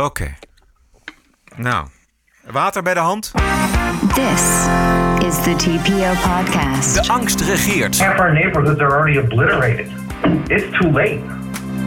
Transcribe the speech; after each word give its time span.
Oké. 0.00 0.34
Nou, 1.56 1.86
water 2.50 2.82
bij 2.82 2.94
de 2.94 3.00
hand. 3.00 3.32
This 4.14 4.42
is 5.26 5.42
the 5.42 5.54
TPO 5.56 6.28
podcast. 6.28 6.94
De 6.94 7.12
angst 7.12 7.40
regeert. 7.40 7.98
Half 7.98 8.18
our 8.18 8.32
neighborhoods 8.32 8.80
are 8.80 8.96
already 8.96 9.18
obliterated. 9.18 9.86
It's 10.46 10.78
too 10.78 10.90
late. 10.90 11.20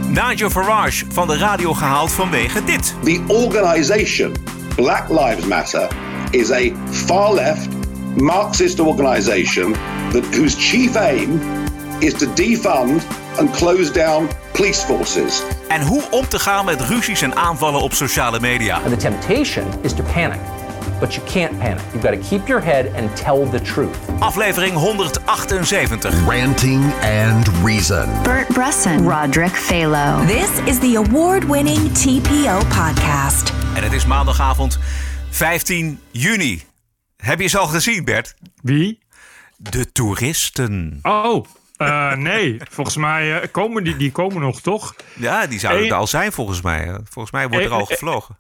Nigel 0.08 0.50
Farage 0.50 1.06
van 1.12 1.28
de 1.28 1.38
radio 1.38 1.74
gehaald 1.74 2.12
vanwege 2.12 2.64
dit. 2.64 2.96
The 3.04 3.24
organization 3.28 4.32
Black 4.76 5.10
Lives 5.10 5.46
Matter 5.46 5.88
is 6.32 6.52
a 6.52 6.72
far 6.92 7.34
left 7.34 7.68
Marxist 8.16 8.80
organization 8.80 9.72
that, 10.12 10.36
whose 10.36 10.58
chief 10.58 10.96
aim 10.96 11.40
is 12.00 12.14
to 12.14 12.26
defund 12.34 13.04
and 13.38 13.52
close 13.52 13.92
down 13.92 14.28
police 14.52 14.86
forces. 14.86 15.44
En 15.74 15.82
hoe 15.82 16.04
om 16.10 16.28
te 16.28 16.40
gaan 16.40 16.66
met 16.66 16.82
ruzies 16.82 17.22
en 17.22 17.36
aanvallen 17.36 17.82
op 17.82 17.94
sociale 17.94 18.40
media. 18.40 18.76
And 18.76 18.90
the 18.90 18.96
temptation 18.96 19.66
is 19.82 19.94
to 19.94 20.04
panic. 20.04 20.40
But 21.00 21.16
you 21.16 21.28
can't 21.28 21.60
panic. 21.60 21.82
You've 21.92 22.08
got 22.08 22.22
to 22.22 22.30
keep 22.30 22.48
your 22.48 22.64
head 22.64 22.96
and 22.96 23.16
tell 23.16 23.50
the 23.50 23.62
truth. 23.62 23.98
Aflevering 24.20 24.74
178. 24.74 26.26
Ranting 26.28 26.94
and 27.02 27.48
Reason. 27.64 28.24
Bert 28.24 28.48
Bresson, 28.48 29.08
Roderick 29.08 29.52
Phalo. 29.52 30.26
This 30.28 30.74
is 30.74 30.80
the 30.80 30.96
award 30.96 31.44
winning 31.44 31.92
TPO 31.92 32.58
podcast. 32.58 33.54
En 33.76 33.84
het 33.84 33.94
is 33.94 34.06
maandagavond 34.06 34.80
15 35.30 36.00
juni. 36.12 36.64
Heb 37.18 37.40
je 37.40 37.48
ze 37.48 37.58
al 37.58 37.68
gezien, 37.68 38.06
Bert? 38.06 38.36
Wie? 38.62 39.00
De 39.58 39.92
toeristen. 39.92 41.00
Oh, 41.02 41.46
eh, 41.78 42.16
nee. 42.16 42.58
Volgens 42.70 42.98
mij 42.98 43.42
eh, 43.42 43.52
komen 43.52 43.84
die, 43.84 43.96
die 43.96 44.12
komen 44.12 44.42
nog, 44.42 44.62
toch? 44.62 44.96
Ja, 45.16 45.48
die 45.48 45.60
zouden 45.60 45.88
er 45.88 45.94
al 45.94 46.08
zijn 46.08 46.32
volgens 46.32 46.62
mij. 46.62 47.00
Volgens 47.10 47.34
mij 47.34 47.48
wordt 47.50 47.66
er 47.66 47.72
al 47.72 47.86
gevlogen. 47.86 48.38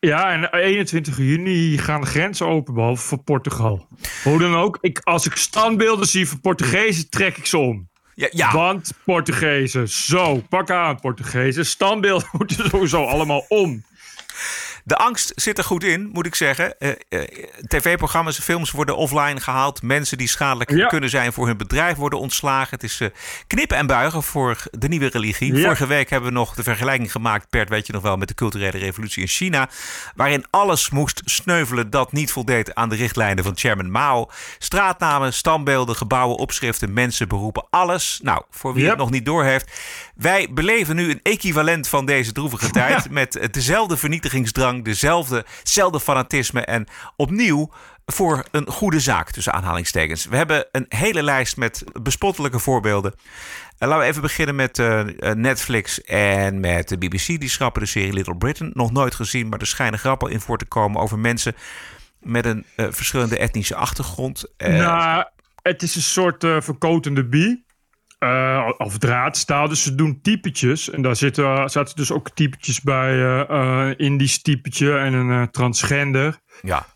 Ja, 0.00 0.32
en 0.32 0.54
21 0.54 1.16
juni 1.16 1.78
gaan 1.78 2.00
de 2.00 2.06
grenzen 2.06 2.46
open, 2.46 2.74
behalve 2.74 3.02
voor 3.02 3.22
Portugal. 3.22 3.88
Hoe 4.22 4.38
dan 4.38 4.56
ook, 4.56 4.78
ik, 4.80 5.00
als 5.02 5.26
ik 5.26 5.36
standbeelden 5.36 6.06
zie 6.06 6.28
van 6.28 6.40
Portugezen, 6.40 7.10
trek 7.10 7.36
ik 7.36 7.46
ze 7.46 7.58
om. 7.58 7.88
Ja, 8.14 8.28
ja. 8.30 8.52
Want 8.52 8.92
Portugezen, 9.04 9.88
zo, 9.88 10.42
pak 10.48 10.70
aan 10.70 11.00
Portugezen. 11.00 11.66
Standbeelden 11.66 12.28
moeten 12.38 12.68
sowieso 12.68 13.04
allemaal 13.04 13.44
om. 13.48 13.84
De 14.86 14.96
angst 14.96 15.32
zit 15.34 15.58
er 15.58 15.64
goed 15.64 15.84
in, 15.84 16.08
moet 16.12 16.26
ik 16.26 16.34
zeggen. 16.34 16.78
Eh, 16.78 16.90
eh, 17.08 17.20
TV-programma's, 17.66 18.38
films 18.38 18.70
worden 18.70 18.96
offline 18.96 19.40
gehaald. 19.40 19.82
Mensen 19.82 20.18
die 20.18 20.28
schadelijk 20.28 20.70
Ja. 20.70 20.86
kunnen 20.86 21.10
zijn 21.10 21.32
voor 21.32 21.46
hun 21.46 21.56
bedrijf 21.56 21.96
worden 21.96 22.18
ontslagen. 22.18 22.68
Het 22.70 22.82
is 22.82 23.00
eh, 23.00 23.08
knippen 23.46 23.76
en 23.76 23.86
buigen 23.86 24.22
voor 24.22 24.62
de 24.70 24.88
nieuwe 24.88 25.06
religie. 25.08 25.54
Ja. 25.54 25.62
Vorige 25.62 25.86
week 25.86 26.10
hebben 26.10 26.28
we 26.28 26.34
nog 26.34 26.54
de 26.54 26.62
vergelijking 26.62 27.12
gemaakt, 27.12 27.50
Bert, 27.50 27.68
weet 27.68 27.86
je 27.86 27.92
nog 27.92 28.02
wel, 28.02 28.16
met 28.16 28.28
de 28.28 28.34
culturele 28.34 28.78
revolutie 28.78 29.22
in 29.22 29.28
China. 29.28 29.68
Waarin 30.14 30.44
alles 30.50 30.90
moest 30.90 31.22
sneuvelen 31.24 31.90
dat 31.90 32.12
niet 32.12 32.32
voldeed 32.32 32.74
aan 32.74 32.88
de 32.88 32.96
richtlijnen 32.96 33.44
van 33.44 33.52
chairman 33.56 33.90
Mao. 33.90 34.30
Straatnamen, 34.58 35.32
standbeelden, 35.32 35.96
gebouwen, 35.96 36.36
opschriften, 36.36 36.92
mensen, 36.92 37.28
beroepen, 37.28 37.66
alles. 37.70 38.20
Nou, 38.22 38.42
voor 38.50 38.74
wie 38.74 38.82
Ja. 38.82 38.88
het 38.90 38.98
nog 38.98 39.10
niet 39.10 39.24
doorheeft. 39.24 39.70
Wij 40.14 40.48
beleven 40.50 40.96
nu 40.96 41.10
een 41.10 41.20
equivalent 41.22 41.88
van 41.88 42.06
deze 42.06 42.32
droevige 42.32 42.70
tijd. 42.80 43.10
Met 43.10 43.48
dezelfde 43.50 43.96
vernietigingsdrang, 43.96 44.84
dezelfde, 44.84 45.44
hetzelfde 45.58 46.00
fanatisme. 46.00 46.60
En 46.64 46.86
opnieuw 47.16 47.70
voor 48.06 48.44
een 48.50 48.66
goede 48.66 49.00
zaak, 49.00 49.30
tussen 49.30 49.52
aanhalingstekens. 49.52 50.26
We 50.26 50.36
hebben 50.36 50.66
een 50.72 50.86
hele 50.88 51.22
lijst 51.22 51.56
met 51.56 51.84
bespottelijke 52.02 52.58
voorbeelden. 52.58 53.14
Eh, 53.78 53.88
laten 53.88 54.04
we 54.04 54.10
even 54.10 54.22
beginnen 54.22 54.54
met 54.54 54.78
eh, 54.78 55.00
eh, 55.00 55.36
Netflix 55.36 56.02
en 56.02 56.60
met 56.60 56.88
de 56.88 56.98
BBC. 56.98 57.26
Die 57.26 57.48
schrappen 57.48 57.82
de 57.82 57.88
serie 57.88 58.12
Little 58.12 58.36
Britain. 58.36 58.70
Nog 58.74 58.92
nooit 58.92 59.14
gezien, 59.14 59.48
maar 59.48 59.60
er 59.60 59.66
schijnen 59.66 59.98
grappen 59.98 60.30
in 60.30 60.40
voor 60.40 60.58
te 60.58 60.64
komen 60.64 61.00
over 61.00 61.18
mensen 61.18 61.54
met 62.20 62.44
een 62.44 62.64
verschillende 62.76 63.38
etnische 63.38 63.74
achtergrond. 63.74 64.44
Nou, 64.56 65.24
het 65.62 65.82
is 65.82 65.96
een 65.96 66.02
soort 66.02 66.40
verkotende 66.40 67.24
bie. 67.24 67.64
Eh, 68.24 68.70
of 68.76 68.98
draadstaal. 68.98 69.68
Dus 69.68 69.82
ze 69.82 69.94
doen 69.94 70.20
typetjes. 70.22 70.90
En 70.90 71.02
daar 71.02 71.16
zitten, 71.16 71.70
zaten 71.70 71.96
dus 71.96 72.12
ook 72.12 72.30
typetjes 72.30 72.80
bij. 72.80 73.44
eh, 73.48 73.90
Indisch 73.96 74.42
typetje 74.42 74.98
en 74.98 75.12
een 75.12 75.30
eh, 75.30 75.46
transgender. 75.48 76.38
ja, 76.62 76.86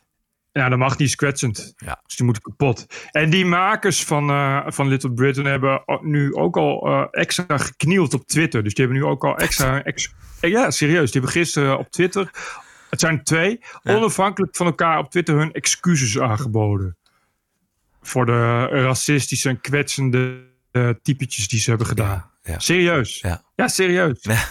Ja, 0.53 0.69
dat 0.69 0.79
mag 0.79 0.99
niet, 0.99 1.09
is 1.09 1.15
kwetsend. 1.15 1.73
Ja. 1.77 2.01
Dus 2.07 2.17
die 2.17 2.25
moeten 2.25 2.43
kapot. 2.43 2.87
En 3.11 3.31
die 3.31 3.45
makers 3.47 4.05
van, 4.05 4.27
van 4.73 4.89
Little 4.89 5.13
Britain 5.13 5.47
hebben 5.47 5.83
nu 6.03 6.35
ook 6.35 6.57
al 6.57 7.09
extra 7.13 7.59
geknield 7.59 8.15
op 8.15 8.27
Twitter. 8.27 8.63
Dus 8.63 8.75
die 8.75 8.85
hebben 8.85 9.03
nu 9.03 9.09
ook 9.09 9.25
al 9.25 9.37
extra... 9.37 9.83
Ex 9.83 10.15
ja, 10.41 10.71
serieus. 10.71 11.11
Die 11.11 11.21
hebben 11.21 11.41
gisteren 11.41 11.79
op 11.79 11.91
Twitter... 11.91 12.31
Het 12.91 13.01
zijn 13.01 13.25
twee. 13.25 13.61
Onafhankelijk 13.83 14.57
van 14.57 14.67
elkaar 14.67 14.99
op 14.99 15.11
Twitter 15.11 15.37
hun 15.37 15.53
excuses 15.53 16.19
aangeboden. 16.19 16.97
Voor 18.03 18.27
de 18.27 18.65
racistische 18.67 19.49
en 19.49 19.61
kwetsende 19.61 20.47
eh, 20.71 20.89
typetjes 21.03 21.49
die 21.49 21.61
ze 21.61 21.69
hebben 21.69 21.87
gedaan. 21.87 22.31
Ja, 22.43 22.53
ja. 22.53 22.59
Serieus. 22.59 23.25
Ja. 23.55 23.69
serieus. 23.69 24.19
Ja. 24.21 24.45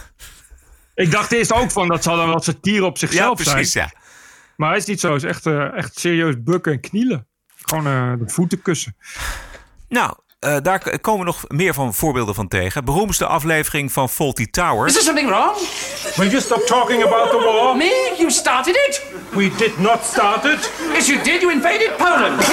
Ik 0.96 1.12
dacht 1.12 1.32
eerst 1.32 1.54
ook 1.54 1.72
van 1.72 1.88
dat 1.88 2.04
zal 2.04 2.16
dan 2.16 2.28
wel 2.28 2.42
satire 2.42 2.86
op 2.86 2.98
zichzelf 2.98 3.42
zijn. 3.42 3.56
precies, 3.56 3.74
ja. 3.74 3.92
Maar 4.56 4.72
het 4.72 4.82
is 4.82 4.88
niet 4.88 5.00
zo. 5.00 5.14
Het 5.14 5.24
is 5.24 5.30
echt, 5.30 5.46
eh, 5.46 5.74
echt 5.74 6.00
serieus 6.00 6.44
bukken 6.44 6.72
en 6.72 6.80
knielen. 6.80 7.28
Gewoon 7.66 7.88
eh, 7.88 8.14
de 8.20 8.34
voeten 8.34 8.62
kussen. 8.62 8.96
Nou, 9.90 10.14
eh, 10.40 10.58
daar 10.62 11.00
komen 11.00 11.26
nog 11.26 11.44
meer 11.48 11.74
van 11.74 11.94
voorbeelden 11.94 12.36
van 12.36 12.48
tegen. 12.48 12.86
Beroemdste 12.86 13.26
aflevering 13.26 13.92
van 13.92 14.10
Faulty 14.10 14.50
Towers. 14.50 14.96
Is 14.96 15.04
there 15.04 15.06
something 15.06 15.30
wrong? 15.30 15.56
Will 16.16 16.30
you 16.30 16.42
stop 16.42 16.66
talking 16.66 17.04
about 17.04 17.30
the 17.32 17.38
war? 17.38 17.76
Me? 17.78 18.16
You 18.18 18.32
started 18.32 18.76
it? 18.76 19.06
We 19.30 19.52
did 19.58 19.80
not 19.80 20.06
start 20.06 20.46
it. 20.46 20.72
Yes, 20.94 21.08
you 21.08 21.24
did. 21.24 21.42
You 21.42 21.54
invaded 21.54 21.98
Poland. 21.98 22.48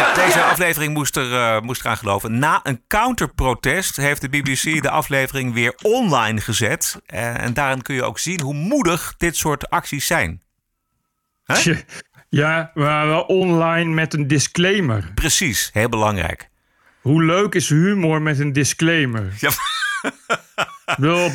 Ja, 0.00 0.14
deze 0.14 0.42
aflevering 0.42 0.94
moest, 0.94 1.16
er, 1.16 1.34
eh, 1.34 1.60
moest 1.60 1.80
eraan 1.80 1.96
geloven. 1.96 2.38
Na 2.38 2.60
een 2.62 2.82
counterprotest 2.88 3.96
heeft 3.96 4.20
de 4.20 4.28
BBC 4.28 4.82
de 4.82 4.90
aflevering 4.90 5.54
weer 5.54 5.74
online 5.82 6.40
gezet. 6.40 7.00
Eh, 7.06 7.42
en 7.42 7.54
daarin 7.54 7.82
kun 7.82 7.94
je 7.94 8.02
ook 8.02 8.18
zien 8.18 8.40
hoe 8.40 8.54
moedig 8.54 9.14
dit 9.16 9.36
soort 9.36 9.70
acties 9.70 10.06
zijn. 10.06 10.42
Ja, 12.28 12.70
maar 12.74 13.06
wel 13.06 13.22
online 13.22 13.94
met 13.94 14.14
een 14.14 14.26
disclaimer. 14.26 15.10
Precies, 15.14 15.70
heel 15.72 15.88
belangrijk. 15.88 16.48
Hoe 17.00 17.24
leuk 17.24 17.54
is 17.54 17.68
humor 17.68 18.22
met 18.22 18.38
een 18.38 18.52
disclaimer? 18.52 19.32
Ja. 19.38 19.50
Ik 20.86 20.96
bedoel, 20.96 21.30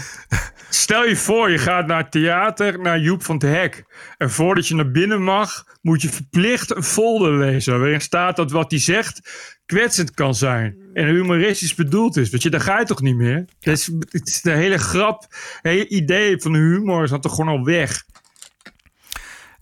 stel 0.76 1.06
je 1.06 1.16
voor, 1.16 1.52
je 1.52 1.58
gaat 1.58 1.88
naar 1.88 2.02
het 2.02 2.12
theater, 2.12 2.80
naar 2.80 3.00
Joep 3.00 3.24
van 3.24 3.36
het 3.36 3.44
Hek. 3.44 3.86
En 4.18 4.32
voordat 4.32 4.68
je 4.68 4.76
naar 4.76 4.92
binnen 4.92 5.24
mag, 5.24 5.66
moet 5.82 6.02
je 6.02 6.10
verplicht 6.10 6.76
een 6.76 6.84
folder 6.84 7.38
lezen. 7.38 7.80
Waarin 7.80 8.02
staat 8.02 8.36
dat 8.36 8.52
wat 8.52 8.72
hij 8.72 8.80
zegt 8.80 9.22
kwetsend 9.66 10.12
kan 10.12 10.36
zijn. 10.36 10.78
En 10.94 11.06
humoristisch 11.06 11.76
bedoeld 11.76 12.18
is. 12.18 12.30
Weet 12.30 12.42
je, 12.42 12.50
daar 12.50 12.62
ga 12.62 12.80
je 12.80 12.86
toch 12.86 13.02
niet 13.02 13.16
meer? 13.16 13.46
Is, 13.60 13.92
het 14.10 14.28
is 14.28 14.42
de 14.42 14.52
hele 14.52 14.78
grap, 14.78 15.22
het 15.22 15.60
hele 15.62 15.88
idee 15.88 16.42
van 16.42 16.54
humor 16.54 17.04
is 17.04 17.10
dan 17.10 17.22
toch 17.22 17.36
gewoon 17.36 17.58
al 17.58 17.66
weg. 17.66 18.04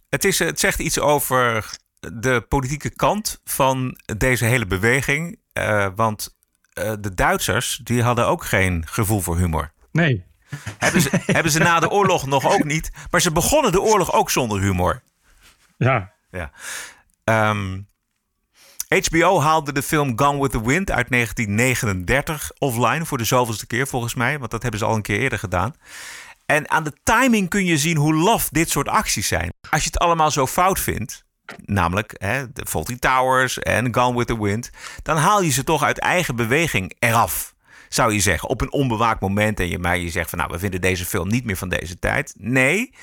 Het, 0.09 0.25
is, 0.25 0.39
het 0.39 0.59
zegt 0.59 0.79
iets 0.79 0.99
over 0.99 1.65
de 1.99 2.45
politieke 2.47 2.89
kant 2.89 3.41
van 3.43 3.97
deze 4.17 4.45
hele 4.45 4.65
beweging. 4.65 5.39
Eh, 5.53 5.87
want 5.95 6.35
eh, 6.73 6.93
de 6.99 7.13
Duitsers 7.13 7.81
die 7.83 8.03
hadden 8.03 8.27
ook 8.27 8.45
geen 8.45 8.87
gevoel 8.87 9.19
voor 9.19 9.37
humor. 9.37 9.71
Nee. 9.91 10.23
Hebben 10.77 11.01
ze, 11.01 11.09
hebben 11.25 11.51
ze 11.51 11.59
na 11.59 11.79
de 11.79 11.89
oorlog 11.89 12.25
nog 12.25 12.45
ook 12.45 12.63
niet. 12.63 12.91
Maar 13.11 13.21
ze 13.21 13.31
begonnen 13.31 13.71
de 13.71 13.81
oorlog 13.81 14.13
ook 14.13 14.31
zonder 14.31 14.61
humor. 14.61 15.01
Ja. 15.77 16.11
Ja. 16.31 16.51
Ehm, 17.23 17.79
HBO 18.87 19.41
haalde 19.41 19.71
de 19.71 19.81
film 19.81 20.19
Gone 20.19 20.41
with 20.41 20.51
the 20.51 20.63
Wind 20.63 20.91
uit 20.91 21.09
1939 21.09 22.51
offline 22.57 23.05
voor 23.05 23.17
de 23.17 23.23
zoveelste 23.23 23.67
keer 23.67 23.87
volgens 23.87 24.13
mij. 24.15 24.39
Want 24.39 24.51
dat 24.51 24.61
hebben 24.61 24.79
ze 24.79 24.85
al 24.85 24.95
een 24.95 25.01
keer 25.01 25.19
eerder 25.19 25.39
gedaan. 25.39 25.73
En 26.45 26.69
aan 26.69 26.83
de 26.83 26.93
timing 27.03 27.49
kun 27.49 27.65
je 27.65 27.77
zien 27.77 27.97
hoe 27.97 28.13
laf 28.13 28.49
dit 28.49 28.69
soort 28.69 28.87
acties 28.87 29.27
zijn. 29.27 29.53
Als 29.69 29.81
je 29.83 29.87
het 29.87 29.99
allemaal 29.99 30.31
zo 30.31 30.47
fout 30.47 30.79
vindt, 30.79 31.25
namelijk 31.65 32.15
hè, 32.17 32.51
de 32.51 32.65
Fawlty 32.65 32.99
Towers 32.99 33.59
en 33.59 33.95
Gone 33.95 34.17
with 34.17 34.27
the 34.27 34.41
Wind, 34.41 34.69
dan 35.01 35.17
haal 35.17 35.41
je 35.41 35.51
ze 35.51 35.63
toch 35.63 35.83
uit 35.83 35.99
eigen 35.99 36.35
beweging 36.35 36.95
eraf. 36.99 37.52
Zou 37.93 38.13
je 38.13 38.19
zeggen, 38.19 38.49
op 38.49 38.61
een 38.61 38.71
onbewaakt 38.71 39.21
moment 39.21 39.59
en 39.59 39.67
je 39.67 39.79
mij 39.79 40.01
je 40.01 40.09
zegt 40.09 40.29
van 40.29 40.39
nou, 40.39 40.51
we 40.51 40.59
vinden 40.59 40.81
deze 40.81 41.05
film 41.05 41.27
niet 41.27 41.45
meer 41.45 41.57
van 41.57 41.69
deze 41.69 41.99
tijd. 41.99 42.33
Nee, 42.37 42.93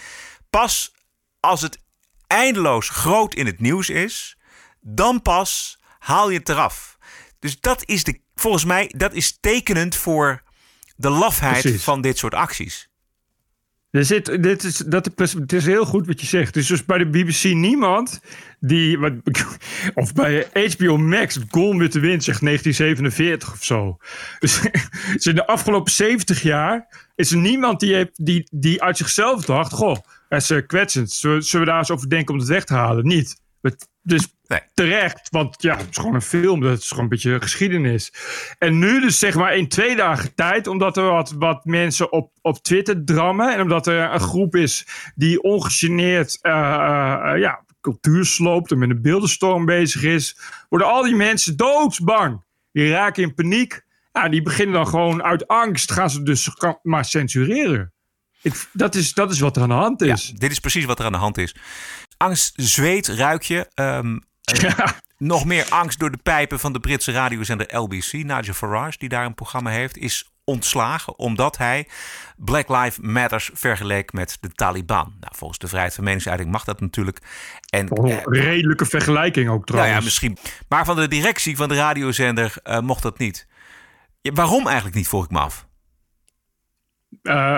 pas 0.50 0.94
als 1.40 1.62
het 1.62 1.78
eindeloos 2.26 2.88
groot 2.88 3.34
in 3.34 3.46
het 3.46 3.60
nieuws 3.60 3.88
is, 3.88 4.38
dan 4.80 5.22
pas 5.22 5.78
haal 5.98 6.30
je 6.30 6.38
het 6.38 6.48
eraf. 6.48 6.98
Dus 7.38 7.60
dat 7.60 7.82
is 7.84 8.04
de, 8.04 8.20
volgens 8.34 8.64
mij, 8.64 8.92
dat 8.96 9.12
is 9.12 9.38
tekenend 9.40 9.96
voor 9.96 10.42
de 10.96 11.10
lafheid 11.10 11.60
Precies. 11.60 11.82
van 11.82 12.00
dit 12.00 12.18
soort 12.18 12.34
acties. 12.34 12.89
Er 13.90 14.40
dit 14.42 14.64
is, 14.64 14.76
dat, 14.76 15.10
het 15.16 15.52
is 15.52 15.66
heel 15.66 15.84
goed 15.84 16.06
wat 16.06 16.20
je 16.20 16.26
zegt. 16.26 16.56
Is 16.56 16.66
dus 16.66 16.84
bij 16.84 16.98
de 16.98 17.06
BBC 17.06 17.44
niemand 17.44 18.20
die. 18.60 18.98
Wat, 18.98 19.12
of 19.94 20.12
bij 20.12 20.46
HBO 20.76 20.96
Max, 20.96 21.38
Gone 21.50 21.78
with 21.78 21.90
the 21.90 22.00
Wind 22.00 22.24
zegt 22.24 22.40
1947 22.40 23.52
of 23.52 23.64
zo. 23.64 23.96
Dus, 24.38 24.60
dus 25.14 25.26
in 25.26 25.34
de 25.34 25.46
afgelopen 25.46 25.92
70 25.92 26.42
jaar 26.42 27.08
is 27.14 27.30
er 27.30 27.36
niemand 27.38 27.80
die, 27.80 28.10
die, 28.14 28.48
die 28.52 28.82
uit 28.82 28.96
zichzelf 28.96 29.44
dacht: 29.44 29.72
Goh, 29.72 29.96
dat 30.28 30.40
is 30.40 30.50
eh, 30.50 30.66
kwetsend. 30.66 31.12
Zullen 31.12 31.42
we 31.50 31.64
daar 31.64 31.78
eens 31.78 31.90
over 31.90 32.08
denken 32.08 32.34
om 32.34 32.40
het 32.40 32.48
weg 32.48 32.64
te 32.64 32.74
halen? 32.74 33.06
Niet. 33.06 33.40
Het- 33.60 33.88
Dus 34.02 34.26
Nee. 34.50 34.60
terecht, 34.74 35.28
want 35.30 35.62
ja, 35.62 35.76
het 35.76 35.86
is 35.90 35.96
gewoon 35.96 36.14
een 36.14 36.22
film. 36.22 36.60
Dat 36.60 36.78
is 36.78 36.88
gewoon 36.88 37.02
een 37.04 37.08
beetje 37.10 37.40
geschiedenis. 37.40 38.12
En 38.58 38.78
nu 38.78 39.00
dus 39.00 39.18
zeg 39.18 39.34
maar 39.34 39.56
in 39.56 39.68
twee 39.68 39.96
dagen 39.96 40.34
tijd, 40.34 40.66
omdat 40.66 40.96
er 40.96 41.02
wat, 41.04 41.30
wat 41.38 41.64
mensen 41.64 42.12
op, 42.12 42.32
op 42.42 42.62
Twitter 42.62 43.04
drammen. 43.04 43.54
En 43.54 43.60
omdat 43.60 43.86
er 43.86 44.12
een 44.12 44.20
groep 44.20 44.56
is 44.56 44.86
die 45.14 45.42
ongegeneerd 45.42 46.38
eh, 46.40 46.52
eh, 46.52 47.40
ja, 47.40 47.64
cultuur 47.80 48.24
sloopt 48.24 48.70
en 48.70 48.78
met 48.78 48.90
een 48.90 49.02
beeldenstorm 49.02 49.64
bezig 49.64 50.02
is. 50.02 50.38
Worden 50.68 50.88
al 50.88 51.02
die 51.02 51.16
mensen 51.16 51.56
doodsbang. 51.56 52.44
Die 52.72 52.90
raken 52.90 53.22
in 53.22 53.34
paniek. 53.34 53.84
Ja, 54.12 54.28
die 54.28 54.42
beginnen 54.42 54.74
dan 54.74 54.86
gewoon 54.86 55.22
uit 55.22 55.46
angst, 55.48 55.92
gaan 55.92 56.10
ze 56.10 56.22
dus 56.22 56.50
maar 56.82 57.04
censureren. 57.04 57.92
Ik, 58.42 58.68
dat, 58.72 58.94
is, 58.94 59.12
dat 59.14 59.30
is 59.30 59.40
wat 59.40 59.56
er 59.56 59.62
aan 59.62 59.68
de 59.68 59.74
hand 59.74 60.00
Ja, 60.04 60.12
is. 60.12 60.32
dit 60.36 60.50
is 60.50 60.60
precies 60.60 60.84
wat 60.84 60.98
er 60.98 61.04
aan 61.04 61.12
de 61.12 61.18
hand 61.18 61.38
is. 61.38 61.54
Angst, 62.16 62.52
zweet, 62.56 63.06
ruik 63.06 63.42
je. 63.42 63.70
Ehm, 63.74 64.18
eh, 64.44 64.86
Nog 65.18 65.44
meer 65.44 65.66
angst 65.68 65.98
door 65.98 66.10
de 66.10 66.18
pijpen 66.22 66.60
van 66.60 66.72
de 66.72 66.80
Britse 66.80 67.12
radiozender 67.12 67.76
LBC. 67.76 68.12
Nigel 68.12 68.54
Farage, 68.54 68.98
die 68.98 69.08
daar 69.08 69.24
een 69.24 69.34
programma 69.34 69.70
heeft, 69.70 69.96
is 69.96 70.30
ontslagen 70.44 71.18
omdat 71.18 71.56
hij 71.56 71.88
Black 72.36 72.68
Lives 72.68 72.98
Matters 72.98 73.50
vergeleek 73.52 74.12
met 74.12 74.38
de 74.40 74.48
Taliban. 74.48 75.14
Nou, 75.20 75.34
volgens 75.36 75.58
de 75.58 75.68
vrijheid 75.68 75.94
van 75.94 76.04
meningsuiting 76.04 76.50
mag 76.50 76.64
dat 76.64 76.80
natuurlijk. 76.80 77.18
En, 77.70 77.88
een 77.90 78.20
redelijke 78.24 78.86
vergelijking 78.86 79.48
ook 79.48 79.54
nou 79.54 79.64
trouwens. 79.64 79.96
ja, 79.96 80.04
misschien. 80.04 80.38
Maar 80.68 80.84
van 80.84 80.96
de 80.96 81.08
directie 81.08 81.56
van 81.56 81.68
de 81.68 81.74
radiozender 81.74 82.54
eh, 82.62 82.80
mocht 82.80 83.02
dat 83.02 83.18
niet. 83.18 83.46
Ja, 84.20 84.32
waarom 84.32 84.66
eigenlijk 84.66 84.96
niet, 84.96 85.08
vroeg 85.08 85.24
ik 85.24 85.30
me 85.30 85.38
af. 85.38 85.68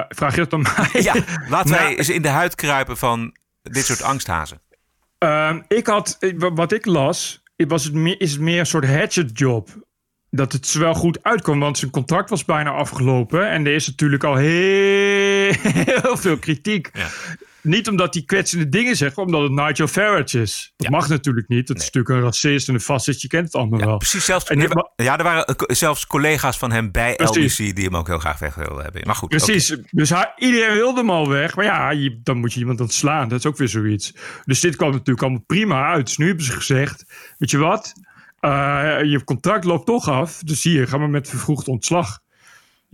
Vraag 0.09 0.35
je 0.35 0.47
dat 0.47 0.53
aan 0.53 0.63
mij? 0.63 1.03
Ja, 1.03 1.15
laten 1.49 1.71
wij 1.71 1.83
Nou, 1.83 1.95
eens 1.95 2.09
in 2.09 2.23
de 2.23 2.29
huid 2.29 2.55
kruipen 2.55 2.97
van 2.97 3.37
dit 3.63 3.85
soort 3.85 4.03
angsthazen. 4.03 4.61
Ehm, 5.23 5.61
ik 5.69 5.87
had, 5.87 6.19
wa- 6.37 6.53
wat 6.53 6.73
ik 6.73 6.87
las, 6.87 7.43
was 7.57 7.85
het 7.85 7.95
meer, 7.95 8.21
is 8.21 8.33
het 8.33 8.41
meer 8.41 8.59
een 8.59 8.67
soort 8.67 8.87
hatchet 8.87 9.39
job. 9.39 9.69
Dat 10.31 10.53
het 10.53 10.73
wel 10.73 10.95
goed 10.95 11.23
uitkwam, 11.23 11.61
want 11.61 11.79
zijn 11.79 11.91
contract 11.91 12.31
was 12.31 12.45
bijna 12.45 12.71
afgelopen. 12.71 13.49
En 13.51 13.67
er 13.67 13.75
is 13.75 13.87
natuurlijk 13.87 14.25
al 14.25 14.37
heel, 14.37 15.53
heel 15.63 16.17
veel 16.25 16.39
kritiek. 16.39 16.91
Ja. 16.93 17.07
Niet 17.63 17.89
omdat 17.89 18.15
hij 18.15 18.23
kwetsende 18.23 18.69
dingen 18.69 18.97
zegt, 18.97 19.17
maar 19.17 19.25
omdat 19.25 19.43
het 19.43 19.51
Nigel 19.53 19.87
Farage 19.87 20.41
is. 20.41 20.73
Dat 20.77 20.91
mag 20.91 21.09
natuurlijk 21.09 21.49
niet. 21.49 21.67
Dat 21.67 21.77
is 21.77 21.85
natuurlijk 21.85 22.15
een 22.15 22.21
racist 22.23 22.69
en 22.69 22.75
een 22.75 22.81
fascist. 22.81 23.23
Je 23.23 23.29
kent 23.29 23.45
het 23.45 23.55
allemaal 23.55 23.79
Ja, 23.79 23.87
wel. 23.87 23.97
precies. 23.97 24.25
Zelfs, 24.25 24.45
En 24.45 24.59
ja, 24.97 25.19
er 25.19 25.25
waren 25.25 25.45
eh, 25.45 25.55
zelfs 25.77 26.07
collega's 26.07 26.59
van 26.59 26.73
hem 26.73 26.91
bij 26.91 27.15
Precies. 27.15 27.59
LBC 27.59 27.75
die 27.75 27.85
hem 27.85 27.97
ook 27.97 28.07
heel 28.07 28.19
graag 28.19 28.39
weg 28.39 28.55
wilden 28.55 28.83
hebben. 28.83 29.03
Maar 29.07 29.15
goed, 29.15 29.29
Precies. 29.29 29.77
Dus 29.91 30.11
hij, 30.11 30.33
iedereen 30.37 30.75
wilde 30.75 31.01
hem 31.01 31.11
al 31.11 31.29
weg. 31.29 31.57
Maar 31.57 31.65
ja, 31.65 31.91
je, 31.91 32.21
dan 32.23 32.39
moet 32.39 32.53
je 32.53 32.61
iemand 32.61 32.81
ontslaan. 32.81 33.29
Dat 33.29 33.39
is 33.39 33.47
ook 33.47 33.57
weer 33.57 33.69
zoiets. 33.69 34.15
Dus 34.45 34.61
dit 34.61 34.77
kwam 34.77 34.91
natuurlijk 34.91 35.23
allemaal 35.23 35.45
prima 35.47 35.93
uit. 35.93 36.07
Dus 36.07 36.17
nu 36.17 36.27
hebben 36.27 36.45
ze 36.45 36.53
gezegd: 36.53 37.05
Weet 37.39 37.51
je 37.51 37.59
wat? 37.59 37.93
Eh, 38.41 38.99
je 39.05 39.25
contract 39.25 39.65
loopt 39.65 39.87
toch 39.87 40.09
af. 40.09 40.39
Dus 40.45 40.63
hier 40.63 40.89
gaan 40.89 41.01
we 41.01 41.07
met 41.07 41.29
vervroegd 41.29 41.69
ontslag. 41.69 42.21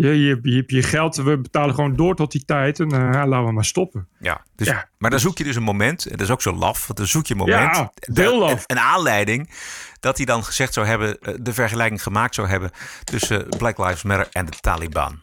Je, 0.01 0.09
je, 0.09 0.39
je 0.43 0.57
hebt 0.57 0.71
je 0.71 0.83
geld. 0.83 1.17
We 1.17 1.39
betalen 1.39 1.75
gewoon 1.75 1.97
door 1.97 2.15
tot 2.15 2.33
die 2.33 2.45
tijd. 2.45 2.81
En 2.81 2.91
eh, 2.93 3.27
laten 3.27 3.45
we 3.47 3.53
maar 3.53 3.65
stoppen. 3.65 4.09
Ja, 4.19 4.45
dus, 4.57 4.67
Ja. 4.67 4.89
Maar 4.99 5.11
dan 5.11 5.21
zoek 5.21 5.39
je 5.39 5.45
dus 5.45 5.57
een 5.57 5.63
moment, 5.63 6.05
en 6.05 6.11
dat 6.11 6.21
is 6.21 6.31
ook 6.31 6.43
zo 6.43 6.53
laf, 6.55 6.87
want 6.87 6.99
dan 6.99 7.07
zoek 7.07 7.27
je 7.27 7.33
een 7.35 7.41
moment, 7.41 7.77
Ja, 7.77 7.93
de- 8.01 8.21
heel 8.21 8.39
laf. 8.39 8.53
Een, 8.53 8.77
een 8.77 8.79
aanleiding, 8.83 9.51
dat 10.01 10.17
hij 10.17 10.27
dan 10.27 10.45
gezegd 10.45 10.75
zou 10.75 10.87
hebben, 10.87 11.19
eh, 11.21 11.35
de 11.41 11.53
vergelijking 11.53 12.03
gemaakt 12.03 12.35
zou 12.35 12.49
hebben 12.49 12.71
tussen 13.05 13.49
Black 13.59 13.79
Lives 13.79 14.03
Matter 14.03 14.29
en 14.33 14.47
de 14.47 14.53
Taliban. 14.61 15.21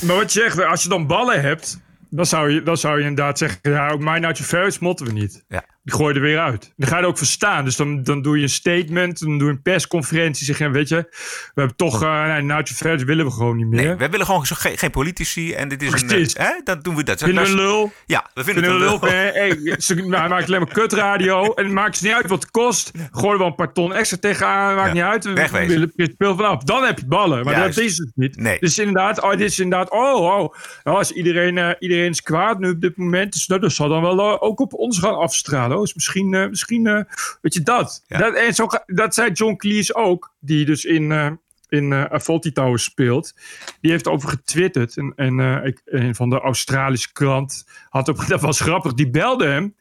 Maar 0.00 0.16
wat 0.16 0.32
je 0.32 0.40
zegt, 0.40 0.64
als 0.64 0.82
je 0.82 0.88
dan 0.88 1.06
ballen 1.06 1.40
hebt. 1.40 1.80
Dan 2.10 2.26
zou 2.26 2.50
je, 2.50 2.62
dan 2.62 2.76
zou 2.76 2.98
je 2.98 3.06
inderdaad 3.06 3.38
zeggen: 3.38 3.58
Ja, 3.62 3.88
ook 3.90 4.00
mijn 4.00 4.20
Nigel 4.22 4.44
Farage 4.44 4.78
motten 4.80 5.06
we 5.06 5.12
niet. 5.12 5.44
Ja. 5.48 5.64
Die 5.84 5.94
gooi 5.94 6.14
je 6.14 6.20
er 6.20 6.26
weer 6.26 6.38
uit. 6.38 6.72
Dan 6.76 6.88
ga 6.88 6.96
je 6.96 7.02
er 7.02 7.08
ook 7.08 7.18
verstaan. 7.18 7.64
Dus 7.64 7.76
dan, 7.76 8.02
dan 8.02 8.22
doe 8.22 8.36
je 8.36 8.42
een 8.42 8.48
statement, 8.48 9.20
dan 9.20 9.38
doe 9.38 9.48
je 9.48 9.54
een 9.54 9.62
persconferentie. 9.62 10.44
Zeg 10.46 10.58
je, 10.58 10.70
weet 10.70 10.88
je, 10.88 10.96
we 10.96 11.50
hebben 11.54 11.76
toch, 11.76 12.02
uh, 12.02 12.36
Nigel 12.36 12.64
Farage 12.64 13.04
willen 13.04 13.24
we 13.24 13.30
gewoon 13.30 13.56
niet 13.56 13.66
meer. 13.66 13.84
Nee, 13.86 13.94
wij 13.96 14.10
willen 14.10 14.26
gewoon 14.26 14.46
geen, 14.46 14.78
geen 14.78 14.90
politici 14.90 15.52
en 15.52 15.68
dit 15.68 15.82
is 15.82 15.88
Precies. 15.90 16.34
een... 16.36 16.44
eh, 16.44 16.46
hè, 16.48 16.60
dan 16.64 16.80
doen 16.80 16.96
we 16.96 17.02
dat. 17.02 17.22
Vinden 17.22 17.42
we 17.44 17.50
Dat 17.50 17.58
een 17.58 17.64
lul? 17.64 17.92
Ja, 18.06 18.30
we 18.34 18.44
vinden, 18.44 18.64
Vinden 18.64 18.80
we 18.80 18.92
het 18.94 19.02
een 19.02 19.08
lul? 19.08 19.52
lul. 19.52 19.60
Hey, 19.64 19.80
ze, 19.80 19.94
nou, 19.94 20.14
hij 20.14 20.28
maakt 20.28 20.46
alleen 20.46 20.60
maar 20.60 20.72
kutradio. 20.72 21.54
En 21.54 21.64
het 21.64 21.72
maakt 21.72 21.96
ze 21.96 22.04
niet 22.06 22.14
uit 22.14 22.26
wat 22.28 22.42
het 22.42 22.50
kost. 22.50 22.90
Gooi 23.10 23.38
wel 23.38 23.46
een 23.46 23.54
paar 23.54 23.72
ton 23.72 23.92
extra 23.94 24.16
tegenaan. 24.20 24.74
Maakt 24.74 24.86
Ja. 24.88 24.92
niet 24.94 25.02
uit. 25.02 25.24
We 25.24 25.32
Wegwezen. 25.32 25.92
willen 25.96 26.12
speel 26.14 26.36
vanaf. 26.36 26.62
Dan 26.62 26.84
heb 26.84 26.98
je 26.98 27.06
ballen. 27.06 27.44
Maar 27.44 27.54
Juist. 27.54 27.76
dat 27.76 27.84
is 27.84 27.98
het 27.98 28.10
niet. 28.14 28.36
Nee. 28.36 28.56
Dus 28.60 28.78
inderdaad, 28.78 29.20
oh, 29.22 29.30
dit 29.30 29.40
is 29.40 29.58
inderdaad, 29.58 29.90
oh, 29.90 30.14
oh. 30.20 30.54
Nou, 30.84 30.98
als 30.98 31.10
iedereen, 31.12 31.58
eh, 31.58 31.70
iedereen 31.78 32.10
is 32.10 32.22
kwaad 32.22 32.58
nu 32.58 32.70
op 32.70 32.80
dit 32.80 32.96
moment. 32.96 33.32
Dus 33.32 33.46
nou, 33.46 33.60
dat 33.60 33.72
zal 33.72 33.88
dan 33.88 34.02
wel 34.02 34.18
eh, 34.18 34.42
ook 34.42 34.60
op 34.60 34.72
ons 34.74 34.98
gaan 34.98 35.16
afstralen. 35.16 35.73
Misschien, 35.80 36.34
eh, 36.34 36.48
misschien 36.48 36.86
eh, 36.86 37.00
weet 37.40 37.54
je 37.54 37.62
dat. 37.62 38.04
Ja. 38.06 38.18
Dat, 38.18 38.34
en 38.34 38.54
zo, 38.54 38.66
dat 38.86 39.14
zei 39.14 39.32
John 39.32 39.56
Cleese 39.56 39.94
ook. 39.94 40.34
Die 40.40 40.64
dus 40.64 40.84
in... 40.84 41.12
eh 41.12 41.30
in 41.68 42.08
Faulty 42.20 42.52
Towers 42.52 42.84
speelt. 42.84 43.34
Die 43.80 43.90
heeft 43.90 44.08
over 44.08 44.28
getwitterd. 44.28 44.96
En, 44.96 45.12
en 45.16 45.64
ik, 45.64 45.80
een 45.84 46.14
van 46.14 46.30
de 46.30 46.40
Australische 46.40 47.12
krant 47.12 47.64
had 47.88 48.08
op, 48.08 48.24
dat 48.28 48.40
was 48.40 48.60
grappig. 48.60 48.94
Die 48.94 49.10
belde 49.10 49.46
hem. 49.46 49.74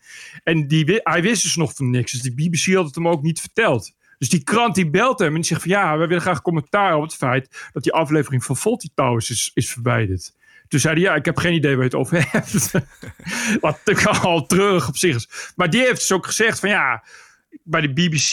En 0.44 0.68
die, 0.68 1.00
hij 1.04 1.22
wist 1.22 1.44
dus 1.44 1.56
nog 1.56 1.74
van 1.76 1.90
niks. 1.90 2.12
Dus 2.12 2.22
die 2.22 2.34
BBC 2.34 2.76
had 2.76 2.86
het 2.86 2.96
hem 2.96 3.08
ook 3.08 3.22
niet 3.22 3.40
verteld. 3.40 3.92
Dus 4.18 4.30
die 4.30 4.44
krant 4.44 4.76
die 4.76 4.90
belt 4.90 5.20
hem 5.20 5.28
en 5.28 5.36
die 5.36 5.44
zegt 5.44 5.62
van 5.62 5.72
ja, 5.72 5.98
we 5.98 6.08
willen 6.08 6.22
graag 6.22 6.42
commentaar 6.42 6.96
op 6.96 7.02
het 7.02 7.16
feit 7.16 7.70
dat 7.72 7.84
die 7.84 7.94
aflevering 7.94 8.44
van 8.44 8.58
Faulty 8.58 8.88
Towers 8.96 9.30
is, 9.30 9.52
is 9.54 9.72
verwijderd. 9.72 10.34
Toen 10.68 10.80
zei 10.80 10.94
hij 10.94 11.04
ja, 11.04 11.16
ik 11.16 11.26
heb 11.26 11.38
geen 11.38 11.54
idee 11.54 11.72
waar 11.76 11.80
je 11.86 11.90
het 11.90 11.96
over 11.96 12.28
hebt. 12.32 12.72
Wat 13.60 13.80
natuurlijk 13.86 14.24
al 14.24 14.46
treurig 14.46 14.88
op 14.88 14.98
zich 14.98 15.16
is. 15.16 15.54
Maar 15.56 15.70
die 15.70 15.82
heeft 15.82 16.00
dus 16.00 16.12
ook 16.12 16.26
gezegd 16.26 16.60
van 16.60 16.70
ja, 16.70 17.04
bij 17.64 17.82
de 17.82 17.94
BBC, 17.94 18.32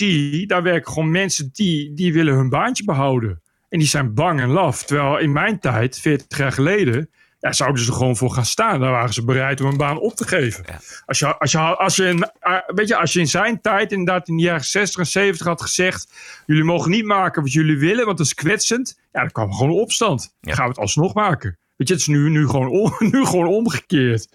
daar 0.49 0.63
werken 0.63 0.93
gewoon 0.93 1.11
mensen 1.11 1.51
die, 1.53 1.95
die 1.95 2.13
willen 2.13 2.35
hun 2.35 2.49
baantje 2.49 2.85
behouden. 2.85 3.41
En 3.69 3.79
die 3.79 3.89
zijn 3.89 4.15
bang 4.15 4.41
en 4.41 4.49
laf. 4.49 4.83
Terwijl 4.85 5.19
in 5.19 5.33
mijn 5.33 5.59
tijd, 5.61 6.01
40 6.01 6.39
jaar 6.39 6.53
geleden, 6.53 7.11
ja, 7.41 7.53
zouden 7.53 7.83
ze 7.83 7.91
er 7.91 7.97
gewoon 7.97 8.17
voor 8.17 8.31
gaan 8.31 8.45
staan. 8.45 8.81
Daar 8.81 8.91
waren 8.91 9.13
ze 9.15 9.25
bereid 9.25 9.61
om 9.61 9.67
een 9.67 9.77
baan 9.77 9.99
op 9.99 10.15
te 10.15 10.27
geven. 10.29 10.65
Ja. 10.69 10.79
Als, 11.07 11.19
je, 11.19 11.37
als, 11.39 11.53
je, 11.53 11.59
als, 11.59 11.97
je, 11.97 12.05
in- 12.07 12.31
ah, 12.41 12.61
weet 12.67 12.89
je, 12.89 12.97
als 12.97 13.13
je 13.13 13.19
in 13.21 13.29
zijn 13.29 13.61
tijd, 13.61 13.93
inderdaad 13.93 14.29
in 14.29 14.37
de 14.37 14.43
jaren 14.43 14.65
60 14.65 15.01
en 15.01 15.07
70 15.07 15.47
had 15.47 15.63
gezegd: 15.63 16.13
jullie 16.47 16.65
mogen 16.65 16.91
niet 16.91 17.05
maken 17.05 17.43
wat 17.43 17.53
jullie 17.53 17.79
willen, 17.79 18.05
want 18.07 18.19
dat 18.19 18.27
is 18.27 18.35
kwetsend. 18.35 18.99
Ja, 19.13 19.21
dan 19.21 19.31
kwam 19.31 19.53
gewoon 19.53 19.69
een 19.69 19.81
opstand. 19.81 20.35
Dan 20.41 20.55
gaan 20.55 20.65
we 20.65 20.71
het 20.71 20.79
alsnog 20.81 21.15
maken. 21.15 21.59
Weet 21.81 21.89
je, 21.89 21.95
het 21.95 22.03
is 22.03 22.09
nu, 22.09 22.31
nu, 22.31 22.47
gewoon, 22.47 22.69
om- 22.69 22.95
nu 23.13 23.25
gewoon 23.25 23.47
omgekeerd. 23.47 24.29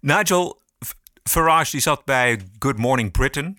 Nigel 0.00 0.62
Farage 1.22 1.70
die 1.70 1.80
zat 1.80 2.04
bij 2.04 2.40
Good 2.58 2.78
Morning 2.78 3.10
Britain. 3.12 3.58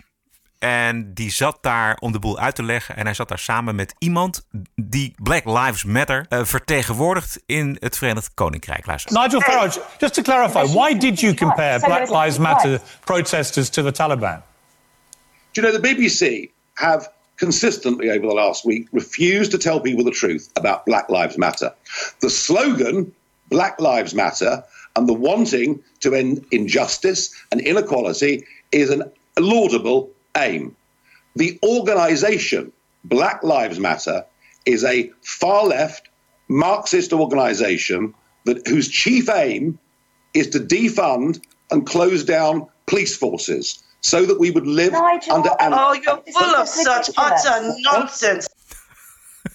En 0.60 1.14
die 1.14 1.32
zat 1.32 1.58
daar 1.62 1.98
om 2.00 2.12
de 2.12 2.20
boel 2.20 2.40
uit 2.40 2.56
te 2.56 2.64
leggen. 2.64 2.96
En 2.96 3.06
hij 3.06 3.14
zat 3.14 3.28
daar 3.28 3.40
samen 3.40 3.76
met 3.76 3.96
iemand 3.98 4.48
die 4.76 5.16
Black 5.24 5.46
Lives 5.46 5.84
Matter 5.84 6.26
eh, 6.30 6.44
vertegenwoordigt 6.46 7.44
in 7.46 7.78
het 7.80 7.98
Verenigd 7.98 8.34
Koninkrijk. 8.34 8.86
Luister. 8.86 9.22
Nigel 9.22 9.42
Farage, 9.42 9.82
just 10.00 10.14
to 10.14 10.22
clarify, 10.22 10.66
why 10.74 10.98
did 10.98 11.20
you 11.20 11.34
compare 11.34 11.80
Black 11.80 12.10
Lives 12.10 12.38
Matter 12.38 12.82
protesters 13.04 13.70
to 13.70 13.84
the 13.84 13.92
Taliban? 13.92 14.42
Do 15.52 15.62
you 15.62 15.68
know 15.74 15.82
the 15.84 15.96
BBC 15.96 16.52
have 16.74 17.12
consistently 17.42 18.12
over 18.12 18.28
the 18.28 18.36
last 18.36 18.64
week 18.64 18.88
refused 18.92 19.50
to 19.50 19.58
tell 19.58 19.80
people 19.80 20.04
the 20.04 20.12
truth 20.12 20.54
about 20.56 20.86
Black 20.86 21.10
Lives 21.10 21.40
Matter? 21.40 21.74
The 22.20 22.30
slogan, 22.30 23.12
Black 23.50 23.82
Lives 23.82 24.14
Matter, 24.14 24.64
and 24.96 25.10
the 25.10 25.16
wanting 25.16 25.82
to 26.02 26.14
end 26.14 26.46
injustice 26.52 27.34
and 27.52 27.60
inequality 27.60 28.46
is 28.72 28.92
an 28.92 29.12
laudable 29.40 30.12
aim. 30.38 30.76
The 31.36 31.58
organization, 31.64 32.72
Black 33.06 33.42
Lives 33.42 33.80
Matter, 33.80 34.24
is 34.68 34.84
a 34.84 35.12
far 35.24 35.66
left 35.66 36.10
Marxist 36.48 37.12
organization 37.12 38.14
that, 38.46 38.68
whose 38.68 38.88
chief 38.88 39.28
aim 39.30 39.80
is 40.36 40.48
to 40.50 40.60
defund 40.60 41.42
and 41.72 41.88
close 41.88 42.24
down 42.24 42.68
police 42.86 43.18
forces 43.18 43.84
so 44.02 44.26
that 44.26 44.38
we 44.38 44.52
would 44.52 44.66
live 44.68 44.92
Nigel, 44.92 45.36
under 45.36 45.52
an- 45.56 45.74
oh, 45.74 45.94
you're 46.04 46.22
full 46.26 46.62
of 46.62 46.68
such 46.68 47.08
utter 47.08 47.62
nonsense. 47.82 48.50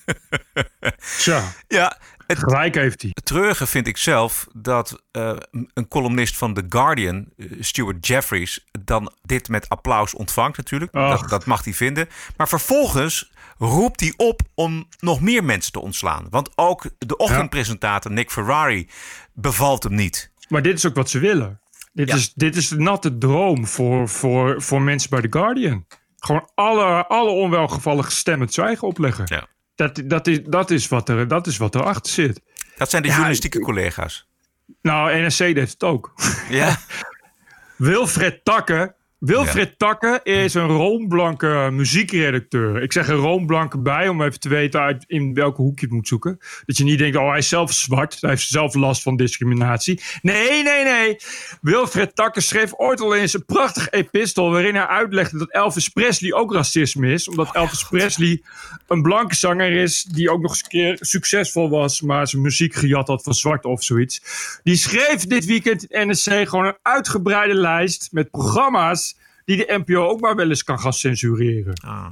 Tja, 1.19 1.43
Ja, 1.69 1.99
het 2.27 2.39
gelijk 2.39 2.75
heeft 2.75 3.03
hij. 3.03 3.11
treurige 3.25 3.67
vind 3.67 3.87
ik 3.87 3.97
zelf 3.97 4.47
dat 4.55 5.03
eh, 5.11 5.37
een 5.75 5.89
columnist 5.89 6.37
van 6.37 6.55
The 6.55 6.65
Guardian, 6.69 7.27
eh, 7.37 7.47
Stuart 7.61 8.07
Jeffries, 8.07 8.67
dan 8.85 9.13
dit 9.23 9.49
met 9.49 9.69
applaus 9.69 10.15
ontvangt 10.15 10.57
natuurlijk. 10.57 10.93
Dat, 10.93 11.29
dat 11.29 11.45
mag 11.45 11.65
hij 11.65 11.75
vinden. 11.75 12.09
Maar 12.37 12.49
vervolgens 12.49 13.33
roept 13.59 14.01
hij 14.01 14.13
op 14.17 14.41
om 14.55 14.89
nog 15.01 15.21
meer 15.21 15.45
mensen 15.45 15.73
te 15.73 15.81
ontslaan. 15.81 16.27
Want 16.31 16.51
ook 16.55 16.83
de 16.99 17.17
ochtendpresentator 17.17 18.11
Nick 18.13 18.31
Ferrari 18.31 18.89
bevalt 19.33 19.83
hem 19.83 19.95
niet. 19.95 20.31
Maar 20.49 20.63
dit 20.63 20.77
is 20.77 20.87
ook 20.87 20.95
wat 20.95 21.11
ze 21.11 21.19
willen. 21.19 21.61
Dit, 21.97 22.15
is, 22.15 22.33
dit 22.35 22.57
is 22.57 22.69
de 22.69 22.79
natte 22.79 23.19
droom 23.19 23.67
voor, 23.67 24.09
voor, 24.09 24.63
voor 24.63 24.83
mensen 24.83 25.11
bij 25.11 25.21
The 25.21 25.27
Guardian. 25.31 25.87
Gewoon 26.19 26.51
alle, 26.55 27.07
alle 27.07 27.31
onwelgevallige 27.31 28.11
stemmen 28.11 28.49
zwijgen 28.49 28.89
opleggen. 28.89 29.25
Ja. 29.29 29.47
Dat, 29.75 30.03
dat, 30.05 30.27
is, 30.27 30.43
dat, 30.43 30.71
is 30.71 30.89
wat 30.89 31.09
er, 31.09 31.29
dat 31.29 31.47
is 31.47 31.57
wat 31.57 31.75
erachter 31.75 32.13
zit. 32.13 32.41
Dat 32.77 32.91
zijn 32.91 33.03
de 33.03 33.09
Ja, 33.09 33.15
journalistieke 33.15 33.59
ik- 33.59 33.65
collega's. 33.65 34.29
Nou, 34.83 35.21
NRC 35.21 35.37
deed 35.39 35.71
het 35.71 35.83
ook. 35.83 36.13
Ja. 36.49 36.77
Wilfred 37.77 38.45
Takke. 38.45 38.95
Wilfred 39.19 39.79
Takke 39.79 40.21
is 40.23 40.55
een 40.55 40.67
roomblanke 40.67 41.69
muziekredacteur. 41.73 42.83
Ik 42.83 42.93
zeg 42.93 43.09
er 43.09 43.15
roomblanke 43.15 43.79
bij 43.79 44.09
om 44.09 44.23
even 44.23 44.41
te 44.41 44.49
weten 44.49 44.81
uit 44.81 45.05
in 45.07 45.35
welke 45.35 45.63
hoek 45.63 45.79
je 45.79 45.87
het 45.87 45.95
moet 45.95 46.09
zoeken. 46.09 46.39
Dat 46.67 46.77
je 46.77 46.85
niet 46.85 46.99
denkt, 46.99 47.17
oh 47.17 47.29
hij 47.29 47.39
is 47.39 47.49
zelf 47.49 47.73
zwart. 47.73 48.21
Hij 48.21 48.31
heeft 48.31 48.49
zelf 48.49 48.75
last 48.75 49.03
van 49.03 49.17
discriminatie. 49.17 50.01
Nee, 50.23 50.63
nee, 50.63 50.85
nee. 50.85 51.17
Wilfred 51.61 52.17
Takke 52.17 52.41
schreef 52.41 52.73
ooit 52.75 53.01
al 53.01 53.15
eens 53.15 53.35
een 53.35 53.45
prachtig 53.45 53.91
epistel... 53.91 54.51
waarin 54.51 54.75
hij 54.75 54.87
uitlegde 54.87 55.39
dat 55.39 55.53
Elvis 55.53 55.89
Presley 55.89 56.33
ook 56.33 56.53
racisme 56.53 57.13
is. 57.13 57.29
Omdat 57.29 57.55
Elvis 57.55 57.85
Presley 57.85 58.43
een 58.87 59.03
blanke 59.03 59.35
zanger 59.35 59.73
is... 59.73 60.03
die 60.03 60.31
ook 60.31 60.43
nog 60.43 60.51
eens 60.51 60.63
een 60.63 60.69
keer 60.69 60.99
succesvol 61.01 61.71
was... 61.71 62.01
maar 62.01 62.29
zijn 62.29 62.43
muziek 62.43 62.75
gejat 62.75 63.09
had 63.09 63.23
van 63.23 63.35
zwart 63.35 63.65
of 63.65 63.85
zoiets. 63.85 64.23
Die 64.63 64.77
schreef 64.77 65.27
dit 65.27 65.45
weekend 65.45 65.85
in 65.85 66.09
NSC 66.09 66.49
gewoon 66.49 66.67
een 66.67 66.79
uitgebreide 66.83 67.55
lijst... 67.55 68.09
met 68.13 68.31
programma's 68.31 69.05
die 69.47 69.57
de 69.57 69.83
NPO 69.87 70.07
ook 70.09 70.21
maar 70.21 70.37
wel 70.37 70.49
eens 70.49 70.65
kan 70.65 70.81
gaan 70.81 70.93
censureren. 70.93 71.75
Ah. 71.85 72.07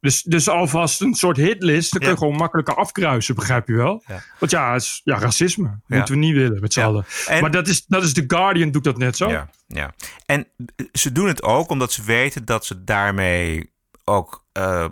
Dus, 0.00 0.22
dus 0.22 0.48
alvast 0.48 1.00
een 1.00 1.14
soort 1.14 1.36
hitlist. 1.36 1.90
Dan 1.90 2.00
kun 2.00 2.08
je 2.08 2.14
Ja. 2.14 2.20
gewoon 2.20 2.36
makkelijker 2.36 2.74
afkruisen, 2.74 3.34
begrijp 3.34 3.68
je 3.68 3.74
wel? 3.74 4.02
Ja. 4.06 4.22
Want 4.38 4.52
ja, 4.52 4.74
is, 4.74 5.00
ja 5.04 5.18
racisme 5.18 5.64
Ja. 5.86 5.96
moeten 5.96 6.14
we 6.14 6.20
niet 6.20 6.34
willen 6.34 6.60
met 6.60 6.72
z'n 6.72 6.80
allen. 6.80 7.04
En- 7.26 7.40
Maar 7.40 7.50
dat 7.50 7.68
is, 7.68 7.86
dat 7.86 8.02
is 8.02 8.12
The 8.12 8.24
Guardian, 8.26 8.70
doet 8.70 8.84
dat 8.84 8.98
net 8.98 9.16
zo. 9.16 9.28
Ja, 9.30 9.50
ja. 9.66 9.94
En 10.26 10.46
ze 10.92 11.12
doen 11.12 11.26
het 11.28 11.42
ook 11.42 11.70
omdat 11.70 11.92
ze 11.92 12.02
weten 12.02 12.44
dat 12.44 12.64
ze 12.66 12.84
daarmee 12.84 13.70
ook 14.04 14.44
ehm, 14.52 14.90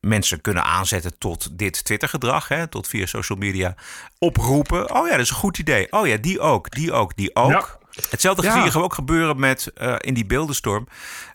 mensen 0.00 0.40
kunnen 0.40 0.64
aanzetten 0.64 1.18
tot 1.18 1.58
dit 1.58 1.84
Twitter-gedrag, 1.84 2.48
hè, 2.48 2.66
tot 2.66 2.86
via 2.88 3.06
social 3.06 3.38
media 3.38 3.74
oproepen. 4.18 4.94
Oh 4.94 5.06
ja, 5.06 5.12
dat 5.12 5.20
is 5.20 5.30
een 5.30 5.36
goed 5.36 5.58
idee. 5.58 5.92
Oh 5.92 6.06
ja, 6.06 6.16
die 6.16 6.40
ook, 6.40 6.70
die 6.70 6.92
ook, 6.92 7.16
die 7.16 7.34
ook. 7.36 7.78
Hetzelfde 8.10 8.42
Ja. 8.42 8.52
zie 8.52 8.72
je 8.72 8.82
ook 8.82 8.94
gebeuren 8.94 9.40
met 9.40 9.72
eh, 9.74 9.94
in 9.98 10.14
die 10.14 10.26
beeldenstorm, 10.26 10.86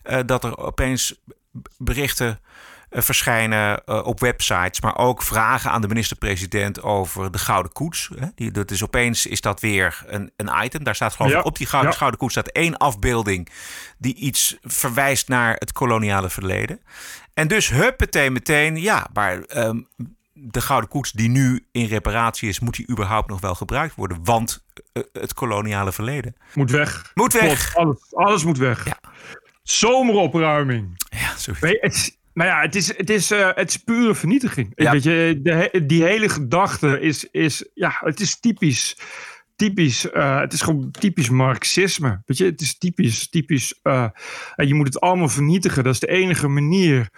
eh, 0.02 0.18
dat 0.26 0.44
er 0.44 0.58
opeens 0.58 1.20
berichten 1.78 2.40
eh, 2.90 3.02
verschijnen 3.02 3.88
op 4.04 4.20
websites, 4.20 4.80
maar 4.80 4.96
ook 4.96 5.22
vragen 5.22 5.70
aan 5.70 5.80
de 5.80 5.88
minister-president 5.88 6.82
over 6.82 7.30
de 7.30 7.38
Gouden 7.38 7.72
Koets. 7.72 8.10
Hè? 8.18 8.26
Die, 8.34 8.50
dat 8.50 8.70
is 8.70 8.82
opeens 8.82 9.26
is 9.26 9.40
dat 9.40 9.60
weer 9.60 10.02
een, 10.06 10.32
een 10.36 10.50
item. 10.64 10.84
Daar 10.84 10.94
staat 10.94 11.14
gewoon 11.14 11.32
Ja, 11.32 11.40
op 11.40 11.58
die 11.58 11.66
Gouden, 11.66 11.92
ja. 11.92 11.96
Gouden 11.98 12.18
Koets 12.20 12.32
staat 12.32 12.48
één 12.48 12.76
afbeelding 12.76 13.48
die 13.98 14.14
iets 14.14 14.56
verwijst 14.62 15.28
naar 15.28 15.54
het 15.58 15.72
koloniale 15.72 16.30
verleden. 16.30 16.80
En 17.34 17.48
dus 17.48 17.68
huppatee 17.68 18.30
meteen, 18.30 18.76
ja, 18.76 19.06
maar 19.12 19.42
ehm, 19.42 19.80
de 20.32 20.60
Gouden 20.60 20.90
Koets 20.90 21.12
die 21.12 21.28
nu 21.28 21.66
in 21.72 21.86
reparatie 21.86 22.48
is, 22.48 22.60
moet 22.60 22.76
die 22.76 22.90
überhaupt 22.90 23.28
nog 23.28 23.40
wel 23.40 23.54
gebruikt 23.54 23.94
worden? 23.94 24.18
Want 24.24 24.63
het 25.12 25.34
koloniale 25.34 25.92
verleden 25.92 26.36
Moet 26.54 26.70
weg. 26.70 27.10
moet 27.14 27.32
weg. 27.32 27.76
Alles, 27.76 27.98
alles 28.10 28.44
moet 28.44 28.58
weg. 28.58 28.84
Ja. 28.84 28.98
Zomeropruiming. 29.62 31.02
Ja, 31.08 31.36
zoiets. 31.36 31.62
Nee, 31.62 31.76
het, 31.80 31.94
is- 31.94 32.16
nou 32.34 32.48
ja, 32.50 32.60
het 32.60 32.74
is, 32.74 32.96
het 32.96 33.10
is, 33.10 33.30
eh, 33.30 33.50
het 33.54 33.68
is 33.68 33.76
pure 33.76 34.14
vernietiging. 34.14 34.72
Ja. 34.74 34.90
Weet 34.92 35.02
je, 35.02 35.40
de, 35.42 35.86
die 35.86 36.02
hele 36.04 36.28
gedachte 36.28 37.00
is, 37.00 37.24
is, 37.30 37.68
ja, 37.74 37.96
het 38.00 38.20
is 38.20 38.40
typisch. 38.40 38.96
Typisch, 39.56 40.10
eh, 40.10 40.38
het 40.40 40.52
is 40.52 40.60
gewoon 40.62 40.90
typisch 40.90 41.28
Marxisme. 41.28 42.22
Weet 42.26 42.36
je, 42.38 42.44
het 42.44 42.60
is 42.60 42.78
typisch, 42.78 43.28
typisch. 43.30 43.78
eh, 43.82 44.08
je 44.56 44.74
moet 44.74 44.86
het 44.86 45.00
allemaal 45.00 45.28
vernietigen. 45.28 45.84
Dat 45.84 45.92
is 45.92 46.00
de 46.00 46.08
enige 46.08 46.48
manier 46.48 47.08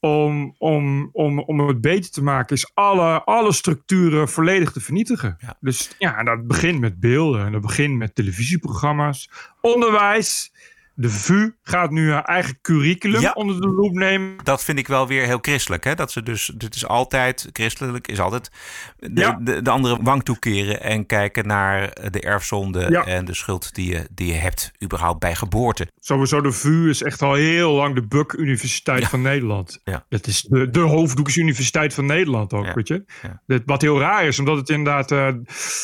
om, 0.00 0.54
om, 0.58 1.08
om, 1.12 1.38
om 1.38 1.60
het 1.60 1.80
beter 1.80 2.10
te 2.10 2.22
maken, 2.22 2.56
is 2.56 2.70
alle, 2.74 3.22
alle 3.22 3.52
structuren 3.52 4.28
volledig 4.28 4.72
te 4.72 4.80
vernietigen. 4.80 5.36
Ja. 5.40 5.56
Dus 5.60 5.94
ja, 5.98 6.22
dat 6.22 6.46
begint 6.46 6.80
met 6.80 7.00
beelden 7.00 7.46
en 7.46 7.52
dat 7.52 7.60
begint 7.60 7.96
met 7.96 8.14
televisieprogramma's, 8.14 9.30
onderwijs. 9.60 10.52
De 11.00 11.10
VU 11.10 11.50
gaat 11.62 11.90
nu 11.90 12.10
haar 12.12 12.24
eigen 12.24 12.58
curriculum 12.60 13.20
Ja. 13.20 13.32
onder 13.32 13.60
de 13.60 13.68
loep 13.68 13.92
nemen. 13.92 14.36
Dat 14.44 14.64
vind 14.64 14.78
ik 14.78 14.86
wel 14.86 15.06
weer 15.06 15.24
heel 15.24 15.38
christelijk. 15.40 15.84
Hè? 15.84 15.94
Dat 15.94 16.12
ze 16.12 16.22
dus, 16.22 16.52
dit 16.56 16.74
is 16.74 16.86
altijd, 16.86 17.48
christelijk 17.52 18.08
is 18.08 18.20
altijd 18.20 18.50
de, 18.96 19.20
Ja. 19.20 19.38
de, 19.42 19.62
de 19.62 19.70
andere 19.70 19.98
wang 20.02 20.24
toekeren 20.24 20.82
en 20.82 21.06
kijken 21.06 21.46
naar 21.46 22.10
de 22.10 22.20
erfzonde 22.20 22.86
Ja. 22.90 23.04
en 23.04 23.24
de 23.24 23.34
schuld 23.34 23.74
die 23.74 23.90
je, 23.90 24.08
die 24.10 24.26
je 24.26 24.38
hebt, 24.38 24.70
überhaupt 24.84 25.18
bij 25.18 25.34
geboorte. 25.34 25.86
Sowieso 26.00 26.40
de 26.40 26.52
VU 26.52 26.88
is 26.88 27.02
echt 27.02 27.22
al 27.22 27.34
heel 27.34 27.72
lang 27.72 27.94
de 27.94 28.06
Buck 28.06 28.32
Universiteit 28.32 29.08
van 29.08 29.22
Nederland. 29.22 29.80
Ja. 29.84 30.04
Dat 30.08 30.26
is 30.26 30.42
de, 30.42 30.70
de 30.70 30.80
hoofddoeksuniversiteit 30.80 31.94
van 31.94 32.06
Nederland 32.06 32.52
ook, 32.52 32.72
weet 32.74 32.88
je. 32.88 33.04
Dat, 33.46 33.62
wat 33.64 33.82
heel 33.82 34.00
raar 34.00 34.24
is, 34.26 34.38
omdat 34.38 34.56
het 34.56 34.68
inderdaad... 34.68 35.12
eh, 35.12 35.28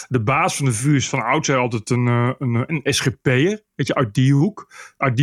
de 0.08 0.20
baas 0.22 0.56
van 0.56 0.64
de 0.66 0.72
VU 0.72 0.94
is 0.96 1.08
van 1.08 1.22
oudsher 1.24 1.56
altijd 1.56 1.90
een, 1.90 2.06
eh, 2.08 2.30
een, 2.38 2.64
een 2.66 2.94
SGP'er. 2.94 3.62
Weet 3.74 3.86
je, 3.86 3.94
uit 3.94 4.14
die 4.14 4.32
hoek. 4.32 4.72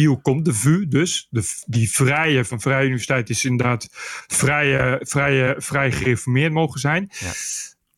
Hoek 0.05 0.23
komt 0.23 0.45
de 0.45 0.53
VU 0.53 0.87
dus. 0.87 1.27
De, 1.29 1.61
die 1.65 1.91
vrije 1.91 2.45
van 2.45 2.61
Vrije 2.61 2.85
Universiteit 2.85 3.29
is 3.29 3.45
inderdaad 3.45 3.87
vrij, 4.27 4.99
vrij, 5.01 5.55
vrij 5.57 5.91
gereformeerd 5.91 6.53
mogen 6.53 6.79
zijn. 6.79 7.11
Ja. 7.19 7.31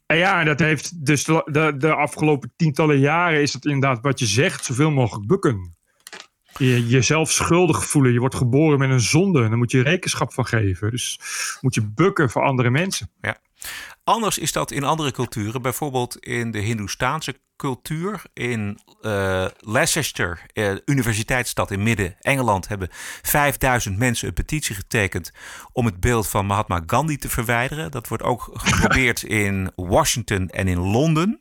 En 0.06 0.18
ja, 0.18 0.44
dat 0.44 0.60
heeft 0.60 1.06
dus 1.06 1.24
de, 1.24 1.42
de, 1.52 1.74
de 1.78 1.94
afgelopen 1.94 2.54
tientallen 2.56 3.00
jaren 3.00 3.42
is 3.42 3.52
dat 3.52 3.66
inderdaad 3.66 4.02
wat 4.02 4.20
je 4.20 4.26
zegt, 4.26 4.66
zoveel 4.66 4.92
mogelijk 4.92 5.28
bukken. 5.28 5.76
Je, 6.58 6.88
jezelf 6.88 7.32
schuldig 7.32 7.86
voelen. 7.86 8.14
Je 8.14 8.20
wordt 8.20 8.36
geboren 8.36 8.80
met 8.80 8.90
een 8.90 9.00
zonde. 9.00 9.44
En 9.44 9.50
daar 9.50 9.58
moet 9.58 9.72
je 9.72 9.82
rekenschap 9.82 10.34
van 10.34 10.46
geven. 10.46 10.92
Dus 10.92 11.20
moet 11.62 11.76
je 11.76 11.82
bukken 11.82 12.30
voor 12.30 12.44
andere 12.44 12.70
mensen. 12.70 13.10
Ja. 13.22 13.38
Anders 14.04 14.38
is 14.38 14.52
dat 14.52 14.72
in 14.72 14.84
andere 14.84 15.12
culturen, 15.12 15.62
bijvoorbeeld 15.62 16.18
in 16.18 16.52
de 16.52 16.60
Hindoestaanse 16.60 17.36
cultuur. 17.58 18.22
In 18.34 18.80
eh, 19.02 19.46
Leicester, 19.60 20.42
eh, 20.54 20.72
universiteitsstad 20.86 21.72
in 21.72 21.84
midden-Engeland, 21.84 22.68
hebben 22.68 22.88
5000 23.22 23.98
mensen 23.98 24.28
een 24.28 24.34
petitie 24.34 24.76
getekend 24.76 25.32
om 25.72 25.86
het 25.86 26.00
beeld 26.00 26.28
van 26.28 26.46
Mahatma 26.46 26.84
Gandhi 26.86 27.18
te 27.18 27.30
verwijderen. 27.30 27.92
Dat 27.92 28.08
wordt 28.08 28.24
ook 28.24 28.50
geprobeerd 28.54 29.24
in 29.44 29.72
Washington 29.76 30.50
en 30.50 30.68
in 30.68 30.80
Londen. 30.80 31.40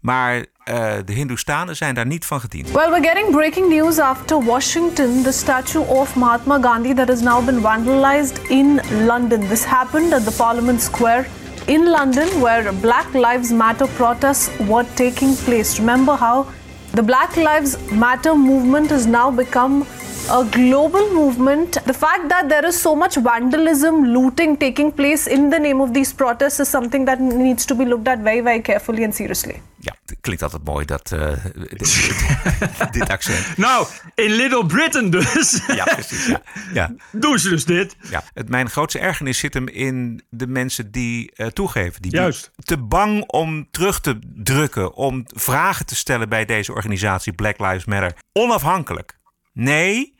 Maar 0.00 0.36
eh, 0.64 0.94
de 1.04 1.12
Hindoestanen 1.12 1.76
zijn 1.76 1.94
daar 1.94 2.06
niet 2.06 2.26
van 2.26 2.40
gediend. 2.40 2.70
Well, 2.70 2.90
we're 2.90 3.08
getting 3.08 3.30
breaking 3.30 3.68
news 3.68 3.98
after 3.98 4.44
Washington. 4.44 5.22
The 5.22 5.32
statue 5.32 5.82
of 5.82 6.16
Mahatma 6.16 6.58
Gandhi 6.60 6.94
that 6.94 7.08
has 7.08 7.20
now 7.20 7.44
been 7.44 7.60
vandalized 7.60 8.38
in 8.48 8.80
London. 9.06 9.48
This 9.48 9.64
happened 9.64 10.12
at 10.12 10.24
the 10.24 10.32
Parliament 10.36 10.82
Square 10.82 11.26
in 11.68 11.86
London, 11.86 12.40
where 12.40 12.72
Black 12.72 13.12
Lives 13.14 13.52
Matter 13.52 13.86
protests 13.86 14.50
were 14.60 14.84
taking 14.96 15.34
place. 15.36 15.78
Remember 15.78 16.16
how 16.16 16.52
the 16.92 17.02
Black 17.02 17.36
Lives 17.36 17.76
Matter 17.92 18.34
movement 18.34 18.90
has 18.90 19.06
now 19.06 19.30
become 19.30 19.86
a 20.30 20.44
global 20.44 21.10
movement. 21.10 21.78
The 21.86 21.94
fact 21.94 22.28
that 22.28 22.48
there 22.48 22.64
is 22.64 22.80
so 22.80 22.94
much 22.94 23.16
vandalism, 23.16 24.04
looting 24.04 24.56
taking 24.56 24.92
place 24.92 25.26
in 25.26 25.50
the 25.50 25.58
name 25.58 25.80
of 25.80 25.92
these 25.94 26.12
protests 26.12 26.60
is 26.60 26.68
something 26.68 27.04
that 27.06 27.20
needs 27.20 27.66
to 27.66 27.74
be 27.74 27.84
looked 27.84 28.08
at 28.08 28.18
very, 28.20 28.40
very 28.40 28.60
carefully 28.60 29.04
and 29.04 29.14
seriously. 29.14 29.60
Ja, 29.84 29.96
het 30.06 30.16
klinkt 30.20 30.42
altijd 30.42 30.64
mooi 30.64 30.84
dat 30.84 31.12
eh, 31.12 31.44
dit, 31.54 32.14
dit 32.98 33.08
accent. 33.08 33.56
Nou, 33.56 33.86
in 34.14 34.30
Little 34.30 34.66
Britain 34.66 35.10
dus. 35.10 35.60
Ja, 35.66 35.84
precies. 35.84 36.26
Ja. 36.26 36.42
Ja. 36.72 36.94
Doen 37.12 37.38
ze 37.38 37.48
dus 37.48 37.64
dit. 37.64 37.96
Ja, 38.10 38.24
het, 38.34 38.48
mijn 38.48 38.70
grootste 38.70 38.98
ergernis 38.98 39.38
zit 39.38 39.54
hem 39.54 39.68
in 39.68 40.22
de 40.28 40.46
mensen 40.46 40.90
die 40.90 41.32
eh, 41.32 41.46
toegeven. 41.46 42.02
Die 42.02 42.10
Juist. 42.10 42.50
te 42.56 42.78
bang 42.78 43.24
om 43.26 43.70
terug 43.70 44.00
te 44.00 44.18
drukken, 44.34 44.94
om 44.94 45.24
vragen 45.26 45.86
te 45.86 45.96
stellen 45.96 46.28
bij 46.28 46.44
deze 46.44 46.72
organisatie 46.72 47.32
Black 47.32 47.58
Lives 47.58 47.84
Matter. 47.84 48.14
Onafhankelijk. 48.32 49.16
Nee, 49.52 50.14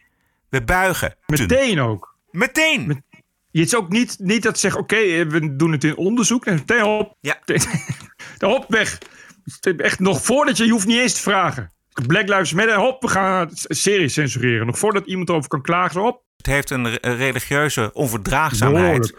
we 0.49 0.63
buigen. 0.63 1.15
Meteen 1.27 1.81
ook. 1.81 2.17
Meteen. 2.31 3.05
Je 3.51 3.63
is 3.63 3.75
ook 3.75 3.89
niet, 3.89 4.17
niet 4.19 4.43
dat 4.43 4.55
ze 4.55 4.61
zeggen, 4.61 4.81
oké, 4.81 4.97
eh, 4.97 5.27
we 5.27 5.57
doen 5.57 5.73
het 5.73 5.85
in 5.85 5.97
onderzoek. 5.97 6.47
En 6.47 6.55
meteen 6.55 6.83
op. 6.83 7.17
Ja. 7.21 7.39
Hop, 8.39 8.65
weg. 8.69 8.99
Echt 9.77 9.99
nog 9.99 10.23
voordat 10.25 10.57
je, 10.57 10.65
je 10.65 10.71
hoeft 10.71 10.87
niet 10.87 10.99
eens 10.99 11.15
te 11.15 11.21
vragen. 11.21 11.73
Black 12.07 12.29
Lives 12.29 12.53
Matter, 12.53 12.77
hop, 12.77 13.03
we 13.03 13.09
gaan 13.09 13.49
het 13.49 13.65
serie 13.69 14.09
censureren. 14.09 14.67
Nog 14.67 14.79
voordat 14.79 15.07
iemand 15.07 15.31
over 15.31 15.49
kan 15.49 15.63
klagen, 15.63 16.01
hop. 16.01 16.23
Het 16.37 16.47
heeft 16.47 16.71
een 16.71 16.89
re- 16.91 17.15
religieuze 17.15 17.91
onverdraagzaamheid. 17.93 19.15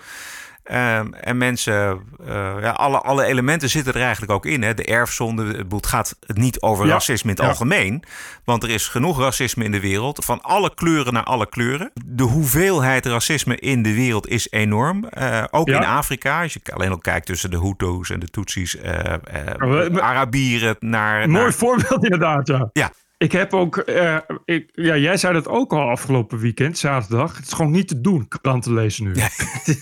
Ehm, 0.63 1.13
en 1.13 1.37
mensen, 1.37 2.01
eh, 2.27 2.55
ja, 2.61 2.69
alle, 2.69 2.97
alle 3.01 3.23
elementen 3.25 3.69
zitten 3.69 3.93
er 3.93 4.01
eigenlijk 4.01 4.31
ook 4.31 4.45
in. 4.45 4.61
Hè. 4.63 4.73
De 4.73 4.83
erfzonde, 4.83 5.65
het 5.69 5.85
gaat 5.87 6.15
het 6.27 6.37
niet 6.37 6.61
over 6.61 6.85
Ja, 6.85 6.91
racisme 6.91 7.29
in 7.29 7.35
het 7.35 7.43
ja. 7.45 7.49
algemeen. 7.51 8.03
Want 8.43 8.63
er 8.63 8.69
is 8.69 8.87
genoeg 8.87 9.19
racisme 9.19 9.63
in 9.63 9.71
de 9.71 9.79
wereld. 9.79 10.25
Van 10.25 10.41
alle 10.41 10.73
kleuren 10.73 11.13
naar 11.13 11.23
alle 11.23 11.49
kleuren. 11.49 11.91
De 12.05 12.23
hoeveelheid 12.23 13.05
racisme 13.05 13.57
in 13.57 13.83
de 13.83 13.93
wereld 13.93 14.27
is 14.27 14.47
enorm. 14.51 15.05
Eh, 15.05 15.43
ook 15.51 15.67
in 15.67 15.85
Afrika. 15.85 16.41
Als 16.41 16.53
je 16.53 16.59
alleen 16.73 16.91
al 16.91 16.97
kijkt 16.97 17.25
tussen 17.25 17.51
de 17.51 17.59
Hutus 17.59 18.09
en 18.09 18.19
de 18.19 18.27
Tutsis. 18.27 18.77
eh, 18.77 19.13
Arabieren 19.97 20.75
naar... 20.79 21.23
Een 21.23 21.29
mooi 21.31 21.43
naar- 21.43 21.53
voorbeeld 21.53 22.03
inderdaad, 22.03 22.47
ja. 22.47 22.69
Ja. 22.73 22.91
Ik 23.23 23.31
heb 23.31 23.53
ook, 23.53 23.77
eh, 23.77 24.17
ik, 24.45 24.69
ja, 24.73 24.97
jij 24.97 25.17
zei 25.17 25.33
dat 25.33 25.47
ook 25.47 25.73
al 25.73 25.89
afgelopen 25.89 26.37
weekend, 26.39 26.77
zaterdag. 26.77 27.35
Het 27.35 27.45
is 27.47 27.53
gewoon 27.53 27.71
niet 27.71 27.87
te 27.87 28.01
doen, 28.01 28.27
kranten 28.27 28.73
lezen 28.73 29.03
nu. 29.03 29.11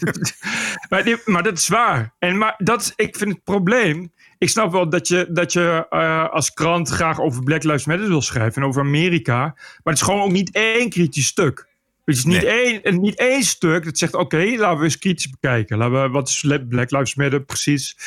maar, 0.90 1.04
die- 1.04 1.22
maar 1.26 1.44
dat 1.44 1.58
is 1.58 1.68
waar. 1.68 2.14
En 2.20 2.38
maar 2.38 2.56
dat 2.58 2.94
ik 2.96 3.16
vind 3.16 3.32
het 3.34 3.44
probleem. 3.44 4.12
Ik 4.38 4.50
snap 4.50 4.72
wel 4.72 4.90
dat 4.90 5.08
je, 5.08 5.28
dat 5.32 5.54
je 5.54 5.86
eh, 5.90 6.30
als 6.30 6.54
krant 6.54 6.90
graag 6.90 7.20
over 7.20 7.44
Black 7.44 7.64
Lives 7.64 7.86
Matter 7.86 8.08
wil 8.08 8.22
schrijven 8.22 8.62
en 8.62 8.68
over 8.68 8.82
Amerika. 8.82 9.38
Maar 9.38 9.80
het 9.84 9.96
is 9.96 10.02
gewoon 10.02 10.22
ook 10.22 10.32
niet 10.32 10.52
één 10.52 10.90
kritisch 10.90 11.26
stuk. 11.28 11.68
Het 12.06 12.16
is 12.16 12.26
niet, 12.26 12.44
één, 12.44 13.02
niet 13.02 13.16
één 13.20 13.44
stuk 13.44 13.84
dat 13.86 13.98
zegt: 13.98 14.14
oké, 14.14 14.54
laten 14.58 14.78
we 14.78 14.84
eens 14.84 14.98
kritisch 14.98 15.30
bekijken. 15.30 15.78
Laten 15.78 16.02
we, 16.02 16.10
wat 16.10 16.30
is 16.30 16.46
Black 16.70 16.92
Lives 16.92 17.16
Matter 17.16 17.42
precies? 17.42 17.98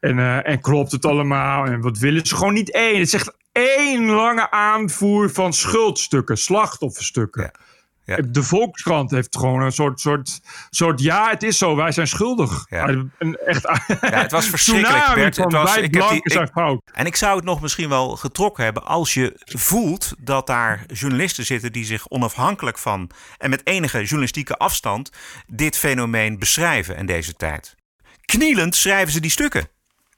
En, 0.00 0.18
eh, 0.18 0.48
en 0.48 0.60
klopt 0.60 0.92
het 0.92 1.04
allemaal? 1.06 1.64
En 1.64 1.80
wat 1.80 1.98
willen 1.98 2.26
ze? 2.26 2.36
Gewoon 2.36 2.54
niet 2.54 2.72
één. 2.72 2.98
Het 2.98 3.10
zegt 3.10 3.36
één 3.54 4.06
lange 4.10 4.50
aanvoer 4.50 5.30
van 5.30 5.52
schuldstukken, 5.52 6.38
slachtofferstukken. 6.38 7.50
De 8.30 8.42
Volkskrant 8.42 9.10
heeft 9.10 9.36
gewoon 9.36 9.62
een 9.62 9.72
soort, 9.72 10.00
soort, 10.00 10.40
soort 10.70 11.00
ja, 11.00 11.30
het 11.30 11.42
is 11.42 11.58
zo, 11.58 11.76
wij 11.76 11.92
zijn 11.92 12.06
schuldig. 12.06 12.64
Een 12.68 13.36
echt 13.46 13.62
Ja, 13.62 14.20
het 14.20 14.30
was 14.30 14.46
verschrikkelijk, 14.56 15.14
Bert. 15.14 15.36
Het 15.36 15.52
was, 15.52 15.76
ik 15.76 15.82
heb 15.82 15.92
die- 15.92 16.00
blanken 16.00 16.30
zijn 16.30 16.44
ik- 16.46 16.52
fout. 16.52 16.80
En 16.92 17.06
ik 17.06 17.16
zou 17.16 17.36
het 17.36 17.44
nog 17.44 17.60
misschien 17.60 17.88
wel 17.88 18.16
getrokken 18.16 18.64
hebben 18.64 18.84
als 18.84 19.14
je 19.14 19.32
voelt 19.44 20.12
dat 20.18 20.46
daar 20.46 20.84
journalisten 20.92 21.44
zitten 21.44 21.72
die 21.72 21.84
zich 21.84 22.08
onafhankelijk 22.08 22.78
van 22.78 23.10
en 23.38 23.50
met 23.50 23.66
enige 23.66 23.98
journalistieke 24.02 24.56
afstand 24.56 25.10
dit 25.46 25.76
fenomeen 25.78 26.38
beschrijven 26.38 26.96
in 26.96 27.06
deze 27.06 27.34
tijd. 27.34 27.74
Knielend 28.24 28.74
schrijven 28.76 29.12
ze 29.12 29.20
die 29.20 29.30
stukken. 29.30 29.68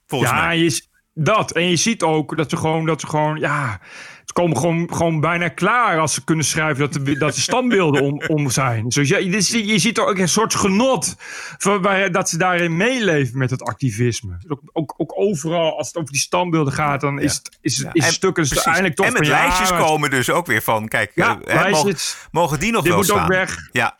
Volgens 0.06 0.30
ja, 0.30 0.40
mij. 0.44 0.58
Je, 0.58 0.86
dat. 1.18 1.52
En 1.52 1.68
je 1.68 1.76
ziet 1.76 2.02
ook 2.02 2.36
dat 2.36 2.50
ze 2.50 2.56
gewoon, 2.56 2.86
dat 2.86 3.00
ze 3.00 3.06
gewoon, 3.06 3.38
ja, 3.38 3.80
ze 4.24 4.32
komen 4.32 4.56
gewoon, 4.56 4.94
gewoon 4.94 5.20
bijna 5.20 5.48
klaar 5.48 5.98
als 5.98 6.14
ze 6.14 6.24
kunnen 6.24 6.44
schrijven 6.44 6.90
dat 6.90 7.04
de, 7.04 7.18
dat 7.18 7.34
de 7.34 7.40
standbeelden 7.40 8.02
om, 8.02 8.22
om 8.26 8.50
zijn. 8.50 8.88
Dus 8.88 9.08
ja, 9.08 9.18
je, 9.18 9.66
je 9.66 9.78
ziet 9.78 9.98
ook 9.98 10.18
een 10.18 10.28
soort 10.28 10.54
genot 10.54 11.14
van, 11.58 11.82
dat 12.12 12.28
ze 12.28 12.38
daarin 12.38 12.76
meeleven 12.76 13.38
met 13.38 13.50
het 13.50 13.62
activisme. 13.62 14.38
Ook, 14.48 14.60
ook, 14.72 14.94
ook 14.96 15.12
overal, 15.16 15.78
als 15.78 15.86
het 15.86 15.96
over 15.96 16.12
die 16.12 16.20
standbeelden 16.20 16.72
gaat, 16.72 17.00
dan 17.00 17.20
is 17.20 17.34
het, 17.34 17.58
is, 17.60 17.76
Ja, 17.76 17.90
is 17.92 18.00
en 18.00 18.06
het 18.06 18.14
stukken 18.14 18.42
dus 18.42 18.62
eigenlijk 18.62 18.96
toch 18.96 19.06
En 19.06 19.12
met 19.12 19.26
lijstjes 19.26 19.72
komen 19.72 20.10
dus 20.10 20.30
ook 20.30 20.46
weer 20.46 20.62
van, 20.62 20.88
kijk, 20.88 21.12
Ja, 21.14 21.40
eh, 21.44 21.62
hè, 21.62 21.92
mogen, 22.30 22.60
die 22.60 22.72
nog 22.72 22.82
Dit 22.82 22.92
wel 22.92 23.00
moet 23.00 23.10
ook 23.10 23.16
staan? 23.16 23.28
weg. 23.28 23.68
Ja. 23.72 23.96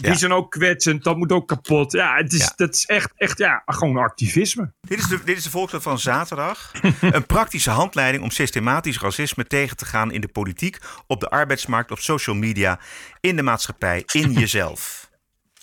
Die 0.00 0.10
Ja. 0.10 0.16
zijn 0.16 0.32
ook 0.32 0.50
kwetsend, 0.50 1.04
dat 1.04 1.16
moet 1.16 1.32
ook 1.32 1.48
kapot. 1.48 1.92
Ja, 1.92 2.16
het 2.16 2.32
is, 2.32 2.40
Ja. 2.40 2.52
dat 2.56 2.74
is 2.74 2.84
echt, 2.86 3.12
echt 3.16 3.38
ja, 3.38 3.62
gewoon 3.66 3.96
activisme. 3.96 4.72
Dit 4.80 4.98
is 4.98 5.06
de, 5.06 5.20
dit 5.24 5.36
is 5.36 5.42
de 5.42 5.50
Volkskrant 5.50 5.82
van 5.84 5.98
zaterdag. 5.98 6.70
Een 7.00 7.26
praktische 7.26 7.70
handleiding 7.70 8.22
om 8.24 8.30
systematisch 8.30 8.98
racisme 9.00 9.44
tegen 9.46 9.76
te 9.76 9.84
gaan 9.84 10.12
in 10.12 10.20
de 10.20 10.28
politiek, 10.28 10.78
op 11.06 11.20
de 11.20 11.28
arbeidsmarkt, 11.30 11.90
op 11.90 11.98
social 11.98 12.36
media, 12.36 12.80
in 13.20 13.36
de 13.36 13.42
maatschappij, 13.42 14.02
in 14.12 14.32
jezelf. 14.42 15.10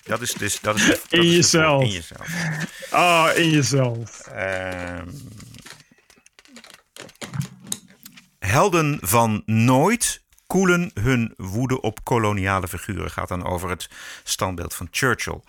Dat 0.04 0.22
is 0.22 0.34
dus. 0.34 0.60
Dat 0.60 0.76
is 0.76 0.86
de- 0.86 1.00
dat 1.10 1.20
In 1.20 1.24
is 1.24 1.36
jezelf. 1.36 1.82
In 1.84 1.90
jezelf. 1.92 2.28
Ah, 2.90 3.38
in 3.38 3.50
jezelf. 3.50 4.20
Ehm, 4.28 5.08
helden 8.40 8.98
van 9.02 9.42
nooit 9.46 10.24
koelen 10.54 10.92
hun 10.94 11.34
woede 11.38 11.82
op 11.82 12.04
koloniale 12.04 12.68
figuren. 12.68 13.12
Gaat 13.12 13.28
dan 13.28 13.46
over 13.46 13.70
het 13.70 13.90
standbeeld 14.24 14.74
van 14.74 14.88
Churchill. 14.92 15.40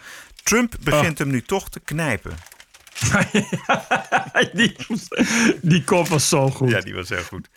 Trump 0.43 0.75
begint 0.81 1.19
hem 1.19 1.29
nu 1.31 1.43
toch 1.43 1.69
te 1.71 1.81
knijpen. 1.81 2.33
die, 4.53 4.77
die 5.63 5.85
kop 5.85 6.09
was 6.09 6.29
zo 6.29 6.49
goed. 6.51 6.71
Ja, 6.71 6.81
die 6.81 6.95
was 6.95 7.09
heel 7.09 7.23
goed. 7.23 7.49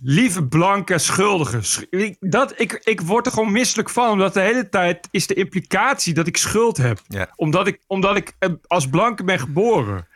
Lieve 0.00 0.44
blanke 0.44 0.98
schuldigen. 0.98 1.64
Sch- 1.64 1.82
ik- 1.90 2.16
Dat, 2.20 2.60
ik, 2.60 2.72
ik 2.84 3.00
word 3.00 3.26
er 3.26 3.32
gewoon 3.32 3.52
misselijk 3.52 3.90
van. 3.90 4.10
Omdat 4.10 4.34
de 4.34 4.40
hele 4.40 4.68
tijd 4.68 5.08
is 5.10 5.26
de 5.26 5.34
implicatie 5.34 6.14
dat 6.14 6.26
ik 6.26 6.36
schuld 6.36 6.76
heb. 6.76 7.00
Ja. 7.08 7.32
Omdat 7.36 7.66
ik, 7.66 7.80
omdat 7.86 8.16
ik 8.16 8.32
eh, 8.38 8.50
als 8.66 8.88
blanke 8.88 9.24
ben 9.24 9.38
geboren. 9.38 10.06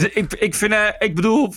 Dus 0.00 0.02
Ik, 0.02 0.32
ik 0.32 0.54
vind, 0.54 0.72
eh, 0.72 0.88
ik 0.98 1.14
bedoel, 1.14 1.54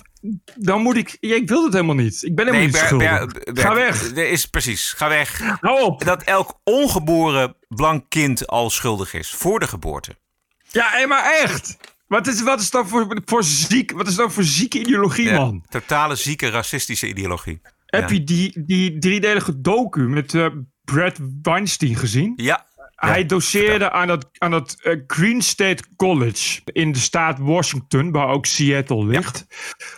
dan 0.56 0.82
moet 0.82 0.96
ik. 0.98 1.18
Ik 1.20 1.50
wil 1.50 1.64
het 1.64 1.74
helemaal 1.74 1.96
niet. 1.96 2.24
Ik 2.24 2.36
ben 2.36 2.46
helemaal 2.46 2.66
niet 2.68 2.76
Ber- 2.76 2.86
schuldig. 2.86 3.10
Ber- 3.34 3.54
Ber- 3.54 3.64
Ga 3.64 3.74
weg. 3.76 4.14
Is 4.14 4.46
precies, 4.46 4.94
ga 4.94 5.10
weg. 5.10 5.58
Hou 5.62 5.82
op. 5.82 6.04
Dat 6.06 6.24
elk 6.24 6.60
ongeboren 6.64 7.56
blank 7.68 8.06
kind 8.10 8.48
al 8.48 8.70
schuldig 8.70 9.14
is 9.14 9.30
voor 9.30 9.60
de 9.60 9.68
geboorte. 9.68 10.16
Ja, 10.72 11.06
maar 11.08 11.34
echt. 11.42 11.78
Wat 12.08 12.28
is, 12.28 12.42
wat 12.42 12.60
is 12.62 12.70
dat 12.70 12.88
voor, 12.88 13.22
voor 13.26 13.44
ziek? 13.44 13.92
Wat 13.92 14.08
is 14.08 14.16
dat 14.16 14.34
voor 14.34 14.44
zieke 14.44 14.80
ideologie, 14.80 15.26
Ja, 15.26 15.38
man? 15.38 15.64
Totale 15.70 16.16
zieke 16.16 16.50
racistische 16.50 17.08
ideologie. 17.08 17.62
Heb 17.86 18.10
Ja. 18.10 18.16
je 18.16 18.24
die, 18.24 18.64
die 18.66 18.98
driedelige 18.98 19.62
docu 19.62 20.02
met 20.02 20.34
eh, 20.34 20.48
Brad 20.84 21.18
Weinstein 21.42 21.96
gezien? 21.96 22.34
Ja. 22.36 22.66
Hij 22.96 23.26
doseerde 23.26 23.92
aan 23.92 24.08
dat, 24.08 24.30
aan 24.38 24.52
dat 24.52 24.78
eh, 24.82 25.00
Green 25.08 25.42
State 25.42 25.84
College 25.96 26.62
in 26.66 26.92
de 26.92 27.00
staat 27.00 27.40
Washington, 27.40 28.12
waar 28.12 28.28
ook 28.28 28.46
Seattle 28.46 29.06
ligt. 29.06 29.46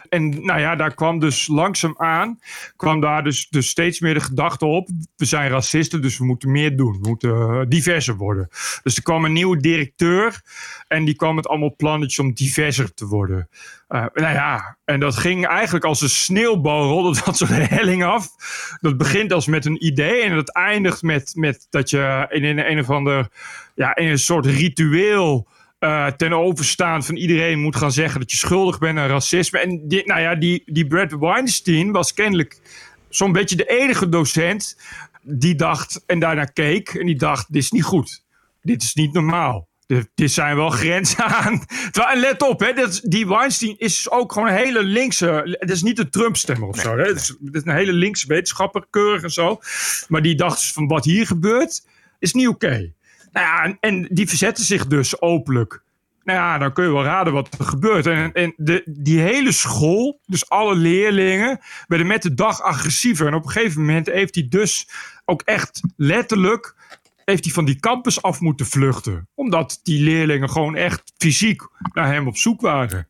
En 0.10 0.46
nou 0.46 0.60
ja, 0.60 0.76
daar 0.76 0.94
kwam 0.94 1.20
dus 1.20 1.48
langzaamaan, 1.48 2.40
kwam 2.76 3.02
daar 3.02 3.24
dus, 3.24 3.48
dus 3.50 3.70
steeds 3.70 4.00
meer 4.00 4.14
de 4.14 4.20
gedachte 4.20 4.66
op, 4.66 4.90
we 5.16 5.26
zijn 5.26 5.50
racisten, 5.50 6.02
dus 6.02 6.18
we 6.18 6.26
moeten 6.26 6.52
meer 6.52 6.76
doen. 6.76 6.92
We 7.02 7.08
moeten 7.08 7.32
eh, 7.32 7.62
diverser 7.68 8.16
worden. 8.16 8.48
Dus 8.84 8.96
er 8.96 9.04
kwam 9.04 9.26
een 9.26 9.34
nieuwe 9.34 9.58
directeur 9.58 10.42
en 10.88 11.06
die 11.06 11.16
kwam 11.16 11.36
met 11.36 11.48
allemaal 11.48 11.76
plannetjes 11.76 12.20
om 12.20 12.34
diverser 12.34 12.94
te 12.94 13.06
worden. 13.06 13.50
Eh, 13.88 14.06
nou 14.14 14.34
ja, 14.34 14.78
en 14.86 15.00
dat 15.00 15.16
ging 15.16 15.46
eigenlijk 15.46 15.86
als 15.86 16.02
een 16.02 16.10
sneeuwbal, 16.10 16.88
rolde 16.88 17.20
dat 17.26 17.38
zo'n 17.38 17.48
helling 17.48 18.04
af. 18.04 18.30
Dat 18.82 18.98
begint 18.98 19.34
als 19.34 19.48
met 19.48 19.66
een 19.66 19.86
idee 19.86 20.22
en 20.22 20.36
dat 20.36 20.54
eindigt 20.54 21.02
met, 21.02 21.32
met 21.36 21.68
dat 21.70 21.90
je 21.90 22.26
in 22.30 22.44
een, 22.44 22.72
een 22.72 22.80
of 22.80 22.90
ander, 22.90 23.28
ja, 23.76 23.96
in 23.96 24.08
een 24.08 24.20
soort 24.20 24.46
ritueel 24.46 25.48
eh, 25.80 26.08
ten 26.08 26.34
overstaan 26.34 27.04
van 27.04 27.16
iedereen 27.16 27.60
moet 27.60 27.76
gaan 27.76 27.92
zeggen 27.92 28.20
dat 28.20 28.32
je 28.32 28.38
schuldig 28.38 28.80
bent 28.80 29.00
aan 29.00 29.08
racisme. 29.08 29.60
En 29.60 29.88
die, 29.88 30.06
nou 30.06 30.22
ja, 30.22 30.36
die, 30.36 30.64
die 30.66 30.88
Brad 30.88 31.12
Weinstein 31.12 31.92
was 31.92 32.14
kennelijk 32.14 32.60
zo'n 33.10 33.32
beetje 33.32 33.56
de 33.56 33.66
enige 33.66 34.10
docent 34.10 34.78
die 35.22 35.56
dacht 35.56 36.04
en 36.06 36.20
daarna 36.20 36.46
keek 36.46 36.90
en 36.90 37.06
die 37.06 37.16
dacht, 37.16 37.54
dit 37.54 37.64
is 37.64 37.72
niet 37.72 37.84
goed. 37.84 38.24
Dit 38.62 38.84
is 38.84 38.94
niet 38.94 39.14
normaal. 39.14 39.68
Dit, 39.88 40.32
zijn 40.32 40.56
wel 40.56 40.70
grenzen 40.70 41.24
aan. 41.24 41.66
En 41.92 42.20
let 42.20 42.42
op, 42.42 42.60
hè, 42.60 42.74
dat, 42.74 43.02
die 43.04 43.28
Weinstein 43.28 43.78
is 43.78 44.12
ook 44.12 44.34
gewoon 44.34 44.48
een 44.48 44.54
hele 44.54 44.84
linkse. 44.84 45.58
Het 45.60 45.70
is 45.70 45.82
niet 45.82 46.00
een 46.00 46.10
Trump-stemmer 46.10 46.68
of 46.68 46.80
zo. 46.80 46.98
Hè. 46.98 47.04
Het, 47.04 47.16
is, 47.16 47.28
het 47.28 47.56
is 47.56 47.62
een 47.66 47.76
hele 47.76 47.94
linkse 47.94 48.28
wetenschapper, 48.28 48.86
keurig 48.90 49.24
en 49.24 49.30
zo. 49.30 49.60
Maar 50.08 50.22
die 50.22 50.36
dacht 50.36 50.58
dus 50.58 50.74
van 50.74 50.88
wat 50.88 51.06
hier 51.06 51.26
gebeurt, 51.26 51.86
is 52.20 52.34
niet 52.34 52.48
oké. 52.48 52.94
Nou 53.32 53.46
ja, 53.46 53.64
en, 53.64 53.78
en 53.80 54.08
die 54.12 54.28
verzetten 54.28 54.64
zich 54.64 54.88
dus 54.88 55.22
openlijk. 55.22 55.82
Nou 56.24 56.40
ja, 56.40 56.58
dan 56.58 56.74
kun 56.74 56.84
je 56.84 56.92
wel 56.92 57.04
raden 57.04 57.34
wat 57.34 57.56
er 57.60 57.66
gebeurt. 57.66 58.06
En, 58.06 58.34
en 58.34 58.54
de, 58.58 58.84
die 58.86 59.20
hele 59.20 59.52
school, 59.52 60.20
dus 60.26 60.50
alle 60.50 60.76
leerlingen, 60.76 61.60
werden 61.88 62.08
met 62.08 62.22
de 62.22 62.34
dag 62.34 62.62
agressiever. 62.62 63.28
En 63.28 63.34
op 63.34 63.44
een 63.44 63.52
gegeven 63.52 63.82
moment 63.82 64.08
heeft 64.08 64.36
hij 64.36 64.48
dus 64.50 64.90
ook 65.26 65.42
echt 65.42 65.82
letterlijk 65.96 66.76
heeft 67.32 67.44
hij 67.44 67.54
van 67.54 67.66
die 67.66 67.80
campus 67.80 68.22
af 68.22 68.40
moeten 68.40 68.66
vluchten. 68.66 69.28
Omdat 69.34 69.80
die 69.84 70.04
leerlingen 70.04 70.50
gewoon 70.50 70.76
echt 70.76 71.14
fysiek 71.18 71.62
naar 71.94 72.08
hem 72.14 72.28
op 72.28 72.38
zoek 72.38 72.62
waren. 72.62 73.08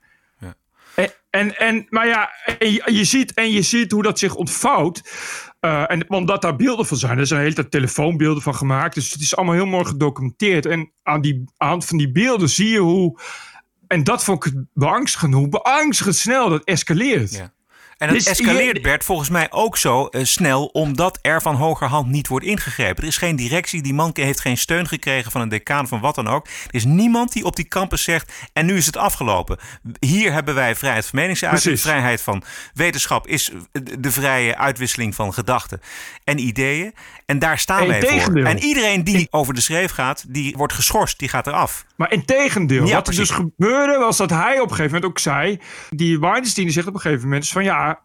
En, 0.96 1.12
en, 1.30 1.58
en, 1.58 1.86
maar 1.90 2.08
ja, 2.08 2.32
en 2.60 2.72
je, 2.72 2.84
je 2.86 3.04
ziet, 3.04 3.34
en 3.34 3.52
je 3.52 3.62
ziet 3.62 3.92
hoe 3.92 4.04
dat 4.04 4.20
zich 4.20 4.36
ontvouwt. 4.36 5.02
Eh, 5.60 5.92
en 5.92 6.10
omdat 6.10 6.42
daar 6.42 6.56
beelden 6.56 6.86
van 6.86 6.98
zijn. 6.98 7.18
Er 7.18 7.28
zijn 7.28 7.40
een 7.40 7.46
hele 7.46 7.56
tijd 7.56 7.72
telefoonbeelden 7.72 8.44
van 8.44 8.56
gemaakt. 8.56 8.96
Dus 8.96 9.12
het 9.12 9.22
is 9.22 9.36
allemaal 9.36 9.56
heel 9.56 9.66
mooi 9.66 9.86
gedocumenteerd. 9.86 10.66
En 10.66 10.92
aan, 11.04 11.22
die, 11.22 11.34
aan 11.34 11.44
de 11.58 11.66
hand 11.66 11.86
van 11.86 11.98
die 11.98 12.12
beelden 12.12 12.50
zie 12.50 12.70
je 12.70 12.80
hoe... 12.80 13.20
En 13.88 14.04
dat 14.04 14.24
vond 14.24 14.46
ik 14.46 14.54
beangstigend. 14.74 15.34
Hoe 15.34 15.50
beangstigend 15.50 16.16
snel 16.16 16.50
dat 16.50 16.64
escaleert. 16.64 17.34
Ja. 17.34 17.54
En 17.98 18.08
het 18.08 18.18
Dus 18.18 18.28
escaleert, 18.28 18.76
je- 18.76 18.82
Bert, 18.82 19.04
volgens 19.04 19.30
mij 19.30 19.52
ook 19.52 19.78
zo 19.78 20.06
eh, 20.08 20.24
snel, 20.24 20.66
omdat 20.66 21.20
er 21.22 21.42
van 21.42 21.56
hogerhand 21.56 22.08
niet 22.08 22.28
wordt 22.28 22.46
ingegrepen. 22.46 23.02
Er 23.04 23.10
is 23.10 23.18
geen 23.18 23.36
directie, 23.36 23.82
die 23.82 23.94
man 23.94 24.10
heeft 24.14 24.40
geen 24.40 24.58
steun 24.58 24.88
gekregen 24.88 25.32
van 25.32 25.42
een 25.42 25.50
decaan 25.50 25.88
van 25.88 26.00
wat 26.00 26.16
dan 26.16 26.28
ook. 26.28 26.46
Er 26.48 26.52
is 26.76 26.86
niemand 26.86 27.32
die 27.34 27.44
op 27.46 27.56
die 27.56 27.68
campus 27.68 28.04
zegt, 28.04 28.32
en 28.54 28.66
nu 28.66 28.78
is 28.78 28.86
het 28.86 28.98
afgelopen. 28.98 29.58
Hier 30.00 30.32
hebben 30.34 30.56
wij 30.56 30.76
vrijheid 30.76 31.06
van 31.06 31.20
meningsuiting, 31.20 31.80
vrijheid 31.80 32.22
van 32.22 32.44
wetenschap 32.74 33.28
is 33.28 33.52
de 34.00 34.12
vrije 34.12 34.58
uitwisseling 34.58 35.16
van 35.16 35.34
gedachten 35.34 35.82
en 36.24 36.40
ideeën. 36.40 36.94
En 37.28 37.40
daar 37.40 37.60
staan 37.60 37.88
wij 37.88 38.02
voor. 38.02 38.36
En 38.36 38.60
iedereen 38.60 39.04
die 39.04 39.28
over 39.30 39.54
de 39.54 39.62
schreef 39.62 39.92
gaat, 39.92 40.26
die 40.28 40.56
wordt 40.58 40.74
geschorst. 40.74 41.20
Die 41.20 41.30
gaat 41.30 41.48
eraf. 41.48 41.86
Maar 41.96 42.12
in 42.12 42.26
tegendeel, 42.26 42.86
Ja, 42.86 42.96
wat 42.96 43.08
er 43.08 43.16
dus 43.16 43.30
gebeurde 43.30 43.98
was 43.98 44.18
dat 44.18 44.30
hij 44.30 44.60
op 44.60 44.70
een 44.70 44.76
gegeven 44.76 44.86
moment 44.86 45.06
ook 45.06 45.20
zei... 45.20 45.60
Die 45.90 46.20
Weinstein 46.20 46.66
die 46.66 46.76
zegt 46.76 46.88
op 46.88 46.94
een 46.94 47.00
gegeven 47.00 47.24
moment 47.24 47.44
is 47.44 47.52
van 47.52 47.64
ja... 47.64 48.00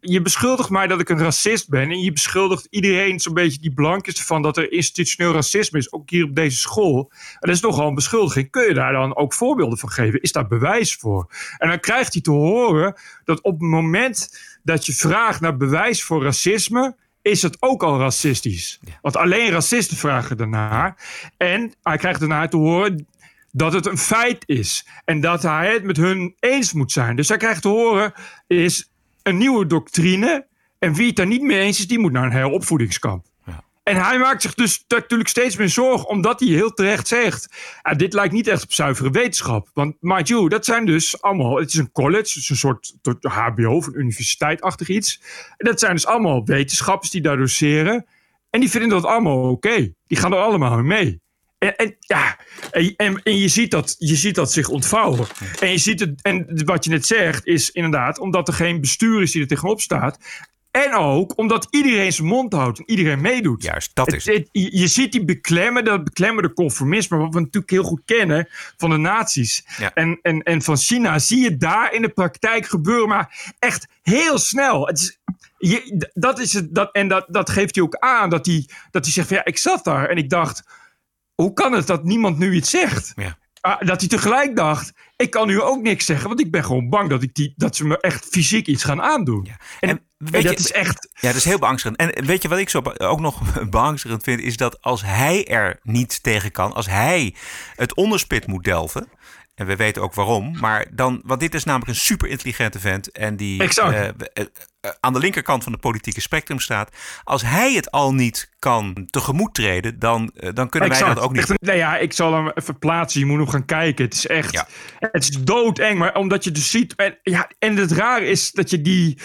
Je 0.00 0.22
beschuldigt 0.22 0.70
mij 0.70 0.86
dat 0.86 1.00
ik 1.00 1.08
een 1.08 1.18
racist 1.18 1.68
ben. 1.68 1.90
En 1.90 2.00
je 2.00 2.12
beschuldigt 2.12 2.66
iedereen 2.70 3.20
zo'n 3.20 3.34
beetje 3.34 3.60
die 3.60 3.74
blank 3.74 4.06
is 4.06 4.18
ervan 4.18 4.42
dat 4.42 4.56
er 4.56 4.72
institutioneel 4.72 5.32
racisme 5.32 5.78
is. 5.78 5.92
Ook 5.92 6.10
hier 6.10 6.24
op 6.24 6.34
deze 6.34 6.56
school. 6.56 7.10
En 7.10 7.36
dat 7.40 7.54
is 7.54 7.60
nogal 7.60 7.88
een 7.88 7.94
beschuldiging. 7.94 8.50
Kun 8.50 8.64
je 8.64 8.74
daar 8.74 8.92
dan 8.92 9.16
ook 9.16 9.34
voorbeelden 9.34 9.78
van 9.78 9.90
geven? 9.90 10.22
Is 10.22 10.32
daar 10.32 10.46
bewijs 10.46 10.94
voor? 10.94 11.26
En 11.58 11.68
dan 11.68 11.80
krijgt 11.80 12.12
hij 12.12 12.22
te 12.22 12.30
horen 12.30 12.94
dat 13.24 13.40
op 13.42 13.52
het 13.52 13.68
moment 13.68 14.38
dat 14.62 14.86
je 14.86 14.92
vraagt 14.92 15.40
naar 15.40 15.56
bewijs 15.56 16.02
voor 16.02 16.22
racisme 16.22 16.96
is 17.30 17.42
het 17.42 17.56
ook 17.60 17.82
al 17.82 17.98
racistisch. 17.98 18.80
Want 19.02 19.16
alleen 19.16 19.50
racisten 19.50 19.96
vragen 19.96 20.36
daarnaar. 20.36 20.96
En 21.36 21.72
hij 21.82 21.96
krijgt 21.96 22.20
daarna 22.20 22.48
te 22.48 22.56
horen 22.56 23.06
dat 23.52 23.72
het 23.72 23.86
een 23.86 23.98
feit 23.98 24.42
is. 24.46 24.86
En 25.04 25.20
dat 25.20 25.42
hij 25.42 25.72
het 25.72 25.84
met 25.84 25.96
hun 25.96 26.34
eens 26.40 26.72
moet 26.72 26.92
zijn. 26.92 27.16
Dus 27.16 27.28
hij 27.28 27.36
krijgt 27.36 27.62
te 27.62 27.68
horen 27.68 28.12
is 28.46 28.90
een 29.22 29.36
nieuwe 29.36 29.66
doctrine. 29.66 30.46
En 30.78 30.94
wie 30.94 31.06
het 31.06 31.16
daar 31.16 31.26
niet 31.26 31.42
mee 31.42 31.60
eens 31.60 31.78
is, 31.78 31.88
die 31.88 31.98
moet 31.98 32.12
naar 32.12 32.24
een 32.24 32.32
heropvoedingskamp. 32.32 33.26
En 33.88 33.96
hij 33.96 34.18
maakt 34.18 34.42
zich 34.42 34.54
dus 34.54 34.84
natuurlijk 34.88 35.28
steeds 35.28 35.56
meer 35.56 35.68
zorgen, 35.68 36.08
omdat 36.08 36.40
hij 36.40 36.48
heel 36.48 36.72
terecht 36.72 37.08
zegt: 37.08 37.48
ah, 37.82 37.96
Dit 37.96 38.12
lijkt 38.12 38.32
niet 38.32 38.46
echt 38.46 38.62
op 38.62 38.72
zuivere 38.72 39.10
wetenschap. 39.10 39.70
Want, 39.74 39.96
mind 40.00 40.28
you, 40.28 40.48
dat 40.48 40.64
zijn 40.64 40.86
dus 40.86 41.22
allemaal. 41.22 41.56
Het 41.56 41.68
is 41.68 41.74
een 41.74 41.92
college, 41.92 42.18
het 42.18 42.36
is 42.36 42.48
een 42.48 42.56
soort 42.56 42.94
HBO 43.20 43.76
of 43.76 43.86
een 43.86 43.98
universiteitachtig 43.98 44.88
iets. 44.88 45.22
En 45.56 45.66
dat 45.66 45.80
zijn 45.80 45.92
dus 45.92 46.06
allemaal 46.06 46.44
wetenschappers 46.44 47.10
die 47.10 47.20
daar 47.20 47.36
doseren. 47.36 48.06
En 48.50 48.60
die 48.60 48.70
vinden 48.70 48.88
dat 48.88 49.04
allemaal 49.04 49.50
oké. 49.50 49.92
Die 50.06 50.18
gaan 50.18 50.32
er 50.32 50.38
allemaal 50.38 50.82
mee. 50.82 51.20
En, 51.58 51.76
en, 51.76 51.96
ja, 51.98 52.38
en, 52.70 53.22
en 53.22 53.36
je, 53.36 53.48
ziet 53.48 53.70
dat, 53.70 53.94
je 53.98 54.16
ziet 54.16 54.34
dat 54.34 54.52
zich 54.52 54.68
ontvouwen. 54.68 55.26
En, 55.60 55.70
je 55.70 55.78
ziet 55.78 56.00
het, 56.00 56.22
en 56.22 56.64
wat 56.64 56.84
je 56.84 56.90
net 56.90 57.06
zegt 57.06 57.46
is 57.46 57.70
inderdaad 57.70 58.18
omdat 58.18 58.48
er 58.48 58.54
geen 58.54 58.80
bestuur 58.80 59.22
is 59.22 59.32
die 59.32 59.42
er 59.42 59.48
tegenop 59.48 59.80
staat. 59.80 60.18
En 60.70 60.94
ook 60.94 61.38
omdat 61.38 61.66
iedereen 61.70 62.12
zijn 62.12 62.26
mond 62.28 62.52
houdt 62.52 62.78
en 62.78 62.90
iedereen 62.90 63.20
meedoet. 63.20 63.62
Juist, 63.62 63.90
dat 63.94 64.12
is 64.12 64.24
het. 64.24 64.34
het- 64.36 64.48
je, 64.52 64.78
je 64.78 64.86
ziet 64.86 65.12
die 65.12 65.24
beklemmende, 65.24 65.90
dat 65.90 66.04
beklemmende 66.04 66.52
conformisme, 66.52 67.16
wat 67.16 67.34
we 67.34 67.40
natuurlijk 67.40 67.70
heel 67.70 67.82
goed 67.82 68.02
kennen 68.04 68.48
van 68.76 68.90
de 68.90 68.96
nazi's 68.96 69.64
Ja. 69.78 69.94
en, 69.94 70.18
en, 70.22 70.42
en 70.42 70.62
van 70.62 70.76
China, 70.76 71.18
zie 71.18 71.40
je 71.42 71.56
daar 71.56 71.92
in 71.92 72.02
de 72.02 72.08
praktijk 72.08 72.66
gebeuren, 72.66 73.08
maar 73.08 73.54
echt 73.58 73.86
heel 74.02 74.38
snel. 74.38 74.86
Het 74.86 74.98
is, 74.98 75.18
je, 75.58 76.06
dat 76.14 76.38
is 76.38 76.52
het, 76.52 76.74
dat, 76.74 76.92
en 76.92 77.08
dat, 77.08 77.26
dat 77.28 77.50
geeft 77.50 77.74
hij 77.74 77.84
ook 77.84 77.96
aan, 77.96 78.30
dat 78.30 78.46
hij, 78.46 78.68
dat 78.90 79.04
hij 79.04 79.12
zegt 79.12 79.28
van 79.28 79.36
ja, 79.36 79.44
ik 79.44 79.58
zat 79.58 79.84
daar 79.84 80.08
en 80.08 80.16
ik 80.16 80.30
dacht, 80.30 80.62
hoe 81.34 81.52
kan 81.52 81.72
het 81.72 81.86
dat 81.86 82.04
niemand 82.04 82.38
nu 82.38 82.54
iets 82.54 82.70
zegt? 82.70 83.12
Ja. 83.16 83.38
Ah, 83.60 83.80
dat 83.80 84.00
hij 84.00 84.08
tegelijk 84.08 84.56
dacht, 84.56 84.92
ik 85.16 85.30
kan 85.30 85.46
nu 85.46 85.60
ook 85.60 85.82
niks 85.82 86.06
zeggen, 86.06 86.28
want 86.28 86.40
ik 86.40 86.50
ben 86.50 86.64
gewoon 86.64 86.88
bang 86.88 87.08
dat, 87.10 87.22
ik 87.22 87.34
die, 87.34 87.52
dat 87.56 87.76
ze 87.76 87.86
me 87.86 88.00
echt 88.00 88.24
fysiek 88.30 88.66
iets 88.66 88.84
gaan 88.84 89.02
aandoen. 89.02 89.46
En, 89.46 89.56
En 89.80 89.88
en 89.88 90.07
weet 90.18 90.42
dat 90.42 90.52
je- 90.52 90.58
is 90.58 90.72
echt... 90.72 91.08
Ja, 91.20 91.28
dat 91.28 91.36
is 91.36 91.44
heel 91.44 91.58
beangstigend. 91.58 91.98
En 92.00 92.24
weet 92.26 92.42
je 92.42 92.48
wat 92.48 92.58
ik 92.58 92.68
zo 92.68 92.82
ook 92.98 93.20
nog 93.20 93.40
beangstigend 93.70 94.22
vind? 94.22 94.40
Is 94.40 94.56
dat 94.56 94.82
als 94.82 95.02
hij 95.04 95.46
er 95.46 95.80
niet 95.82 96.22
tegen 96.22 96.50
kan, 96.52 96.72
als 96.72 96.86
hij 96.86 97.34
het 97.76 97.94
onderspit 97.94 98.46
moet 98.46 98.64
delven. 98.64 99.08
En 99.58 99.66
we 99.66 99.76
weten 99.76 100.02
ook 100.02 100.14
waarom. 100.14 100.56
Maar 100.60 100.86
dan, 100.90 101.20
want 101.24 101.40
dit 101.40 101.54
is 101.54 101.64
namelijk 101.64 101.90
een 101.90 101.96
super 101.96 102.28
intelligente 102.28 102.80
vent. 102.80 103.10
En 103.12 103.36
die 103.36 103.62
eh, 103.62 104.04
eh, 104.04 104.14
eh, 104.32 104.90
aan 105.00 105.12
de 105.12 105.18
linkerkant 105.18 105.62
van 105.62 105.72
het 105.72 105.80
politieke 105.80 106.20
spectrum 106.20 106.60
staat. 106.60 106.96
Als 107.24 107.42
hij 107.42 107.72
het 107.72 107.90
al 107.90 108.14
niet 108.14 108.50
kan 108.58 109.06
tegemoet 109.10 109.54
treden, 109.54 109.98
dan, 109.98 110.32
dan 110.54 110.68
kunnen 110.68 110.88
wij 110.88 110.98
dat 110.98 111.18
ook 111.18 111.32
niet. 111.32 111.50
Echt 111.50 111.62
nou 111.62 111.78
ja, 111.78 111.96
ik 111.96 112.12
zal 112.12 112.34
hem 112.34 112.50
even 112.54 112.78
plaatsen. 112.78 113.20
Je 113.20 113.26
moet 113.26 113.38
hem 113.38 113.48
gaan 113.48 113.64
kijken. 113.64 114.04
Het 114.04 114.14
is 114.14 114.26
echt. 114.26 114.52
Ja. 114.52 114.66
Het 114.98 115.22
is 115.22 115.30
doodeng. 115.30 115.98
Maar 115.98 116.14
omdat 116.14 116.44
je 116.44 116.50
dus 116.50 116.70
ziet. 116.70 116.94
En, 116.94 117.18
ja, 117.22 117.50
en 117.58 117.76
het 117.76 117.92
rare 117.92 118.26
is 118.26 118.52
dat 118.52 118.70
je 118.70 118.82
die. 118.82 119.18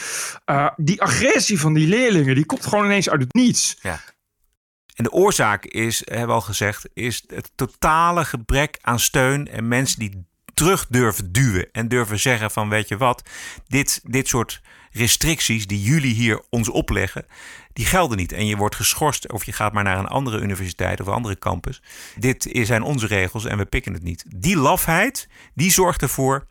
die 0.75 1.01
agressie 1.01 1.59
van 1.59 1.73
die 1.73 1.87
leerlingen. 1.87 2.35
die 2.35 2.45
komt 2.45 2.65
gewoon 2.65 2.85
ineens 2.85 3.09
uit 3.09 3.21
het 3.21 3.33
niets. 3.33 3.77
Ja. 3.81 3.99
En 4.95 5.03
de 5.03 5.11
oorzaak 5.11 5.65
is, 5.65 6.01
hebben 6.05 6.27
we 6.27 6.33
al 6.33 6.41
gezegd, 6.41 6.89
is 6.93 7.23
het 7.27 7.51
totale 7.55 8.25
gebrek 8.25 8.77
aan 8.81 8.99
steun 8.99 9.47
en 9.47 9.67
mensen 9.67 9.99
die 9.99 10.25
terug 10.53 10.87
durven 10.89 11.31
duwen 11.31 11.71
en 11.71 11.87
durven 11.87 12.19
zeggen 12.19 12.51
van 12.51 12.69
weet 12.69 12.87
je 12.87 12.97
wat, 12.97 13.29
dit, 13.67 14.01
dit 14.03 14.27
soort 14.27 14.61
restricties 14.91 15.67
die 15.67 15.81
jullie 15.81 16.13
hier 16.13 16.41
ons 16.49 16.69
opleggen, 16.69 17.25
die 17.73 17.85
gelden 17.85 18.17
niet. 18.17 18.31
En 18.31 18.45
je 18.45 18.55
wordt 18.55 18.75
geschorst 18.75 19.31
of 19.31 19.43
je 19.43 19.51
gaat 19.51 19.73
maar 19.73 19.83
naar 19.83 19.97
een 19.97 20.07
andere 20.07 20.39
universiteit 20.39 21.01
of 21.01 21.07
een 21.07 21.13
andere 21.13 21.39
campus. 21.39 21.81
Dit 22.15 22.49
zijn 22.51 22.81
onze 22.81 23.07
regels 23.07 23.45
en 23.45 23.57
we 23.57 23.65
pikken 23.65 23.93
het 23.93 24.03
niet. 24.03 24.25
Die 24.35 24.57
lafheid, 24.57 25.27
die 25.53 25.71
zorgt 25.71 26.01
ervoor 26.01 26.47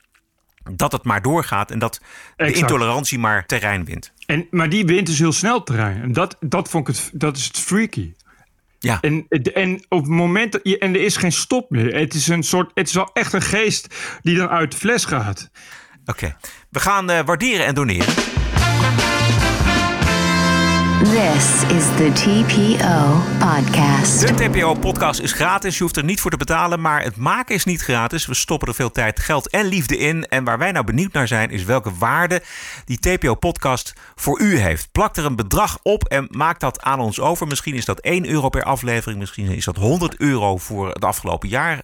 dat 0.70 0.92
het 0.92 1.04
maar 1.04 1.22
doorgaat 1.22 1.70
en 1.70 1.78
dat 1.78 1.94
de 1.94 2.44
Exact. 2.44 2.60
intolerantie 2.60 3.18
maar 3.18 3.46
terrein 3.46 3.84
wint. 3.84 4.12
En, 4.26 4.46
maar 4.50 4.68
die 4.68 4.84
wint 4.84 5.06
dus 5.06 5.18
heel 5.18 5.32
snel 5.32 5.62
terrein. 5.62 6.02
En 6.02 6.12
dat, 6.12 6.36
dat 6.40 6.68
vond 6.68 6.88
ik 6.88 6.94
het. 6.94 7.10
Dat 7.12 7.36
is 7.36 7.44
het 7.44 7.58
freaky. 7.58 8.12
Ja. 8.82 8.98
En, 9.00 9.26
en 9.54 9.84
op 9.88 9.98
het 10.00 10.08
moment. 10.10 10.52
dat 10.52 10.60
je- 10.64 10.78
En 10.78 10.94
er 10.94 11.00
is 11.00 11.16
geen 11.16 11.32
stop 11.32 11.70
meer. 11.70 11.94
Het 11.94 12.14
is 12.14 12.28
een 12.28 12.42
soort. 12.42 12.70
Het 12.74 12.88
is 12.88 12.94
wel 12.94 13.10
echt 13.12 13.32
een 13.32 13.42
geest 13.42 13.94
die 14.22 14.36
dan 14.36 14.48
uit 14.48 14.70
de 14.72 14.76
fles 14.76 15.04
gaat. 15.04 15.50
Oké, 16.04 16.36
we 16.70 16.80
gaan 16.80 17.10
eh, 17.10 17.24
waarderen 17.24 17.66
en 17.66 17.74
doneren. 17.74 18.14
This 21.02 21.62
is 21.76 21.84
the 21.96 22.10
TPO 22.14 23.20
podcast. 23.38 24.20
De 24.20 24.34
TPO-podcast 24.34 25.20
is 25.20 25.32
gratis. 25.32 25.76
Je 25.76 25.82
hoeft 25.82 25.96
er 25.96 26.04
niet 26.04 26.20
voor 26.20 26.30
te 26.30 26.36
betalen, 26.36 26.80
maar 26.80 27.02
het 27.02 27.16
maken 27.16 27.54
is 27.54 27.64
niet 27.64 27.82
gratis. 27.82 28.26
We 28.26 28.34
stoppen 28.34 28.68
er 28.68 28.74
veel 28.74 28.90
tijd, 28.90 29.20
geld 29.20 29.48
en 29.48 29.66
liefde 29.66 29.96
in. 29.96 30.26
En 30.28 30.44
waar 30.44 30.58
wij 30.58 30.72
nou 30.72 30.84
benieuwd 30.84 31.12
naar 31.12 31.28
zijn, 31.28 31.50
is 31.50 31.64
welke 31.64 31.90
waarde 31.98 32.42
die 32.84 32.98
TPO-podcast 32.98 33.92
voor 34.14 34.40
u 34.40 34.58
heeft. 34.58 34.88
Plak 34.92 35.16
er 35.16 35.24
een 35.24 35.36
bedrag 35.36 35.78
op 35.82 36.04
en 36.04 36.28
maak 36.30 36.60
dat 36.60 36.82
aan 36.82 37.00
ons 37.00 37.20
over. 37.20 37.46
Misschien 37.46 37.74
is 37.74 37.84
dat 37.84 38.00
1 38.00 38.28
euro 38.28 38.48
per 38.48 38.62
aflevering, 38.62 39.18
misschien 39.18 39.46
is 39.46 39.64
dat 39.64 39.76
100 39.76 40.16
euro 40.16 40.56
voor 40.56 40.88
het 40.88 41.04
afgelopen 41.04 41.48
jaar. 41.48 41.80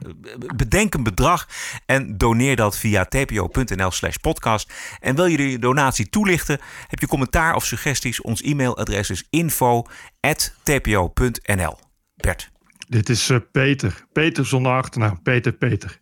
Bedenk 0.56 0.94
een 0.94 1.02
bedrag 1.02 1.48
en 1.86 2.16
doneer 2.16 2.56
dat 2.56 2.78
via 2.78 3.04
tpo.nl 3.04 3.90
slash 3.90 4.16
podcast. 4.16 4.72
En 5.00 5.14
wil 5.14 5.26
je 5.26 5.36
de 5.36 5.58
donatie 5.58 6.08
toelichten? 6.08 6.60
Heb 6.86 7.00
je 7.00 7.06
commentaar 7.06 7.54
of 7.54 7.64
suggesties? 7.64 8.20
Ons 8.20 8.42
e-mailadres 8.42 9.07
is 9.10 9.26
info.tpo.nl. 9.30 9.88
Bert. 12.16 12.50
Dit 12.88 13.08
is 13.08 13.30
eh, 13.30 13.38
Peter. 13.52 14.04
Peter 14.12 14.46
zonder 14.46 14.72
achternaam. 14.72 15.22
Peter 15.22 15.52
Peter. 15.52 16.00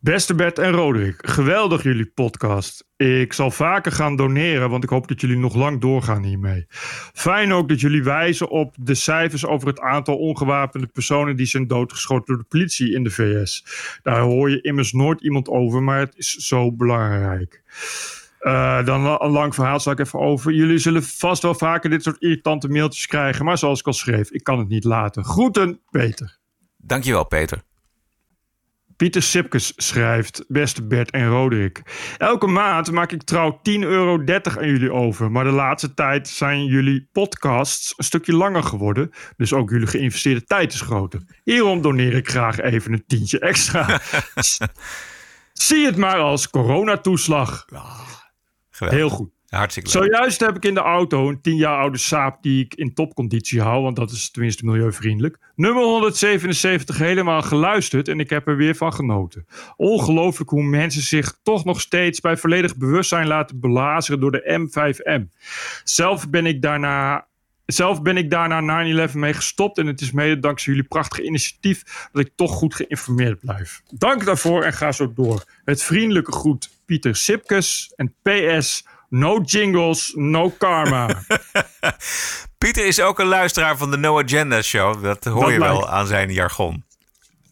Beste 0.00 0.34
Bert 0.34 0.58
en 0.58 0.70
Roderick, 0.70 1.28
geweldig 1.28 1.82
jullie 1.82 2.06
podcast. 2.06 2.84
Ik 2.96 3.32
zal 3.32 3.50
vaker 3.50 3.92
gaan 3.92 4.16
doneren, 4.16 4.70
want 4.70 4.84
ik 4.84 4.90
hoop 4.90 5.08
dat 5.08 5.20
jullie 5.20 5.36
nog 5.36 5.54
lang 5.54 5.80
doorgaan 5.80 6.22
hiermee. 6.22 6.66
Fijn 7.12 7.52
ook 7.52 7.68
dat 7.68 7.80
jullie 7.80 8.02
wijzen 8.02 8.50
op 8.50 8.74
de 8.80 8.94
cijfers 8.94 9.46
over 9.46 9.68
het 9.68 9.80
aantal 9.80 10.16
ongewapende 10.16 10.86
personen 10.86 11.36
die 11.36 11.46
zijn 11.46 11.66
doodgeschoten 11.66 12.26
door 12.26 12.36
de 12.42 12.48
politie 12.48 12.92
in 12.92 13.04
de 13.04 13.10
VS. 13.10 13.64
Daar 14.02 14.20
hoor 14.20 14.50
je 14.50 14.60
immers 14.60 14.92
nooit 14.92 15.20
iemand 15.20 15.48
over, 15.48 15.82
maar 15.82 16.00
het 16.00 16.16
is 16.16 16.34
zo 16.34 16.72
belangrijk. 16.72 17.62
Eh, 18.38 18.84
dan 18.84 19.06
een 19.06 19.30
lang 19.30 19.54
verhaal 19.54 19.80
zal 19.80 19.92
ik 19.92 19.98
even 19.98 20.18
over. 20.18 20.52
Jullie 20.52 20.78
zullen 20.78 21.02
vast 21.02 21.42
wel 21.42 21.54
vaker 21.54 21.90
dit 21.90 22.02
soort 22.02 22.22
irritante 22.22 22.68
mailtjes 22.68 23.06
krijgen, 23.06 23.44
maar 23.44 23.58
zoals 23.58 23.80
ik 23.80 23.86
al 23.86 23.92
schreef, 23.92 24.30
ik 24.30 24.44
kan 24.44 24.58
het 24.58 24.68
niet 24.68 24.84
laten. 24.84 25.24
Groeten, 25.24 25.80
Peter. 25.90 26.38
Dankjewel, 26.76 27.26
Peter. 27.26 27.62
Pieter 28.98 29.22
Sipkes 29.22 29.72
schrijft, 29.76 30.44
beste 30.48 30.86
Bert 30.86 31.10
en 31.10 31.28
Roderick. 31.28 31.82
Elke 32.16 32.46
maand 32.46 32.90
maak 32.90 33.12
ik 33.12 33.22
trouw 33.22 33.60
10,30 33.62 33.62
euro 33.80 34.18
aan 34.42 34.68
jullie 34.68 34.92
over. 34.92 35.30
Maar 35.30 35.44
de 35.44 35.50
laatste 35.50 35.94
tijd 35.94 36.28
zijn 36.28 36.64
jullie 36.64 37.08
podcasts 37.12 37.94
een 37.96 38.04
stukje 38.04 38.32
langer 38.32 38.62
geworden. 38.62 39.10
Dus 39.36 39.52
ook 39.52 39.70
jullie 39.70 39.86
geïnvesteerde 39.86 40.44
tijd 40.44 40.72
is 40.72 40.80
groter. 40.80 41.20
Hierom 41.44 41.82
doneer 41.82 42.14
ik 42.14 42.28
graag 42.28 42.60
even 42.60 42.92
een 42.92 43.04
tientje 43.06 43.38
extra. 43.38 44.00
Zie 45.52 45.86
het 45.86 45.96
maar 45.96 46.18
als 46.18 46.50
coronatoeslag. 46.50 47.64
Geweldig. 48.78 48.98
Heel 48.98 49.16
goed. 49.16 49.30
Hartstikke 49.48 49.98
leuk. 49.98 50.04
Zojuist 50.04 50.40
heb 50.40 50.56
ik 50.56 50.64
in 50.64 50.74
de 50.74 50.80
auto 50.80 51.28
een 51.28 51.40
10 51.40 51.56
jaar 51.56 51.78
oude 51.78 51.98
Saab 51.98 52.42
die 52.42 52.64
ik 52.64 52.74
in 52.74 52.94
topconditie 52.94 53.60
hou, 53.60 53.82
want 53.82 53.96
dat 53.96 54.10
is 54.10 54.30
tenminste 54.30 54.64
milieuvriendelijk. 54.64 55.38
Nummer 55.54 55.82
177 55.82 56.98
helemaal 56.98 57.42
geluisterd 57.42 58.08
en 58.08 58.20
ik 58.20 58.30
heb 58.30 58.48
er 58.48 58.56
weer 58.56 58.74
van 58.74 58.92
genoten. 58.92 59.46
Ongelooflijk 59.76 60.50
hoe 60.50 60.62
mensen 60.62 61.02
zich 61.02 61.38
toch 61.42 61.64
nog 61.64 61.80
steeds 61.80 62.20
bij 62.20 62.36
volledig 62.36 62.76
bewustzijn 62.76 63.26
laten 63.26 63.60
belazeren 63.60 64.20
door 64.20 64.30
de 64.30 64.68
M5M. 64.68 65.38
Zelf 65.84 66.30
ben 66.30 66.46
ik 66.46 66.62
daarna 66.62 67.26
zelf 67.66 68.02
ben 68.02 68.16
ik 68.16 68.30
daar 68.30 68.62
na 68.62 69.08
9-11 69.08 69.12
mee 69.12 69.32
gestopt. 69.32 69.78
En 69.78 69.86
het 69.86 70.00
is 70.00 70.12
mede 70.12 70.38
dankzij 70.40 70.72
jullie 70.72 70.88
prachtige 70.88 71.22
initiatief 71.22 72.08
dat 72.12 72.26
ik 72.26 72.32
toch 72.34 72.52
goed 72.52 72.74
geïnformeerd 72.74 73.40
blijf. 73.40 73.82
Dank 73.90 74.24
daarvoor 74.24 74.62
en 74.62 74.72
ga 74.72 74.92
zo 74.92 75.12
door. 75.12 75.44
Het 75.64 75.82
vriendelijke 75.82 76.32
groet 76.32 76.77
Pieter 76.88 77.16
Sipkes. 77.16 77.92
En 77.96 78.14
PS, 78.22 78.84
No 79.10 79.40
jingles, 79.40 80.12
no 80.14 80.50
karma. 80.50 81.08
Pieter 82.58 82.86
is 82.86 83.00
ook 83.00 83.18
een 83.18 83.26
luisteraar 83.26 83.76
van 83.76 83.90
de 83.90 83.96
No 83.96 84.20
Agenda 84.20 84.62
Show. 84.62 85.02
Dat 85.02 85.24
hoor 85.24 85.42
Dat 85.42 85.52
je 85.52 85.58
wel 85.58 85.88
aan 85.88 86.06
zijn 86.06 86.32
jargon. 86.32 86.84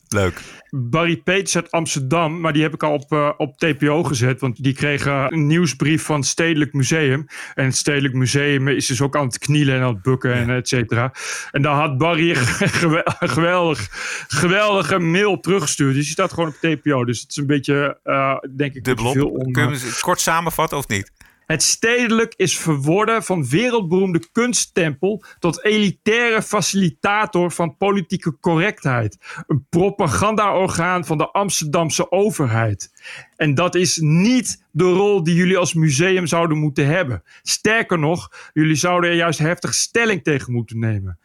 Leuk. 0.08 0.40
Barry 0.70 1.16
Peters 1.16 1.56
uit 1.56 1.70
Amsterdam, 1.70 2.40
maar 2.40 2.52
die 2.52 2.62
heb 2.62 2.74
ik 2.74 2.82
al 2.82 2.92
op, 2.92 3.12
eh, 3.12 3.30
op 3.36 3.58
TPO 3.58 4.02
gezet. 4.02 4.40
Want 4.40 4.62
die 4.62 4.72
kreeg 4.74 5.06
eh, 5.06 5.26
een 5.28 5.46
nieuwsbrief 5.46 6.02
van 6.04 6.16
het 6.16 6.26
Stedelijk 6.26 6.72
Museum. 6.72 7.26
En 7.54 7.64
het 7.64 7.76
Stedelijk 7.76 8.14
Museum 8.14 8.68
is 8.68 8.86
dus 8.86 9.00
ook 9.00 9.16
aan 9.16 9.26
het 9.26 9.38
knielen 9.38 9.74
en 9.74 9.82
aan 9.82 9.92
het 9.94 10.02
bukken 10.02 10.34
en 10.34 10.50
et 10.50 10.68
cetera. 10.68 11.12
En 11.50 11.62
daar 11.62 11.74
had 11.74 11.98
Barry 11.98 12.30
een 12.30 12.36
gewe- 12.80 13.14
een 13.18 13.28
geweldig, 13.28 13.88
geweldige 14.28 14.98
mail 14.98 15.40
teruggestuurd. 15.40 15.94
Dus 15.94 16.02
die 16.04 16.12
staat 16.12 16.32
gewoon 16.32 16.48
op 16.48 16.54
TPO. 16.60 17.04
Dus 17.04 17.20
het 17.20 17.30
is 17.30 17.36
een 17.36 17.46
beetje, 17.46 17.98
eh, 18.02 18.36
denk 18.56 18.74
ik, 18.74 18.84
Dubbelop. 18.84 19.12
veel 19.12 19.28
om... 19.28 19.52
Kun 19.52 19.62
je 19.62 19.68
hem 19.68 19.84
eens 19.84 20.00
kort 20.00 20.20
samenvatten 20.20 20.78
of 20.78 20.88
niet? 20.88 21.12
Het 21.46 21.62
stedelijk 21.62 22.34
is 22.36 22.58
verworden 22.58 23.22
van 23.22 23.48
wereldberoemde 23.48 24.30
kunsttempel 24.32 25.24
tot 25.38 25.64
elitaire 25.64 26.42
facilitator 26.42 27.52
van 27.52 27.76
politieke 27.76 28.38
correctheid. 28.40 29.18
Een 29.46 29.66
propagandaorgaan 29.68 31.04
van 31.04 31.18
de 31.18 31.30
Amsterdamse 31.30 32.10
overheid. 32.10 32.90
En 33.36 33.54
dat 33.54 33.74
is 33.74 33.96
niet 33.96 34.64
de 34.70 34.84
rol 34.84 35.22
die 35.22 35.34
jullie 35.34 35.58
als 35.58 35.74
museum 35.74 36.26
zouden 36.26 36.58
moeten 36.58 36.86
hebben. 36.86 37.22
Sterker 37.42 37.98
nog, 37.98 38.50
jullie 38.52 38.74
zouden 38.74 39.10
er 39.10 39.16
juist 39.16 39.38
heftig 39.38 39.74
stelling 39.74 40.22
tegen 40.22 40.52
moeten 40.52 40.78
nemen. 40.78 41.18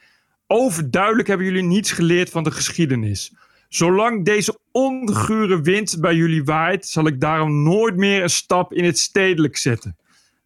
Overduidelijk 0.47 1.27
hebben 1.27 1.45
jullie 1.45 1.63
niets 1.63 1.91
geleerd 1.91 2.29
van 2.29 2.43
de 2.43 2.51
geschiedenis. 2.51 3.33
Zolang 3.69 4.25
deze 4.25 4.57
ongure 4.71 5.61
wind 5.61 5.97
bij 5.99 6.15
jullie 6.15 6.43
waait, 6.43 6.85
zal 6.87 7.07
ik 7.07 7.19
daarom 7.19 7.63
nooit 7.63 7.95
meer 7.95 8.23
een 8.23 8.29
stap 8.29 8.73
in 8.73 8.83
het 8.83 8.99
stedelijk 8.99 9.57
zetten. 9.57 9.95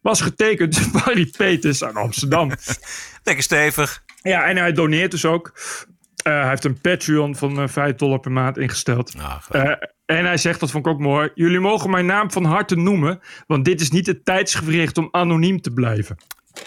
Was 0.06 0.20
getekend 0.20 0.74
door 0.92 1.02
Barry 1.02 1.32
Peters 1.36 1.84
uit 1.84 1.94
Amsterdam. 1.94 2.50
Lekker 3.24 3.44
stevig. 3.44 4.04
Ja, 4.22 4.44
en 4.44 4.56
hij 4.56 4.72
doneert 4.72 5.10
dus 5.10 5.24
ook. 5.24 5.52
Eh, 6.22 6.32
hij 6.32 6.48
heeft 6.48 6.64
een 6.64 6.80
Patreon 6.80 7.36
van 7.36 7.60
eh 7.60 7.68
5 7.68 7.94
dollar 7.94 8.20
per 8.20 8.32
maand 8.32 8.58
ingesteld. 8.58 9.14
Eh, 9.50 9.62
en 10.04 10.24
hij 10.24 10.36
zegt, 10.36 10.60
dat 10.60 10.70
vond 10.70 10.86
ik 10.86 10.92
ook 10.92 11.00
mooi. 11.00 11.30
Jullie 11.34 11.60
mogen 11.60 11.90
mijn 11.90 12.06
naam 12.06 12.30
van 12.30 12.44
harte 12.44 12.76
noemen. 12.76 13.20
Want 13.46 13.64
dit 13.64 13.80
is 13.80 13.90
niet 13.90 14.06
het 14.06 14.24
tijdsgevricht 14.24 14.98
om 14.98 15.08
anoniem 15.10 15.60
te 15.60 15.70
blijven. 15.70 16.16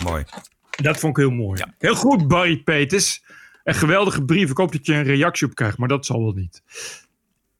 Mooi. 0.03 0.23
Dat 0.69 0.99
vond 0.99 1.17
ik 1.17 1.23
heel 1.23 1.35
mooi. 1.35 1.63
Heel 1.77 1.95
goed, 1.95 2.27
Barry 2.27 2.57
Peters. 2.63 3.23
Een 3.63 3.75
geweldige 3.75 4.25
brief. 4.25 4.49
Ik 4.49 4.57
hoop 4.57 4.71
dat 4.71 4.85
je 4.85 4.93
een 4.93 5.03
reactie 5.03 5.47
op 5.47 5.55
krijgt, 5.55 5.77
maar 5.77 5.87
dat 5.87 6.05
zal 6.05 6.23
wel 6.23 6.33
niet. 6.33 6.61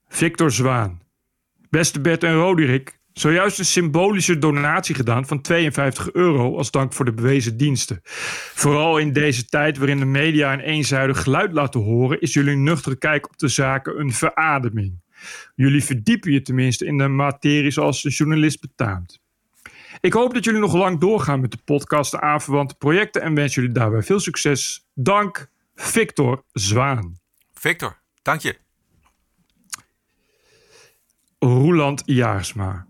Victor 0.08 0.52
Zwaan. 0.52 1.02
Beste 1.70 2.02
Bert 2.02 2.24
en 2.24 2.34
Roderick. 2.34 2.99
Zojuist 3.20 3.60
een 3.60 3.66
symbolische 3.66 4.38
donatie 4.38 4.96
gedaan 4.96 5.26
van 5.26 5.42
52 5.42 6.12
euro 6.12 6.58
als 6.58 6.72
dank 6.72 6.94
voor 6.94 7.06
de 7.06 7.14
bewezen 7.14 7.58
diensten. 7.58 8.00
Vooral 8.54 8.98
in 8.98 9.14
deze 9.14 9.46
tijd 9.46 9.78
waarin 9.78 10.00
de 10.00 10.06
media 10.06 10.54
een 10.54 10.60
eenzijdig 10.60 11.24
geluid 11.24 11.54
laten 11.54 11.80
horen, 11.80 12.22
is 12.22 12.34
jullie 12.34 12.56
nuchtere 12.56 12.96
kijk 12.98 13.26
op 13.26 13.38
de 13.38 13.48
zaken 13.48 14.00
een 14.00 14.14
verademing. 14.14 15.02
Jullie 15.56 15.84
verdiepen 15.84 16.32
je 16.32 16.42
tenminste 16.42 16.86
in 16.86 16.98
de 16.98 17.08
materie 17.08 17.72
zoals 17.72 18.02
de 18.02 18.10
journalist 18.10 18.62
betaamt. 18.62 19.20
Ik 20.00 20.14
hoop 20.14 20.34
dat 20.34 20.44
jullie 20.44 20.60
nog 20.60 20.74
lang 20.74 21.00
doorgaan 21.00 21.40
met 21.40 21.52
de 21.52 21.60
podcast 21.66 22.14
en 22.14 22.22
aanverwante 22.22 22.76
projecten 22.76 23.22
en 23.22 23.34
wens 23.34 23.56
jullie 23.56 23.72
daarbij 23.72 24.04
veel 24.04 24.20
succes. 24.20 24.88
Dank, 24.94 25.50
Victor 25.76 26.44
Zwaan. 26.52 27.20
Victor, 27.54 28.00
dank 28.22 28.42
je. 28.42 28.58
Roeland 31.40 32.02
Jaarsma. 32.06 32.89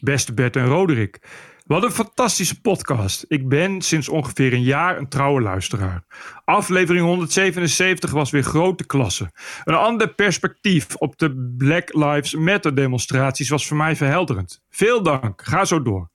Beste 0.00 0.34
Bert 0.34 0.56
en 0.56 0.66
Roderick. 0.66 1.20
Wat 1.66 1.84
een 1.84 1.90
fantastische 1.90 2.60
podcast. 2.60 3.24
Ik 3.28 3.48
ben 3.48 3.80
sinds 3.80 4.08
ongeveer 4.08 4.52
een 4.52 4.62
jaar 4.62 4.98
een 4.98 5.08
trouwe 5.08 5.40
luisteraar. 5.40 6.04
Aflevering 6.44 7.04
177 7.04 8.10
was 8.10 8.30
weer 8.30 8.42
grote 8.42 8.86
klasse. 8.86 9.30
Een 9.64 9.74
ander 9.74 10.14
perspectief 10.14 10.94
op 10.96 11.18
de 11.18 11.54
Black 11.56 11.94
Lives 11.94 12.34
Matter 12.34 12.74
demonstraties 12.74 13.48
was 13.48 13.66
voor 13.66 13.76
mij 13.76 13.96
verhelderend. 13.96 14.62
Veel 14.70 15.02
dank. 15.02 15.42
Ga 15.44 15.64
zo 15.64 15.82
door. 15.82 16.10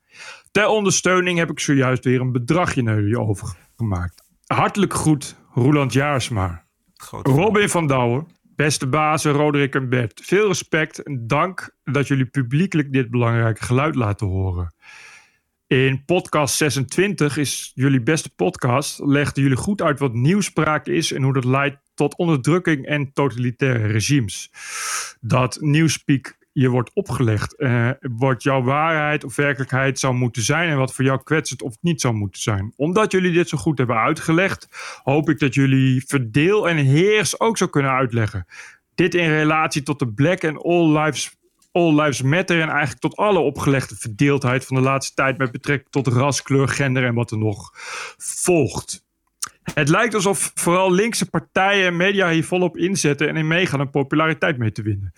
Ter 0.52 0.67
ondersteuning 0.67 1.38
heb 1.38 1.50
ik 1.50 1.60
zojuist 1.60 2.04
weer 2.04 2.21
een 2.21 2.32
bedragje 2.32 2.82
naar 2.82 2.95
jullie 2.95 3.19
overgemaakt. 3.19 4.24
Hartelijk 4.45 4.93
groet, 4.93 5.36
Roeland 5.54 5.93
Jaarsma. 5.93 6.65
Robin 7.21 7.69
van 7.69 7.88
Douwen, 7.88 8.28
beste 8.55 8.87
bazen 8.87 9.31
Roderick 9.31 9.75
en 9.75 9.89
Bert. 9.89 10.21
Veel 10.23 10.47
respect 10.47 11.03
en 11.03 11.27
dank 11.27 11.75
dat 11.83 12.07
jullie 12.07 12.25
publiekelijk 12.25 12.93
dit 12.93 13.09
belangrijke 13.09 13.63
geluid 13.63 13.95
laten 13.95 14.27
horen. 14.27 14.73
In 15.67 16.05
podcast 16.05 16.55
26 16.55 17.37
is 17.37 17.71
jullie 17.75 18.01
beste 18.01 18.35
podcast. 18.35 18.99
Legden 18.99 19.43
jullie 19.43 19.57
goed 19.57 19.81
uit 19.81 19.99
wat 19.99 20.13
nieuwspraak 20.13 20.87
is 20.87 21.11
en 21.11 21.23
hoe 21.23 21.33
dat 21.33 21.45
leidt 21.45 21.77
tot 21.93 22.15
onderdrukking 22.15 22.85
en 22.85 23.13
totalitaire 23.13 23.87
regimes. 23.87 24.51
Dat 25.21 25.57
nieuwspeak 25.61 26.37
je 26.57 26.69
wordt 26.69 26.91
opgelegd. 26.93 27.55
eh, 27.55 27.89
wat 27.99 28.43
jouw 28.43 28.63
waarheid 28.63 29.23
of 29.23 29.35
werkelijkheid 29.35 29.99
zou 29.99 30.13
moeten 30.13 30.41
zijn 30.41 30.69
en 30.69 30.77
wat 30.77 30.93
voor 30.93 31.05
jou 31.05 31.23
kwetsend 31.23 31.61
of 31.61 31.75
niet 31.81 32.01
zou 32.01 32.13
moeten 32.13 32.41
zijn. 32.41 32.73
Omdat 32.75 33.11
jullie 33.11 33.31
dit 33.31 33.49
zo 33.49 33.57
goed 33.57 33.77
hebben 33.77 33.95
uitgelegd, 33.97 34.67
hoop 35.03 35.29
ik 35.29 35.39
dat 35.39 35.53
jullie 35.53 36.03
verdeel 36.07 36.69
en 36.69 36.77
heers 36.77 37.39
ook 37.39 37.57
zo 37.57 37.67
kunnen 37.67 37.91
uitleggen. 37.91 38.45
Dit 38.95 39.15
in 39.15 39.29
relatie 39.29 39.83
tot 39.83 39.99
de 39.99 40.13
Black 40.13 40.43
and 40.43 40.63
All 40.63 40.99
Lives, 40.99 41.35
all 41.71 42.01
lives 42.01 42.21
Matter 42.21 42.61
en 42.61 42.69
eigenlijk 42.69 42.99
tot 42.99 43.15
alle 43.15 43.39
opgelegde 43.39 43.95
verdeeldheid 43.95 44.65
van 44.65 44.75
de 44.75 44.81
laatste 44.81 45.13
tijd 45.13 45.37
met 45.37 45.51
betrekking 45.51 45.91
tot 45.91 46.07
ras, 46.07 46.41
kleur, 46.41 46.67
gender 46.67 47.05
en 47.05 47.13
wat 47.13 47.31
er 47.31 47.37
nog 47.37 47.71
volgt. 48.17 49.04
Het 49.73 49.89
lijkt 49.89 50.13
alsof 50.13 50.51
vooral 50.54 50.91
linkse 50.91 51.30
partijen 51.30 51.86
en 51.86 51.95
media 51.95 52.30
hier 52.30 52.43
volop 52.43 52.78
inzetten 52.78 53.28
en 53.28 53.36
in 53.36 53.47
meegaan 53.47 53.82
om 53.82 53.89
populariteit 53.89 54.58
mee 54.58 54.71
te 54.71 54.82
winnen. 54.82 55.13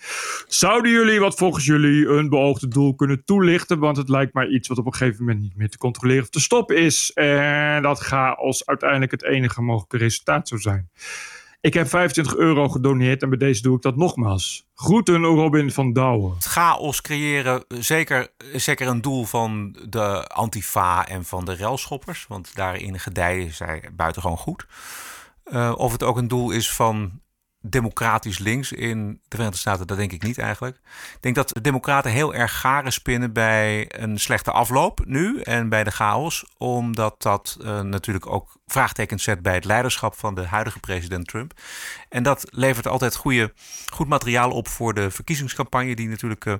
Zouden 0.46 0.90
jullie 0.90 1.20
wat 1.20 1.34
volgens 1.34 1.64
jullie 1.64 2.08
een 2.08 2.28
beoogde 2.28 2.68
doel 2.68 2.94
kunnen 2.94 3.24
toelichten? 3.24 3.78
Want 3.78 3.96
het 3.96 4.08
lijkt 4.08 4.34
mij 4.34 4.46
iets 4.46 4.68
wat 4.68 4.78
op 4.78 4.86
een 4.86 4.94
gegeven 4.94 5.24
moment 5.24 5.40
niet 5.40 5.56
meer 5.56 5.68
te 5.68 5.78
controleren 5.78 6.22
of 6.22 6.28
te 6.28 6.40
stoppen 6.40 6.76
is. 6.76 7.12
En 7.12 7.82
dat 7.82 7.98
chaos 7.98 8.66
uiteindelijk 8.66 9.10
het 9.10 9.24
enige 9.24 9.62
mogelijke 9.62 9.96
resultaat 9.96 10.48
zou 10.48 10.60
zijn. 10.60 10.90
Ik 11.60 11.74
heb 11.74 11.88
25 11.88 12.36
euro 12.36 12.68
gedoneerd 12.68 13.22
en 13.22 13.28
bij 13.28 13.38
deze 13.38 13.62
doe 13.62 13.76
ik 13.76 13.82
dat 13.82 13.96
nogmaals. 13.96 14.66
Groeten 14.74 15.22
Robin 15.22 15.72
van 15.72 15.92
Douwen. 15.92 16.34
Het 16.34 16.44
chaos 16.44 17.00
creëren, 17.00 17.64
zeker, 17.68 18.28
zeker 18.52 18.86
een 18.86 19.00
doel 19.00 19.24
van 19.24 19.76
de 19.88 20.26
Antifa 20.26 21.08
en 21.08 21.24
van 21.24 21.44
de 21.44 21.52
relschoppers. 21.52 22.26
Want 22.26 22.54
daarin 22.54 22.98
gedijen 22.98 23.52
zij 23.52 23.90
buitengewoon 23.92 24.38
goed. 24.38 24.66
Uh, 25.44 25.74
of 25.76 25.92
het 25.92 26.02
ook 26.02 26.16
een 26.16 26.28
doel 26.28 26.50
is 26.50 26.72
van 26.72 27.20
democratisch 27.60 28.38
links 28.38 28.72
in 28.72 29.12
de 29.12 29.20
Verenigde 29.28 29.58
Staten, 29.58 29.86
dat 29.86 29.96
denk 29.96 30.12
ik 30.12 30.22
niet 30.22 30.38
eigenlijk. 30.38 30.76
Ik 31.14 31.18
denk 31.20 31.34
dat 31.34 31.48
de 31.48 31.60
democraten 31.60 32.10
heel 32.10 32.34
erg 32.34 32.60
garen 32.60 32.92
spinnen 32.92 33.32
bij 33.32 33.86
een 34.00 34.18
slechte 34.18 34.50
afloop 34.50 35.00
nu 35.04 35.40
en 35.40 35.68
bij 35.68 35.84
de 35.84 35.90
chaos. 35.90 36.44
Omdat 36.58 37.22
dat 37.22 37.58
uh, 37.60 37.80
natuurlijk 37.80 38.26
ook 38.26 38.57
vraagtekens 38.72 39.22
zet 39.22 39.42
bij 39.42 39.54
het 39.54 39.64
leiderschap 39.64 40.14
van 40.16 40.34
de 40.34 40.46
huidige 40.46 40.80
president 40.80 41.26
Trump. 41.26 41.52
En 42.08 42.22
dat 42.22 42.46
levert 42.50 42.86
altijd 42.86 43.16
goede, 43.16 43.52
goed 43.92 44.08
materiaal 44.08 44.50
op 44.50 44.68
voor 44.68 44.94
de 44.94 45.10
verkiezingscampagne, 45.10 45.94
die 45.94 46.08
natuurlijk 46.08 46.44
uh, 46.44 46.54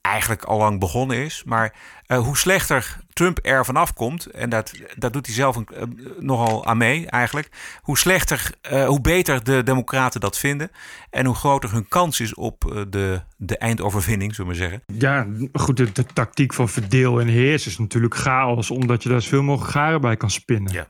eigenlijk 0.00 0.44
al 0.44 0.58
lang 0.58 0.80
begonnen 0.80 1.16
is. 1.16 1.42
Maar 1.44 1.74
uh, 2.06 2.18
hoe 2.18 2.36
slechter 2.36 2.98
Trump 3.12 3.38
er 3.42 3.64
vanaf 3.64 3.94
komt, 3.94 4.26
en 4.26 4.50
dat, 4.50 4.72
dat 4.94 5.12
doet 5.12 5.26
hij 5.26 5.34
zelf 5.34 5.56
een, 5.56 5.68
uh, 5.74 5.82
nogal 6.18 6.66
aan 6.66 6.76
mee 6.76 7.06
eigenlijk. 7.06 7.48
Hoe 7.82 7.98
slechter, 7.98 8.50
hoe 8.86 9.00
beter 9.00 9.44
de 9.44 9.62
Democraten 9.62 10.20
dat 10.20 10.38
vinden. 10.38 10.70
En 11.10 11.26
hoe 11.26 11.34
groter 11.34 11.72
hun 11.72 11.88
kans 11.88 12.20
is 12.20 12.34
op 12.34 12.86
de, 12.88 13.22
de 13.36 13.58
eindoverwinning, 13.58 14.34
zullen 14.34 14.50
we 14.50 14.56
zeggen. 14.56 14.82
Ja, 14.86 15.26
goed, 15.52 15.76
de, 15.76 15.92
de, 15.92 16.04
tactiek 16.04 16.54
van 16.54 16.68
verdeel 16.68 17.20
en 17.20 17.26
heers 17.26 17.66
is 17.66 17.78
natuurlijk 17.78 18.14
chaos, 18.14 18.70
omdat 18.70 19.02
je 19.02 19.08
daar 19.08 19.22
zoveel 19.22 19.42
mogelijk 19.42 19.72
garen 19.72 20.00
bij 20.00 20.16
kan 20.16 20.30
spinnen. 20.30 20.72
Ja. 20.72 20.86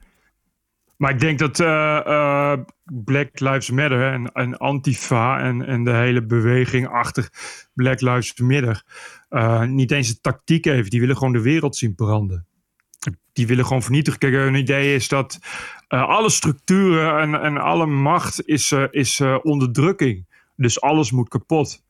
Maar 1.02 1.10
ik 1.10 1.20
denk 1.20 1.38
dat 1.38 1.58
uh, 1.58 2.00
uh, 2.06 2.52
Black 2.84 3.40
Lives 3.40 3.70
Matter 3.70 4.12
en, 4.12 4.32
en 4.32 4.56
Antifa 4.56 5.40
en, 5.40 5.66
en 5.66 5.84
de 5.84 5.92
hele 5.92 6.26
beweging 6.26 6.88
achter 6.88 7.28
Black 7.74 8.00
Lives 8.00 8.40
Matter 8.40 8.82
uh, 9.30 9.62
niet 9.62 9.90
eens 9.90 10.08
een 10.08 10.18
tactiek 10.20 10.64
heeft. 10.64 10.90
Die 10.90 11.00
willen 11.00 11.16
gewoon 11.16 11.32
de 11.32 11.40
wereld 11.40 11.76
zien 11.76 11.94
branden. 11.94 12.46
Die 13.32 13.46
willen 13.46 13.66
gewoon 13.66 13.82
vernietigen. 13.82 14.18
Kijk, 14.18 14.32
hun 14.32 14.54
idee 14.54 14.94
is 14.94 15.08
dat 15.08 15.38
alle 15.88 16.30
structuren 16.30 17.20
en, 17.20 17.40
en 17.40 17.56
alle 17.56 17.86
macht 17.86 18.46
is, 18.46 18.74
is 18.90 19.20
onderdrukking. 19.42 20.26
Dus 20.56 20.80
alles 20.80 21.10
moet 21.10 21.28
kapot. 21.28 21.82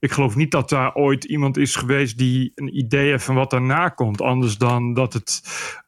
Ik 0.00 0.12
geloof 0.12 0.36
niet 0.36 0.50
dat 0.50 0.68
daar 0.68 0.94
ooit 0.94 1.24
iemand 1.24 1.56
is 1.56 1.76
geweest 1.76 2.18
die 2.18 2.52
een 2.54 2.78
idee 2.78 3.10
heeft 3.10 3.24
van 3.24 3.34
wat 3.34 3.50
daarna 3.50 3.88
komt. 3.88 4.20
Anders 4.20 4.58
dan 4.58 4.94
dat, 4.94 5.12
het, 5.12 5.42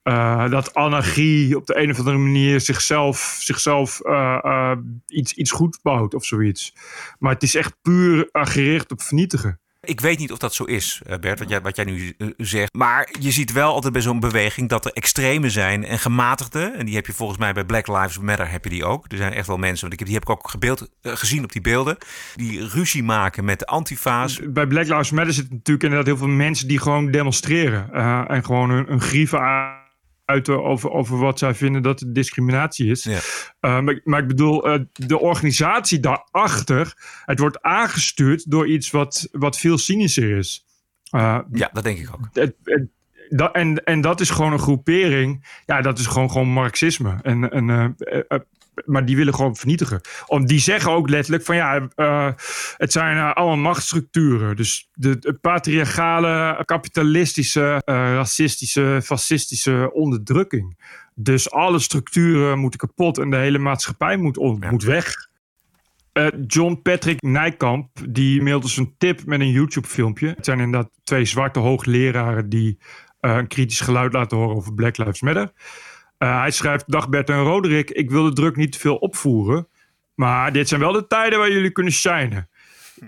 uh, 0.04 0.50
dat 0.50 0.74
anarchie 0.74 1.56
op 1.56 1.66
de 1.66 1.78
een 1.78 1.90
of 1.90 1.98
andere 1.98 2.16
manier 2.16 2.60
zichzelf, 2.60 3.38
zichzelf 3.40 4.00
uh, 4.02 4.38
uh, 4.42 4.76
iets, 5.06 5.32
iets 5.32 5.50
goed 5.50 5.78
bouwt 5.82 6.14
of 6.14 6.24
zoiets. 6.24 6.74
Maar 7.18 7.32
het 7.32 7.42
is 7.42 7.54
echt 7.54 7.76
puur 7.82 8.28
gericht 8.32 8.90
op 8.92 9.02
vernietigen. 9.02 9.60
Ik 9.90 10.00
weet 10.00 10.18
niet 10.18 10.33
of 10.33 10.38
dat 10.38 10.55
zo 10.55 10.64
is, 10.64 11.00
eh, 11.07 11.18
Bert, 11.18 11.38
wat 11.38 11.48
jij, 11.48 11.61
wat 11.61 11.76
jij 11.76 11.85
nu 11.85 12.14
eh, 12.18 12.29
zegt. 12.37 12.74
Maar 12.74 13.09
je 13.20 13.31
ziet 13.31 13.53
wel 13.53 13.72
altijd 13.72 13.92
bij 13.92 14.03
zo'n 14.03 14.20
beweging 14.20 14.68
dat 14.68 14.85
er 14.85 14.92
extreme 14.92 15.50
zijn 15.50 15.85
en 15.85 15.98
gematigde. 15.98 16.72
En 16.76 16.87
die 16.87 16.94
heb 16.94 17.07
je 17.07 17.12
volgens 17.12 17.38
mij 17.38 17.53
bij 17.53 17.64
Black 17.64 17.87
Lives 17.87 18.18
Matter 18.18 18.50
heb 18.50 18.64
je 18.64 18.70
die 18.70 18.85
ook. 18.85 19.05
Er 19.09 19.16
zijn 19.16 19.33
echt 19.33 19.46
wel 19.46 19.57
mensen, 19.57 19.81
want 19.81 19.92
ik 19.92 19.98
heb, 19.98 20.09
die 20.09 20.16
heb 20.16 20.29
ik 20.29 20.31
ook 20.31 20.50
gebeeld, 20.50 20.90
eh, 21.03 21.12
gezien 21.16 21.44
op 21.44 21.53
die 21.53 21.61
beelden. 21.61 21.96
Die 22.35 22.68
ruzie 22.68 23.03
maken 23.03 23.44
met 23.44 23.59
de 23.59 23.66
antifa's. 23.66 24.40
Bij 24.44 24.66
Black 24.66 24.87
Lives 24.88 25.11
Matter 25.11 25.35
zitten 25.35 25.55
natuurlijk 25.55 25.85
inderdaad 25.85 26.07
heel 26.07 26.26
veel 26.26 26.37
mensen 26.37 26.68
die 26.68 26.79
gewoon 26.79 27.11
demonstreren. 27.11 27.92
en 28.29 28.44
gewoon 28.44 28.70
een, 28.70 28.92
een 28.92 29.00
grieven 29.00 29.38
uiten 30.30 30.64
over, 30.64 30.90
over 30.90 31.18
wat 31.18 31.38
zij 31.38 31.54
vinden 31.54 31.82
dat 31.82 32.00
het 32.00 32.14
discriminatie 32.14 32.90
is. 32.90 33.06
Uh, 33.06 33.20
maar, 33.60 34.00
maar 34.04 34.20
ik 34.20 34.28
bedoel, 34.28 34.68
uh, 34.68 34.80
de 34.92 35.18
organisatie 35.18 36.00
daarachter, 36.00 36.94
het 37.24 37.38
wordt 37.38 37.62
aangestuurd 37.62 38.50
door 38.50 38.68
iets 38.68 38.90
wat, 38.90 39.28
wat 39.32 39.58
veel 39.58 39.78
cynischer 39.78 40.36
is. 40.36 40.64
Uh, 41.14 41.38
ja, 41.52 41.70
dat 41.72 41.84
denk 41.84 41.98
ik 41.98 42.08
ook. 42.12 42.28
Het, 42.32 42.54
het, 42.64 42.86
dat, 43.28 43.54
en, 43.54 43.84
en 43.84 44.00
dat 44.00 44.20
is 44.20 44.30
gewoon 44.30 44.52
een 44.52 44.58
groepering. 44.58 45.46
Ja, 45.66 45.80
dat 45.80 45.98
is 45.98 46.06
gewoon, 46.06 46.30
gewoon 46.30 46.48
marxisme. 46.48 47.18
En, 47.22 47.50
en, 47.50 47.96
maar 48.84 49.04
die 49.04 49.16
willen 49.16 49.34
gewoon 49.34 49.56
vernietigen. 49.56 50.00
Om, 50.26 50.46
die 50.46 50.60
zeggen 50.60 50.90
ook 50.90 51.08
letterlijk 51.08 51.44
van 51.44 51.56
ja, 51.56 51.88
uh, 51.96 52.30
het 52.76 52.92
zijn 52.92 53.16
uh, 53.16 53.32
allemaal 53.32 53.56
machtsstructuren. 53.56 54.56
Dus 54.56 54.88
de, 54.94 55.18
de 55.18 55.32
patriarchale, 55.32 56.62
kapitalistische, 56.64 57.60
uh, 57.60 57.94
racistische, 57.94 59.00
fascistische 59.04 59.90
onderdrukking. 59.92 60.78
Dus 61.14 61.50
alle 61.50 61.78
structuren 61.78 62.58
moeten 62.58 62.80
kapot 62.80 63.18
en 63.18 63.30
de 63.30 63.36
hele 63.36 63.58
maatschappij 63.58 64.16
moet, 64.16 64.36
ja. 64.60 64.70
moet 64.70 64.82
weg. 64.82 65.28
John 66.46 66.80
Patrick 66.82 67.22
Nijkamp, 67.22 67.88
die 68.08 68.42
mailt 68.42 68.62
dus 68.62 68.76
een 68.76 68.94
tip 68.98 69.24
met 69.24 69.40
een 69.40 69.50
YouTube 69.50 69.86
filmpje. 69.86 70.28
Het 70.28 70.44
zijn 70.44 70.60
inderdaad 70.60 70.90
twee 71.04 71.24
zwarte 71.24 71.58
hoogleraren 71.58 72.48
die 72.48 72.78
een 73.20 73.46
kritisch 73.46 73.80
geluid 73.80 74.12
laten 74.12 74.36
horen 74.36 74.56
over 74.56 74.74
Black 74.74 74.96
Lives 74.96 75.20
Matter. 75.20 75.52
Uh, 76.22 76.40
hij 76.40 76.50
schrijft: 76.50 76.90
Dag 76.90 77.09
Bert 77.09 77.30
en 77.30 77.42
Roderick, 77.42 77.90
ik 77.90 78.11
wil 78.11 78.24
de 78.24 78.33
druk 78.33 78.56
niet 78.56 78.72
te 78.72 78.78
veel 78.78 78.96
opvoeren. 78.96 79.68
Maar 80.14 80.52
dit 80.52 80.68
zijn 80.68 80.80
wel 80.80 80.92
de 80.92 81.06
tijden 81.06 81.38
waar 81.38 81.50
jullie 81.52 81.70
kunnen 81.70 81.92
shinen. 81.92 82.48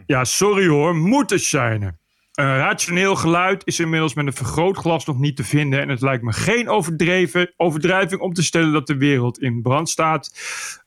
Ja, 0.06 0.24
sorry 0.24 0.66
hoor, 0.66 0.96
moeten 0.96 1.38
shinen. 1.38 1.98
Een 2.32 2.56
rationeel 2.56 3.16
geluid 3.16 3.62
is 3.66 3.80
inmiddels 3.80 4.14
met 4.14 4.26
een 4.26 4.32
vergrootglas 4.32 5.04
nog 5.04 5.18
niet 5.18 5.36
te 5.36 5.44
vinden. 5.44 5.80
En 5.80 5.88
het 5.88 6.00
lijkt 6.00 6.22
me 6.22 6.32
geen 6.32 6.68
overdreven, 6.68 7.52
overdrijving 7.56 8.20
om 8.20 8.32
te 8.32 8.42
stellen 8.42 8.72
dat 8.72 8.86
de 8.86 8.96
wereld 8.96 9.38
in 9.38 9.62
brand 9.62 9.88
staat. 9.88 10.34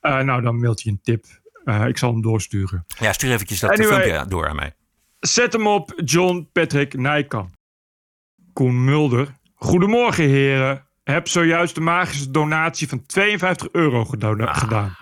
Uh, 0.02 0.20
nou, 0.20 0.42
dan 0.42 0.60
mailt 0.60 0.82
je 0.82 0.90
een 0.90 1.00
tip. 1.02 1.24
Uh, 1.64 1.86
ik 1.86 1.98
zal 1.98 2.12
hem 2.12 2.22
doorsturen. 2.22 2.84
Ja, 2.98 3.12
stuur 3.12 3.32
eventjes 3.32 3.60
dat 3.60 3.70
anyway, 3.70 4.02
filmpje 4.02 4.28
door 4.28 4.48
aan 4.48 4.56
mij. 4.56 4.72
Zet 5.20 5.52
hem 5.52 5.66
op, 5.66 5.92
John 6.04 6.48
Patrick 6.52 6.94
Nijkamp. 6.94 7.54
Koen 8.52 8.84
Mulder. 8.84 9.34
Goedemorgen, 9.54 10.28
heren 10.28 10.85
heb 11.12 11.28
zojuist 11.28 11.74
de 11.74 11.80
magische 11.80 12.30
donatie 12.30 12.88
van 12.88 13.06
52 13.06 13.68
euro 13.72 14.04
gedaan. 14.04 14.40
Ah, 14.40 14.56
gedaan. 14.56 14.96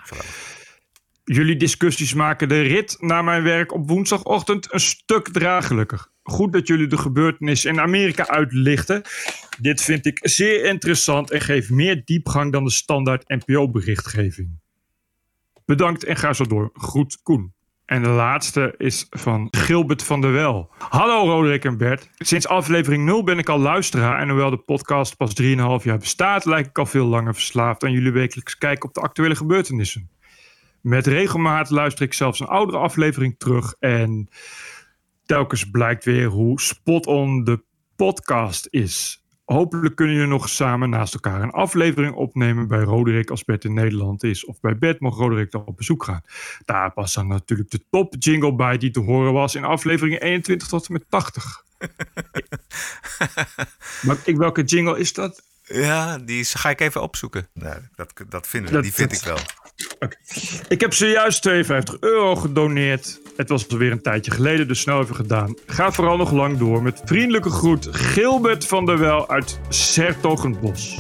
Jullie 1.25 1.57
discussies 1.57 2.15
maken 2.15 2.49
de 2.49 2.61
rit 2.61 2.97
naar 3.01 3.25
mijn 3.25 3.43
werk 3.43 3.73
op 3.73 3.89
woensdagochtend 3.89 4.73
een 4.73 4.81
stuk 4.81 5.29
draaglijker. 5.29 6.07
Goed 6.23 6.53
dat 6.53 6.67
jullie 6.67 6.87
de 6.87 6.97
gebeurtenissen 6.97 7.71
in 7.71 7.81
Amerika 7.81 8.27
uitlichten. 8.29 9.03
Dit 9.61 9.83
vind 9.83 10.07
ik 10.07 10.19
zeer 10.23 10.65
interessant 10.65 11.31
en 11.31 11.41
geeft 11.41 11.71
meer 11.71 12.03
diepgang 12.05 12.53
dan 12.53 12.65
de 12.65 12.71
standaard 12.71 13.29
NPO-berichtgeving. 13.29 14.61
Bedankt 15.65 16.05
en 16.05 16.17
ga 16.17 16.33
zo 16.33 16.45
door. 16.45 16.71
Goed, 16.73 17.23
Koen. 17.23 17.55
En 17.85 18.03
de 18.03 18.09
laatste 18.09 18.75
is 18.77 19.07
van 19.11 19.49
Gilbert 19.51 20.03
van 20.03 20.21
der 20.21 20.33
Wel. 20.33 20.71
Hallo 20.79 21.25
Roderick 21.25 21.65
en 21.65 21.77
Bert. 21.77 22.11
Sinds 22.17 22.49
aflevering 22.49 23.05
0 23.05 23.25
ben 23.25 23.39
ik 23.39 23.49
al 23.49 23.59
luisteraar. 23.59 24.21
En 24.21 24.29
hoewel 24.29 24.51
de 24.51 24.57
podcast 24.57 25.17
pas 25.17 25.43
3,5 25.43 25.47
jaar 25.83 25.99
bestaat, 25.99 26.45
lijk 26.45 26.67
ik 26.67 26.79
al 26.79 26.87
veel 26.87 27.07
langer 27.07 27.35
verslaafd 27.35 27.85
aan 27.85 27.93
jullie 27.93 28.13
wekelijks 28.13 28.59
kijken 28.59 28.89
op 28.89 28.95
de 28.95 29.01
actuele 29.01 29.35
gebeurtenissen. 29.35 30.11
Met 30.81 31.07
regelmaat 31.07 31.71
luister 31.71 32.05
ik 32.05 32.13
zelfs 32.13 32.41
een 32.41 32.47
oudere 32.47 32.79
aflevering 32.79 33.35
terug. 33.39 33.75
En 33.79 34.29
telkens 35.27 35.71
blijkt 35.71 36.05
weer 36.05 36.27
hoe 36.27 36.61
spot-on 36.61 37.45
de 37.45 37.65
podcast 37.97 38.67
is. 38.71 39.24
Hopelijk 39.45 39.95
kunnen 39.95 40.15
jullie 40.15 40.31
nog 40.31 40.49
samen 40.49 40.91
naast 40.91 41.15
elkaar 41.15 41.43
een 41.43 41.51
aflevering 41.51 42.15
opnemen 42.15 42.69
bij 42.69 42.83
Roderick 42.83 43.31
als 43.31 43.45
Bert 43.45 43.65
in 43.65 43.75
Nederland 43.75 44.23
is. 44.23 44.45
Of 44.45 44.61
bij 44.61 44.79
Bert 44.79 45.01
mocht 45.01 45.19
Roderick 45.19 45.51
dan 45.51 45.65
op 45.65 45.77
bezoek 45.77 46.05
gaan. 46.05 46.23
Daar 46.65 46.93
past 46.93 47.15
dan 47.15 47.27
natuurlijk 47.27 47.71
de 47.71 47.85
top 47.91 48.15
jingle 48.19 48.55
bij 48.55 48.79
die 48.79 48.91
te 48.91 49.01
horen 49.01 49.33
was 49.33 49.55
in 49.55 49.65
afleveringen 49.65 50.21
21 50.21 50.69
tot 50.69 50.87
en 50.87 50.93
met 50.93 51.05
80. 51.09 51.65
maar 54.07 54.17
ik, 54.25 54.37
welke 54.37 54.63
jingle 54.63 54.99
is 54.99 55.13
dat? 55.13 55.43
Ja, 55.63 56.19
die 56.19 56.45
ga 56.45 56.71
ik 56.71 56.81
even 56.81 57.03
opzoeken. 57.03 57.49
Nee, 57.53 57.75
dat, 57.95 58.13
dat 58.29 58.47
vinden 58.47 58.75
we, 58.75 58.83
die 58.83 58.93
vind 58.93 59.13
ik 59.13 59.23
wel. 59.23 59.39
Okay. 59.95 60.19
Ik 60.69 60.81
heb 60.81 60.93
zojuist 60.93 61.43
52 61.43 62.01
euro 62.01 62.37
gedoneerd. 62.37 63.21
Het 63.37 63.49
was 63.49 63.69
alweer 63.69 63.93
een 63.93 64.03
tijdje 64.03 64.31
geleden, 64.31 64.69
dus 64.69 64.81
snel 64.81 65.01
even 65.01 65.15
gedaan. 65.15 65.55
Ga 65.67 65.93
vooral 65.93 66.17
nog 66.17 66.33
lang 66.33 66.59
door. 66.59 66.83
Met 66.83 67.03
vriendelijke 67.05 67.51
groet, 67.51 67.89
Gilbert 67.91 68.67
van 68.67 68.87
der 68.87 68.99
Wel 68.99 69.29
uit 69.29 69.61
Sertogenbos. 69.69 70.99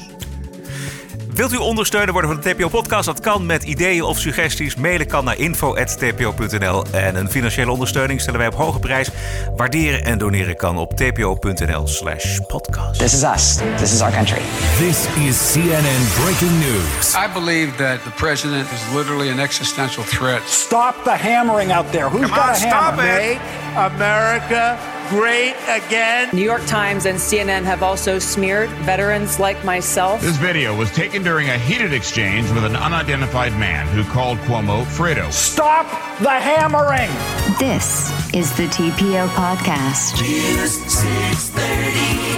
Wilt 1.35 1.53
u 1.53 1.57
ondersteuner 1.57 2.13
worden 2.13 2.31
van 2.31 2.41
de 2.41 2.55
TPO-podcast? 2.55 3.07
Dat 3.07 3.21
kan 3.21 3.47
met 3.47 3.63
ideeën 3.63 4.03
of 4.03 4.19
suggesties. 4.19 4.75
Mailen 4.75 5.07
kan 5.07 5.25
naar 5.25 5.39
info.tpo.nl. 5.39 6.85
En 6.93 7.15
een 7.17 7.31
financiële 7.31 7.71
ondersteuning 7.71 8.21
stellen 8.21 8.39
wij 8.39 8.49
op 8.49 8.55
hoge 8.55 8.79
prijs. 8.79 9.09
Waarderen 9.57 10.05
en 10.05 10.19
doneren 10.19 10.57
kan 10.57 10.79
op 10.79 10.97
tpo.nl 10.97 11.87
slash 11.87 12.39
podcast. 12.47 12.99
This 12.99 13.15
is 13.15 13.23
us. 13.23 13.59
This 13.77 13.93
is 13.93 14.01
our 14.01 14.13
country. 14.13 14.41
This 14.79 15.07
is 15.27 15.53
CNN 15.53 16.23
Breaking 16.23 16.59
News. 16.59 17.15
I 17.15 17.33
believe 17.33 17.77
that 17.77 18.03
the 18.05 18.11
president 18.17 18.67
is 18.73 18.95
literally 18.97 19.31
an 19.31 19.39
existential 19.39 20.03
threat. 20.05 20.41
Stop 20.49 20.95
the 21.05 21.17
hammering 21.17 21.73
out 21.73 21.93
there. 21.93 22.09
Who's 22.11 22.21
Come 22.31 22.35
got 22.41 22.49
on, 22.49 22.55
a 22.55 22.75
hammer? 22.75 23.03
stop 23.03 23.21
it. 23.21 23.39
America 23.77 24.77
great 25.09 25.55
again. 25.69 26.29
New 26.33 26.43
York 26.43 26.65
Times 26.67 27.07
and 27.07 27.19
CNN 27.19 27.65
have 27.65 27.83
also 27.83 28.19
smeared 28.19 28.71
veterans 28.85 29.39
like 29.39 29.63
myself. 29.65 30.21
This 30.21 30.37
video 30.37 30.75
was 30.77 30.91
taken 30.93 31.23
during 31.23 31.49
a 31.49 31.59
heated 31.59 31.93
exchange 31.93 32.51
with 32.51 32.65
an 32.65 32.77
unidentified 32.77 33.53
man 33.59 33.87
who 33.89 34.05
called 34.05 34.39
Cuomo 34.39 34.85
Fredo. 34.85 35.33
Stop 35.33 35.87
the 36.21 36.31
hammering! 36.31 37.11
This 37.59 38.11
is 38.35 38.57
the 38.57 38.67
TPO 38.67 39.29
podcast. 39.29 40.21
News 40.21 40.73
630 40.87 42.35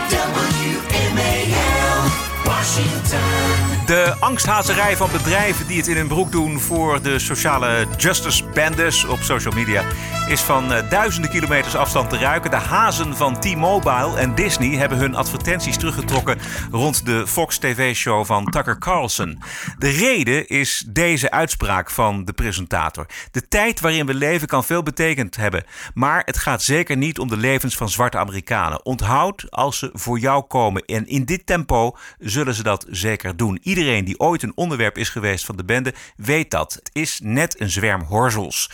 WMAL, 1.16 2.46
Washington. 2.46 3.65
De 3.87 4.14
angsthazerij 4.20 4.96
van 4.96 5.11
bedrijven 5.12 5.66
die 5.66 5.77
het 5.77 5.87
in 5.87 5.96
hun 5.96 6.09
broek 6.09 6.33
doen 6.33 6.61
voor 6.61 7.03
de 7.03 7.18
sociale 7.18 7.87
justice 7.96 8.44
bandits 8.44 9.05
op 9.05 9.18
social 9.20 9.55
media 9.55 9.85
is 10.29 10.40
van 10.40 10.72
uh, 10.72 10.90
duizenden 10.90 11.31
kilometers 11.31 11.77
afstand 11.77 12.11
te 12.11 12.18
ruiken. 12.18 12.51
De 12.51 12.57
hazen 12.57 13.16
van 13.16 13.40
T-Mobile 13.40 14.16
en 14.16 14.35
Disney 14.35 14.77
hebben 14.77 14.99
hun 14.99 15.14
advertenties 15.14 15.77
teruggetrokken 15.77 16.38
rond 16.70 17.07
de 17.07 17.27
Fox 17.27 17.59
TV-show 17.59 18.25
van 18.25 18.44
Tucker 18.44 18.79
Carlson. 18.79 19.42
De 19.79 19.88
reden 19.88 20.49
is 20.49 20.85
deze 20.88 21.31
uitspraak 21.31 21.90
van 21.90 22.25
de 22.25 22.33
presentator. 22.33 23.07
De 23.31 23.49
tijd 23.49 23.81
waarin 23.81 24.07
we 24.07 24.14
leven 24.14 24.49
kan 24.49 24.64
veel 24.64 24.83
betekend 24.83 25.37
hebben, 25.37 25.64
maar 25.94 26.22
het 26.25 26.38
gaat 26.38 26.62
zeker 26.62 26.96
niet 26.96 27.18
om 27.18 27.29
de 27.29 27.37
levens 27.37 27.77
van 27.77 27.88
zwarte 27.88 28.18
Amerikanen. 28.18 28.85
Onthoud 28.85 29.51
als 29.51 29.79
ze 29.79 29.90
voor 29.92 30.18
jou 30.18 30.44
komen 30.44 30.85
en 30.85 31.07
in 31.07 31.25
dit 31.25 31.46
tempo 31.46 31.96
zullen 32.18 32.55
ze 32.55 32.62
dat 32.62 32.87
zeker 32.88 33.37
doen. 33.37 33.59
Iedereen 33.76 34.04
die 34.04 34.20
ooit 34.20 34.42
een 34.42 34.52
onderwerp 34.54 34.98
is 34.98 35.08
geweest 35.08 35.44
van 35.44 35.56
de 35.56 35.64
bende 35.64 35.94
weet 36.16 36.50
dat. 36.50 36.72
Het 36.72 36.90
is 36.92 37.20
net 37.22 37.60
een 37.60 37.70
zwerm 37.70 38.02
horzels. 38.02 38.70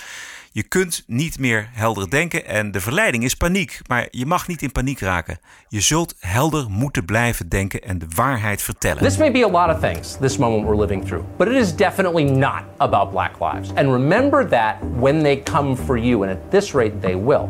Je 0.53 0.63
kunt 0.63 1.05
niet 1.07 1.39
meer 1.39 1.69
helder 1.73 2.11
denken 2.11 2.47
en 2.47 2.71
de 2.71 2.81
verleiding 2.81 3.25
is 3.25 3.35
paniek. 3.35 3.81
Maar 3.87 4.09
je 4.11 4.27
mag 4.27 4.49
niet 4.49 4.63
in 4.63 4.73
paniek 4.73 5.01
raken. 5.01 5.39
Je 5.69 5.81
zult 5.81 6.15
helder 6.19 6.71
moeten 6.71 7.05
blijven 7.05 7.49
denken 7.49 7.83
en 7.83 7.99
de 7.99 8.07
waarheid 8.15 8.63
vertellen. 8.63 9.03
This 9.03 9.17
may 9.17 9.33
be 9.33 9.45
a 9.45 9.51
lot 9.51 9.77
of 9.77 9.81
things, 9.81 10.17
this 10.21 10.37
moment 10.37 10.65
we're 10.65 10.81
living 10.81 11.05
through. 11.05 11.25
But 11.37 11.49
it 11.49 11.55
is 11.55 11.77
definitely 11.77 12.25
not 12.25 12.63
about 12.77 13.11
black 13.11 13.33
lives. 13.41 13.69
And 13.75 13.93
remember 13.93 14.49
that 14.49 14.77
when 14.99 15.23
they 15.23 15.43
come 15.43 15.77
for 15.77 15.99
you, 15.99 16.23
and 16.23 16.31
at 16.31 16.51
this 16.51 16.73
rate 16.75 17.01
they 17.01 17.17
will. 17.17 17.49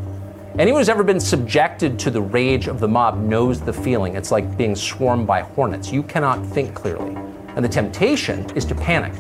Anyone 0.59 0.81
who's 0.81 0.89
ever 0.89 1.05
been 1.05 1.21
subjected 1.21 1.99
to 1.99 2.11
the 2.11 2.21
rage 2.21 2.71
of 2.71 2.79
the 2.79 2.89
mob 2.89 3.17
knows 3.17 3.61
the 3.61 3.73
feeling. 3.73 4.17
It's 4.17 4.31
like 4.31 4.57
being 4.57 4.77
swarmed 4.77 5.27
by 5.27 5.41
hornets. 5.55 5.93
You 5.93 6.03
cannot 6.03 6.39
think 6.53 6.75
clearly. 6.75 7.32
And 7.55 7.65
the 7.65 7.69
temptation 7.69 8.45
is 8.55 8.65
to 8.65 8.75
panic. 8.75 9.13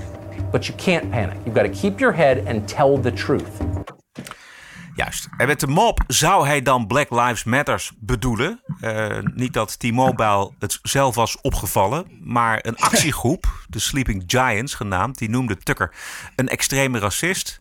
But 0.50 0.66
you 0.66 0.74
can't 0.76 1.10
panic. 1.10 1.36
You've 1.44 1.54
got 1.54 1.72
to 1.72 1.80
keep 1.80 2.00
your 2.00 2.14
head 2.14 2.46
and 2.46 2.68
tell 2.68 3.00
the 3.00 3.12
truth. 3.12 3.60
Juist. 4.94 5.28
En 5.36 5.46
met 5.46 5.60
de 5.60 5.66
mob 5.66 6.00
zou 6.06 6.46
hij 6.46 6.62
dan 6.62 6.86
Black 6.86 7.10
Lives 7.10 7.44
Matters 7.44 7.92
bedoelen. 7.98 8.60
Uh, 8.80 9.06
niet 9.34 9.52
dat 9.52 9.78
T-Mobile 9.78 10.52
het 10.58 10.78
zelf 10.82 11.14
was 11.14 11.40
opgevallen, 11.40 12.06
maar 12.22 12.58
een 12.62 12.76
actiegroep, 12.76 13.64
de 13.68 13.78
Sleeping 13.78 14.24
Giants 14.26 14.74
genaamd, 14.74 15.18
die 15.18 15.30
noemde 15.30 15.56
Tucker 15.56 15.94
een 16.36 16.48
extreme 16.48 16.98
racist. 16.98 17.60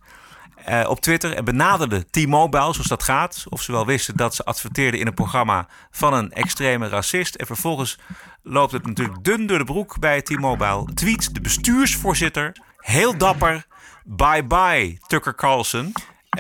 Eh, 0.66 0.90
op 0.90 1.00
Twitter 1.00 1.34
en 1.34 1.46
benaderde 1.46 2.06
T-Mobile, 2.10 2.74
zoals 2.74 2.88
dat 2.88 3.04
gaat. 3.04 3.46
Of 3.50 3.62
ze 3.62 3.72
wel 3.72 3.86
wisten 3.86 4.18
dat 4.18 4.36
ze 4.36 4.44
adverteerden 4.44 5.00
in 5.00 5.08
een 5.08 5.14
programma 5.14 5.68
van 5.92 6.14
een 6.14 6.32
extreme 6.32 6.88
racist. 6.88 7.36
En 7.36 7.46
vervolgens 7.46 7.98
loopt 8.44 8.72
het 8.72 8.86
natuurlijk 8.86 9.24
dun 9.24 9.48
door 9.48 9.58
de 9.58 9.64
broek 9.64 10.00
bij 10.00 10.22
T-Mobile. 10.22 10.86
Tweet 10.94 11.34
de 11.34 11.42
bestuursvoorzitter, 11.42 12.56
heel 12.78 13.18
dapper, 13.18 13.66
bye 14.04 14.44
bye 14.44 14.98
Tucker 15.08 15.36
Carlson. 15.36 15.94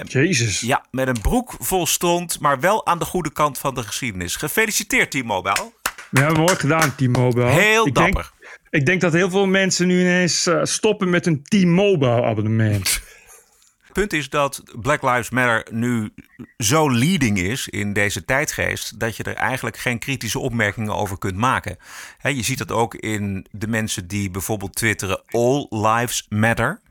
Jezus. 0.07 0.59
Ja, 0.59 0.85
met 0.91 1.07
een 1.07 1.21
broek 1.21 1.53
vol 1.59 1.85
stond, 1.85 2.39
maar 2.39 2.59
wel 2.59 2.85
aan 2.85 2.99
de 2.99 3.05
goede 3.05 3.31
kant 3.31 3.57
van 3.57 3.75
de 3.75 3.83
geschiedenis. 3.83 4.35
Gefeliciteerd 4.35 5.11
T-Mobile. 5.11 5.71
Ja, 6.11 6.31
mooi 6.31 6.55
gedaan, 6.55 6.95
T-Mobile. 6.95 7.45
Heel 7.45 7.87
ik 7.87 7.95
dapper. 7.95 8.31
Denk, 8.39 8.53
ik 8.69 8.85
denk 8.85 9.01
dat 9.01 9.13
heel 9.13 9.29
veel 9.29 9.45
mensen 9.45 9.87
nu 9.87 9.99
ineens 9.99 10.47
eh, 10.47 10.59
stoppen 10.63 11.09
met 11.09 11.25
een 11.25 11.43
T-Mobile 11.43 12.23
abonnement. 12.23 13.01
Het 13.91 13.99
punt 13.99 14.13
is 14.13 14.29
dat 14.29 14.63
Black 14.81 15.01
Lives 15.01 15.29
Matter 15.29 15.67
nu 15.71 16.13
zo 16.57 16.91
leading 16.91 17.37
is 17.39 17.67
in 17.67 17.93
deze 17.93 18.25
tijdgeest 18.25 18.99
dat 18.99 19.17
je 19.17 19.23
er 19.23 19.35
eigenlijk 19.35 19.77
geen 19.77 19.99
kritische 19.99 20.39
opmerkingen 20.39 20.95
over 20.95 21.17
kunt 21.17 21.35
maken. 21.35 21.77
Je 22.21 22.43
ziet 22.43 22.57
dat 22.57 22.71
ook 22.71 22.95
in 22.95 23.45
de 23.51 23.67
mensen 23.67 24.07
die 24.07 24.31
bijvoorbeeld 24.31 24.75
twitteren 24.75 25.21
All 25.25 25.67
Lives 25.69 26.25
Matter. 26.29 26.81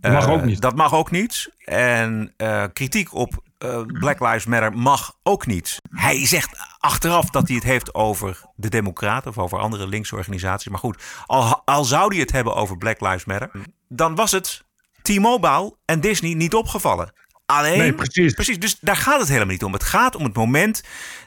Dat 0.00 0.12
mag 0.12 0.26
Eh, 0.26 0.32
ook 0.32 0.44
niet. 0.44 0.60
Dat 0.60 0.76
mag 0.76 0.94
ook 0.94 1.10
niet. 1.10 1.50
En 1.64 2.34
eh, 2.36 2.64
kritiek 2.72 3.14
op 3.14 3.42
eh, 3.58 3.80
Black 3.86 4.20
Lives 4.20 4.46
Matter 4.46 4.72
mag 4.72 5.16
ook 5.22 5.46
niet. 5.46 5.76
Hij 5.90 6.26
zegt 6.26 6.76
achteraf 6.78 7.30
dat 7.30 7.46
hij 7.46 7.56
het 7.56 7.64
heeft 7.64 7.94
over 7.94 8.40
de 8.56 8.68
Democraten 8.68 9.30
of 9.30 9.38
over 9.38 9.58
andere 9.58 9.86
linkse 9.86 10.16
organisaties. 10.16 10.70
Maar 10.70 10.80
goed, 10.80 11.02
al, 11.26 11.62
al 11.64 11.84
zou 11.84 12.08
hij 12.08 12.20
het 12.20 12.32
hebben 12.32 12.54
over 12.54 12.78
Black 12.78 13.00
Lives 13.00 13.24
Matter, 13.24 13.50
dan 13.88 14.14
was 14.14 14.30
het 14.30 14.64
T-Mobile 15.02 15.76
en 15.84 16.00
Disney 16.00 16.34
niet 16.34 16.54
opgevallen. 16.54 17.12
Alleen, 17.46 17.78
Nee, 17.78 17.92
precies. 17.94 18.32
precies. 18.32 18.58
Dus 18.58 18.78
daar 18.80 18.96
gaat 18.96 19.18
het 19.18 19.28
helemaal 19.28 19.52
niet 19.52 19.64
om. 19.64 19.72
Het 19.72 19.82
gaat 19.84 20.16
om 20.16 20.24
het 20.24 20.34
moment 20.34 20.82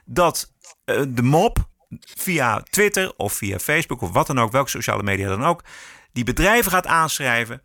dat 0.05 0.53
eh, 0.85 1.01
de 1.07 1.23
mob 1.23 1.69
via 2.15 2.61
Twitter 2.61 3.13
of 3.17 3.33
via 3.33 3.59
Facebook 3.59 4.01
of 4.01 4.11
wat 4.11 4.27
dan 4.27 4.39
ook, 4.39 4.51
welke 4.51 4.69
sociale 4.69 5.03
media 5.03 5.27
dan 5.27 5.43
ook, 5.43 5.63
die 6.13 6.23
bedrijven 6.23 6.71
gaat 6.71 6.87
aanschrijven. 6.87 7.61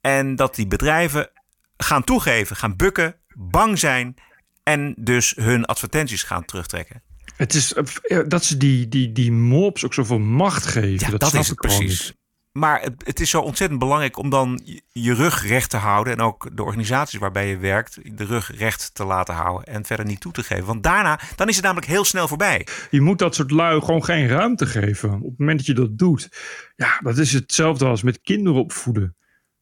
En 0.00 0.36
dat 0.36 0.54
die 0.54 0.66
bedrijven 0.66 1.30
gaan 1.76 2.04
toegeven, 2.04 2.56
gaan 2.56 2.76
bukken, 2.76 3.16
bang 3.34 3.78
zijn 3.78 4.14
en 4.62 4.94
dus 4.98 5.32
hun 5.36 5.64
advertenties 5.64 6.22
gaan 6.22 6.44
terugtrekken. 6.44 7.02
Het 7.36 7.54
is 7.54 7.72
eh, 7.72 8.18
dat 8.28 8.44
ze 8.44 8.56
die, 8.56 8.88
die, 8.88 9.12
die 9.12 9.32
mobs 9.32 9.84
ook 9.84 9.94
zoveel 9.94 10.18
macht 10.18 10.66
geven. 10.66 11.10
Ja, 11.10 11.18
dat 11.18 11.34
is 11.34 11.48
het 11.48 11.60
precies. 11.60 12.08
niet. 12.08 12.18
Maar 12.52 12.80
het, 12.80 13.02
het 13.04 13.20
is 13.20 13.30
zo 13.30 13.40
ontzettend 13.40 13.80
belangrijk 13.80 14.16
om 14.16 14.30
dan 14.30 14.60
je- 14.92 15.14
rug 15.14 15.46
recht 15.46 15.70
te 15.70 15.76
houden. 15.76 16.12
En 16.12 16.20
ook 16.20 16.56
de 16.56 16.62
organisaties 16.62 17.18
waarbij 17.18 17.48
je 17.48 17.56
werkt, 17.56 17.98
de 18.18 18.24
rug 18.24 18.56
recht 18.56 18.94
te 18.94 19.04
laten 19.04 19.34
houden. 19.34 19.66
En 19.74 19.84
verder 19.84 20.06
niet 20.06 20.20
toe 20.20 20.32
te 20.32 20.42
geven. 20.42 20.64
Want 20.64 20.82
daarna, 20.82 21.20
dan 21.36 21.48
is 21.48 21.54
het 21.54 21.64
namelijk 21.64 21.90
heel 21.90 22.04
snel 22.04 22.28
voorbij. 22.28 22.66
Je 22.90 23.00
moet 23.00 23.18
dat 23.18 23.34
soort 23.34 23.50
lui 23.50 23.80
gewoon 23.80 24.04
geen 24.04 24.28
ruimte 24.28 24.66
geven. 24.66 25.12
Op 25.12 25.30
het 25.30 25.38
moment 25.38 25.58
dat 25.58 25.66
je 25.66 25.74
dat 25.74 25.98
doet. 25.98 26.28
Ja, 26.76 26.98
dat 27.02 27.18
is 27.18 27.32
hetzelfde 27.32 27.84
als 27.86 28.02
met 28.02 28.20
kinderen 28.20 28.60
opvoeden. 28.60 29.14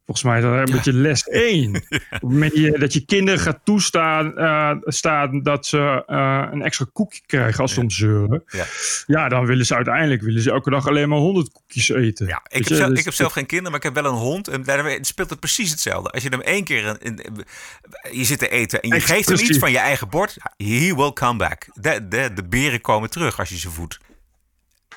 Volgens 0.08 0.26
mij 0.26 0.36
is 0.38 0.44
dat 0.44 0.68
een 0.68 0.74
beetje 0.74 0.92
les 0.92 1.22
1. 1.52 1.74
Op 1.76 1.82
het 2.10 2.22
moment 2.22 2.80
dat 2.80 2.92
je, 2.92 3.04
kinderen 3.04 3.40
gaat 3.40 3.58
toestaan 3.64 4.36
eh, 4.36 4.70
staan 4.84 5.42
dat 5.42 5.66
ze 5.66 6.02
eh, 6.06 6.48
een 6.50 6.62
extra 6.62 6.86
koekje 6.92 7.20
krijgen 7.26 7.60
als 7.60 7.72
ze 7.74 7.80
om 7.80 7.90
zeuren. 7.90 8.42
Ja. 8.46 8.64
Ja, 9.06 9.28
dan 9.28 9.46
willen 9.46 9.66
ze 9.66 9.74
uiteindelijk 9.74 10.22
willen 10.22 10.42
ze 10.42 10.50
elke 10.50 10.70
dag 10.70 10.86
alleen 10.88 11.08
maar 11.08 11.18
100 11.18 11.52
koekjes 11.52 11.88
eten. 11.88 12.26
Ja, 12.26 12.40
Ik 12.48 12.68
heb, 12.68 12.76
zelf, 12.78 12.98
ik 12.98 13.04
heb 13.04 13.14
zelf 13.14 13.32
geen 13.32 13.46
kinderen, 13.46 13.70
maar 13.72 13.80
ik 13.86 13.94
heb 13.94 14.02
wel 14.04 14.12
een 14.12 14.18
hond. 14.18 14.48
En 14.48 14.62
daar 14.62 14.98
speelt 15.00 15.30
het 15.30 15.40
precies 15.40 15.70
hetzelfde. 15.70 16.10
Als 16.10 16.22
je 16.22 16.28
hem 16.28 16.40
één 16.40 16.64
keer 16.64 16.86
een, 16.86 16.96
een- 17.02 17.44
je 18.12 18.24
zit 18.24 18.38
te 18.38 18.48
eten 18.48 18.80
en 18.80 18.88
je 18.88 19.00
geeft 19.00 19.28
hem 19.28 19.38
iets 19.38 19.58
van 19.58 19.70
je 19.70 19.78
eigen 19.78 20.08
bord. 20.08 20.36
He 20.56 20.94
will 20.96 21.12
come 21.12 21.38
back. 21.38 21.66
De, 21.74 22.08
de, 22.08 22.30
de 22.34 22.44
beren 22.44 22.80
komen 22.80 23.10
terug 23.10 23.38
als 23.38 23.48
je 23.48 23.58
ze 23.58 23.70
voedt. 23.70 23.98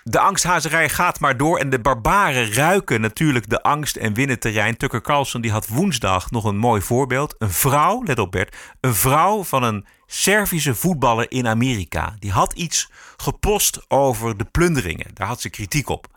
De 0.03 0.19
angsthazerij 0.19 0.89
gaat 0.89 1.19
maar 1.19 1.37
door 1.37 1.57
en 1.59 1.69
de 1.69 1.79
barbaren 1.79 2.53
ruiken 2.53 3.01
natuurlijk 3.01 3.49
de 3.49 3.61
angst 3.61 3.95
en 3.95 4.13
winnen 4.13 4.39
terrein. 4.39 4.77
Tucker 4.77 5.01
Carlson 5.01 5.41
die 5.41 5.51
had 5.51 5.67
woensdag 5.67 6.31
nog 6.31 6.43
een 6.43 6.57
mooi 6.57 6.81
voorbeeld. 6.81 7.35
Een 7.37 7.49
vrouw, 7.49 8.03
let 8.03 8.19
op 8.19 8.31
Bert, 8.31 8.55
een 8.81 8.93
vrouw 8.95 9.43
van 9.43 9.63
een 9.63 9.85
Servische 10.05 10.75
voetballer 10.75 11.31
in 11.31 11.47
Amerika. 11.47 12.15
Die 12.19 12.31
had 12.31 12.53
iets 12.53 12.89
gepost 13.17 13.85
over 13.87 14.37
de 14.37 14.45
plunderingen. 14.51 15.07
Daar 15.13 15.27
had 15.27 15.41
ze 15.41 15.49
kritiek 15.49 15.89
op. 15.89 16.07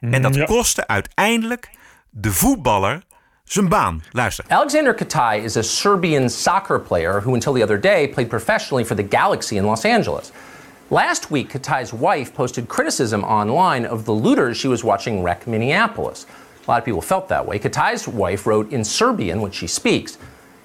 En 0.00 0.22
dat 0.22 0.34
Ja. 0.34 0.44
kostte 0.44 0.86
uiteindelijk 0.86 1.70
de 2.10 2.32
voetballer 2.32 3.02
zijn 3.44 3.68
baan. 3.68 4.02
Luister. 4.10 4.44
Alexander 4.48 4.94
Katai 4.94 5.42
is 5.42 5.56
a 5.56 5.62
Serbian 5.62 6.30
soccer 6.30 6.80
player 6.80 7.20
who, 7.22 7.32
until 7.32 7.52
the 7.54 7.62
other 7.62 7.80
day, 7.80 8.08
played 8.08 8.28
professionally 8.28 8.86
for 8.86 8.96
the 8.96 9.06
Galaxy 9.10 9.54
in 9.56 9.64
Los 9.64 9.84
Angeles. 9.84 10.30
Last 10.90 11.30
week, 11.30 11.48
Katai's 11.48 11.94
wife 11.94 12.34
posted 12.34 12.68
criticism 12.68 13.24
online 13.24 13.86
of 13.86 14.04
the 14.04 14.12
looters 14.12 14.58
she 14.58 14.68
was 14.68 14.84
watching 14.84 15.22
wreck 15.22 15.46
Minneapolis. 15.46 16.26
A 16.66 16.70
lot 16.70 16.78
of 16.78 16.84
people 16.84 17.00
felt 17.00 17.26
that 17.30 17.46
way. 17.46 17.58
Katai's 17.58 18.06
wife 18.06 18.46
wrote 18.46 18.70
in 18.70 18.84
Serbian, 18.84 19.40
which 19.40 19.54
she 19.54 19.66
speaks, 19.66 20.18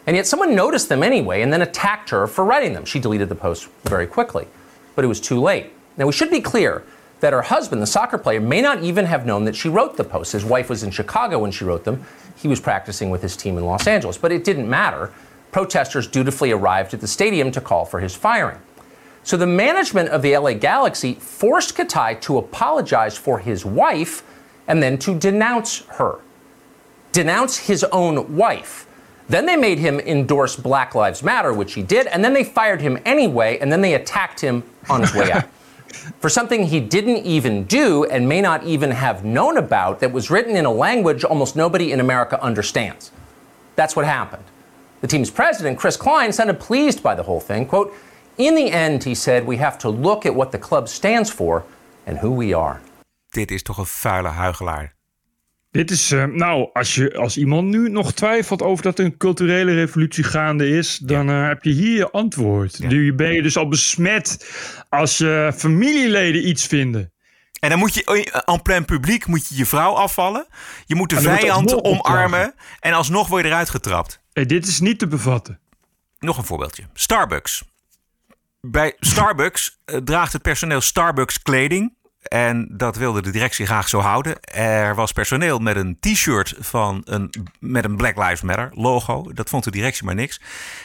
and 0.05 0.17
yet 0.17 0.27
someone 0.27 0.53
noticed 0.53 0.89
them 0.89 1.03
anyway 1.03 1.41
and 1.41 1.53
then 1.53 1.61
attacked 1.61 2.09
her 2.09 2.27
for 2.27 2.43
writing 2.43 2.73
them. 2.73 2.83
She 2.83 2.99
deleted 2.99 3.29
the 3.29 3.35
post 3.35 3.69
very 3.85 4.05
quickly, 4.05 4.45
but 4.93 5.05
it 5.05 5.07
was 5.07 5.21
too 5.21 5.39
late. 5.39 5.71
Now, 5.95 6.05
we 6.05 6.11
should 6.11 6.29
be 6.29 6.41
clear 6.41 6.83
that 7.21 7.31
her 7.31 7.41
husband, 7.41 7.81
the 7.81 7.87
soccer 7.87 8.17
player, 8.17 8.41
may 8.41 8.61
not 8.61 8.83
even 8.83 9.05
have 9.05 9.25
known 9.25 9.45
that 9.45 9.55
she 9.55 9.69
wrote 9.69 9.95
the 9.95 10.03
posts. 10.03 10.33
His 10.33 10.43
wife 10.43 10.69
was 10.69 10.83
in 10.83 10.91
Chicago 10.91 11.39
when 11.39 11.51
she 11.51 11.63
wrote 11.63 11.85
them. 11.85 12.03
He 12.35 12.49
was 12.49 12.59
practicing 12.59 13.09
with 13.09 13.21
his 13.21 13.37
team 13.37 13.57
in 13.57 13.65
Los 13.65 13.87
Angeles, 13.87 14.17
but 14.17 14.33
it 14.33 14.43
didn't 14.43 14.69
matter. 14.69 15.13
Protesters 15.53 16.07
dutifully 16.07 16.51
arrived 16.51 16.93
at 16.93 16.99
the 16.99 17.07
stadium 17.07 17.51
to 17.51 17.61
call 17.61 17.85
for 17.85 18.01
his 18.01 18.13
firing. 18.13 18.59
So 19.29 19.37
the 19.37 19.45
management 19.45 20.09
of 20.09 20.23
the 20.23 20.35
LA 20.35 20.53
Galaxy 20.53 21.13
forced 21.13 21.77
Katai 21.77 22.19
to 22.21 22.39
apologize 22.39 23.15
for 23.15 23.37
his 23.37 23.63
wife 23.63 24.23
and 24.67 24.81
then 24.81 24.97
to 24.97 25.13
denounce 25.13 25.85
her. 25.85 26.21
Denounce 27.11 27.59
his 27.59 27.83
own 27.91 28.35
wife. 28.35 28.87
Then 29.27 29.45
they 29.45 29.55
made 29.55 29.77
him 29.77 29.99
endorse 29.99 30.55
Black 30.55 30.95
Lives 30.95 31.21
Matter, 31.21 31.53
which 31.53 31.75
he 31.75 31.83
did, 31.83 32.07
and 32.07 32.23
then 32.25 32.33
they 32.33 32.43
fired 32.43 32.81
him 32.81 32.97
anyway, 33.05 33.59
and 33.59 33.71
then 33.71 33.81
they 33.81 33.93
attacked 33.93 34.39
him 34.39 34.63
on 34.89 35.01
his 35.01 35.13
way 35.13 35.31
out. 35.31 35.43
For 36.19 36.27
something 36.27 36.65
he 36.65 36.79
didn't 36.79 37.23
even 37.23 37.65
do 37.65 38.05
and 38.05 38.27
may 38.27 38.41
not 38.41 38.63
even 38.63 38.89
have 38.89 39.23
known 39.23 39.57
about 39.57 39.99
that 39.99 40.11
was 40.11 40.31
written 40.31 40.55
in 40.55 40.65
a 40.65 40.71
language 40.71 41.23
almost 41.23 41.55
nobody 41.55 41.91
in 41.91 41.99
America 41.99 42.41
understands. 42.41 43.11
That's 43.75 43.95
what 43.95 44.05
happened. 44.05 44.45
The 45.01 45.07
team's 45.07 45.29
president, 45.29 45.77
Chris 45.77 45.97
Klein, 45.97 46.33
sounded 46.33 46.59
pleased 46.59 47.03
by 47.03 47.13
the 47.13 47.21
whole 47.21 47.39
thing. 47.39 47.67
Quote, 47.67 47.93
In 48.39 48.55
the 48.55 48.69
end, 48.71 49.03
he 49.03 49.15
said, 49.15 49.45
we 49.45 49.57
have 49.57 49.77
to 49.77 49.89
look 49.89 50.25
at 50.25 50.33
what 50.33 50.51
the 50.51 50.59
club 50.59 50.87
stands 50.87 51.31
for 51.31 51.65
and 52.05 52.17
who 52.17 52.37
we 52.37 52.55
are. 52.55 52.79
Dit 53.29 53.51
is 53.51 53.63
toch 53.63 53.77
een 53.77 53.85
vuile 53.85 54.27
huigelaar. 54.27 54.95
Dit 55.71 55.91
is, 55.91 56.11
eh, 56.11 56.23
nou, 56.23 56.69
als, 56.73 56.95
je, 56.95 57.17
als 57.17 57.37
iemand 57.37 57.67
nu 57.67 57.89
nog 57.89 58.13
twijfelt 58.13 58.61
over 58.61 58.83
dat 58.83 58.99
er 58.99 59.05
een 59.05 59.17
culturele 59.17 59.73
revolutie 59.73 60.23
gaande 60.23 60.69
is, 60.69 60.97
dan 60.97 61.29
eh, 61.29 61.47
heb 61.47 61.63
je 61.63 61.71
hier 61.71 61.95
je 61.95 62.11
antwoord. 62.11 62.79
Nu 62.79 63.13
ben 63.13 63.33
je 63.33 63.41
dus 63.41 63.57
al 63.57 63.67
besmet 63.67 64.47
als 64.89 65.17
je 65.17 65.51
familieleden 65.55 66.47
iets 66.47 66.65
vinden. 66.65 67.13
En 67.59 67.69
dan 67.69 67.79
moet 67.79 67.93
je 67.93 68.03
eh, 68.03 68.53
en 68.53 68.61
plein 68.61 68.85
publiek 68.85 69.25
moet 69.25 69.47
je 69.47 69.55
je 69.55 69.65
vrouw 69.65 69.93
afvallen. 69.93 70.47
Je 70.85 70.95
moet 70.95 71.09
de 71.09 71.15
En 71.15 71.21
vijand 71.21 71.83
omarmen. 71.83 72.55
En 72.79 72.93
alsnog 72.93 73.27
word 73.27 73.43
je 73.43 73.49
eruit 73.49 73.69
getrapt. 73.69 74.21
Hey, 74.33 74.45
dit 74.45 74.67
is 74.67 74.79
niet 74.79 74.99
te 74.99 75.07
bevatten. 75.07 75.59
Nog 76.19 76.37
een 76.37 76.45
voorbeeldje. 76.45 76.83
Starbucks. 76.93 77.63
Bij 78.61 78.95
Starbucks 78.99 79.79
eh, 79.85 79.97
draagt 79.97 80.33
het 80.33 80.41
personeel 80.41 80.81
Starbucks 80.81 81.41
kleding. 81.41 81.97
En 82.21 82.67
dat 82.71 82.95
wilde 82.95 83.21
de 83.21 83.31
directie 83.31 83.65
graag 83.65 83.89
zo 83.89 83.99
houden. 83.99 84.39
Er 84.41 84.95
was 84.95 85.11
personeel 85.11 85.59
met 85.59 85.75
een 85.75 85.97
t-shirt 85.99 86.55
van 86.59 87.01
een, 87.05 87.33
met 87.59 87.83
een 87.83 87.95
Black 87.95 88.17
Lives 88.17 88.41
Matter 88.41 88.69
logo. 88.73 89.33
Dat 89.33 89.49
vond 89.49 89.63
de 89.63 89.71
directie 89.71 90.05
maar 90.05 90.15
niks. 90.15 90.41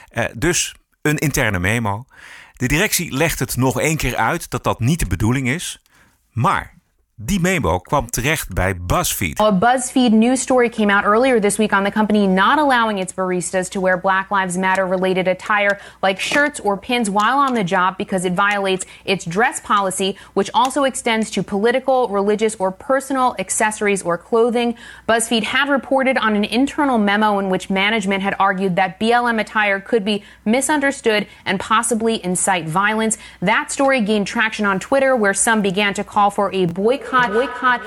Eh, 0.08 0.24
dus 0.36 0.74
een 1.02 1.18
interne 1.18 1.58
memo. 1.58 2.04
De 2.52 2.66
directie 2.66 3.12
legt 3.12 3.38
het 3.38 3.56
nog 3.56 3.80
één 3.80 3.96
keer 3.96 4.16
uit 4.16 4.50
dat 4.50 4.64
dat 4.64 4.80
niet 4.80 4.98
de 4.98 5.06
bedoeling 5.06 5.48
is. 5.48 5.82
Maar 6.30 6.74
die 7.16 7.40
memo 7.40 7.78
kwam 7.78 8.10
terecht 8.10 8.54
bij 8.54 8.76
BuzzFeed. 8.76 9.40
A 9.40 9.52
BuzzFeed 9.52 10.12
news 10.12 10.40
story 10.40 10.68
came 10.68 10.90
out 10.90 11.04
earlier 11.04 11.40
this 11.40 11.58
week 11.58 11.72
on 11.72 11.84
the 11.84 11.90
company 11.90 12.26
not 12.26 12.58
allowing 12.58 12.98
its 12.98 13.12
baristas 13.12 13.68
to 13.70 13.80
wear 13.80 13.96
Black 13.96 14.32
Lives 14.32 14.56
Matter 14.56 14.84
related 14.84 15.28
attire 15.28 15.78
like 16.02 16.18
shirts 16.18 16.58
or 16.58 16.76
pins 16.76 17.08
while 17.08 17.38
on 17.38 17.54
the 17.54 17.62
job 17.62 17.96
because 17.96 18.24
it 18.24 18.32
violates 18.32 18.84
its 19.04 19.24
dress 19.24 19.60
policy, 19.60 20.16
which 20.32 20.50
also 20.54 20.82
extends 20.82 21.30
to 21.30 21.44
political, 21.44 22.08
religious, 22.08 22.56
or 22.56 22.72
personal 22.72 23.36
accessories 23.38 24.02
or 24.02 24.18
clothing. 24.18 24.74
BuzzFeed 25.08 25.44
had 25.44 25.68
reported 25.68 26.18
on 26.18 26.34
an 26.34 26.42
internal 26.42 26.98
memo 26.98 27.38
in 27.38 27.48
which 27.48 27.70
management 27.70 28.24
had 28.24 28.34
argued 28.40 28.74
that 28.74 28.98
BLM 28.98 29.40
attire 29.40 29.78
could 29.78 30.04
be 30.04 30.24
misunderstood 30.44 31.28
and 31.44 31.60
possibly 31.60 32.24
incite 32.24 32.66
violence. 32.66 33.18
That 33.40 33.70
story 33.70 34.00
gained 34.00 34.26
traction 34.26 34.66
on 34.66 34.80
Twitter, 34.80 35.14
where 35.14 35.32
some 35.32 35.62
began 35.62 35.94
to 35.94 36.02
call 36.02 36.30
for 36.30 36.52
a 36.52 36.66
boycott. 36.66 37.03
Boycott. 37.10 37.80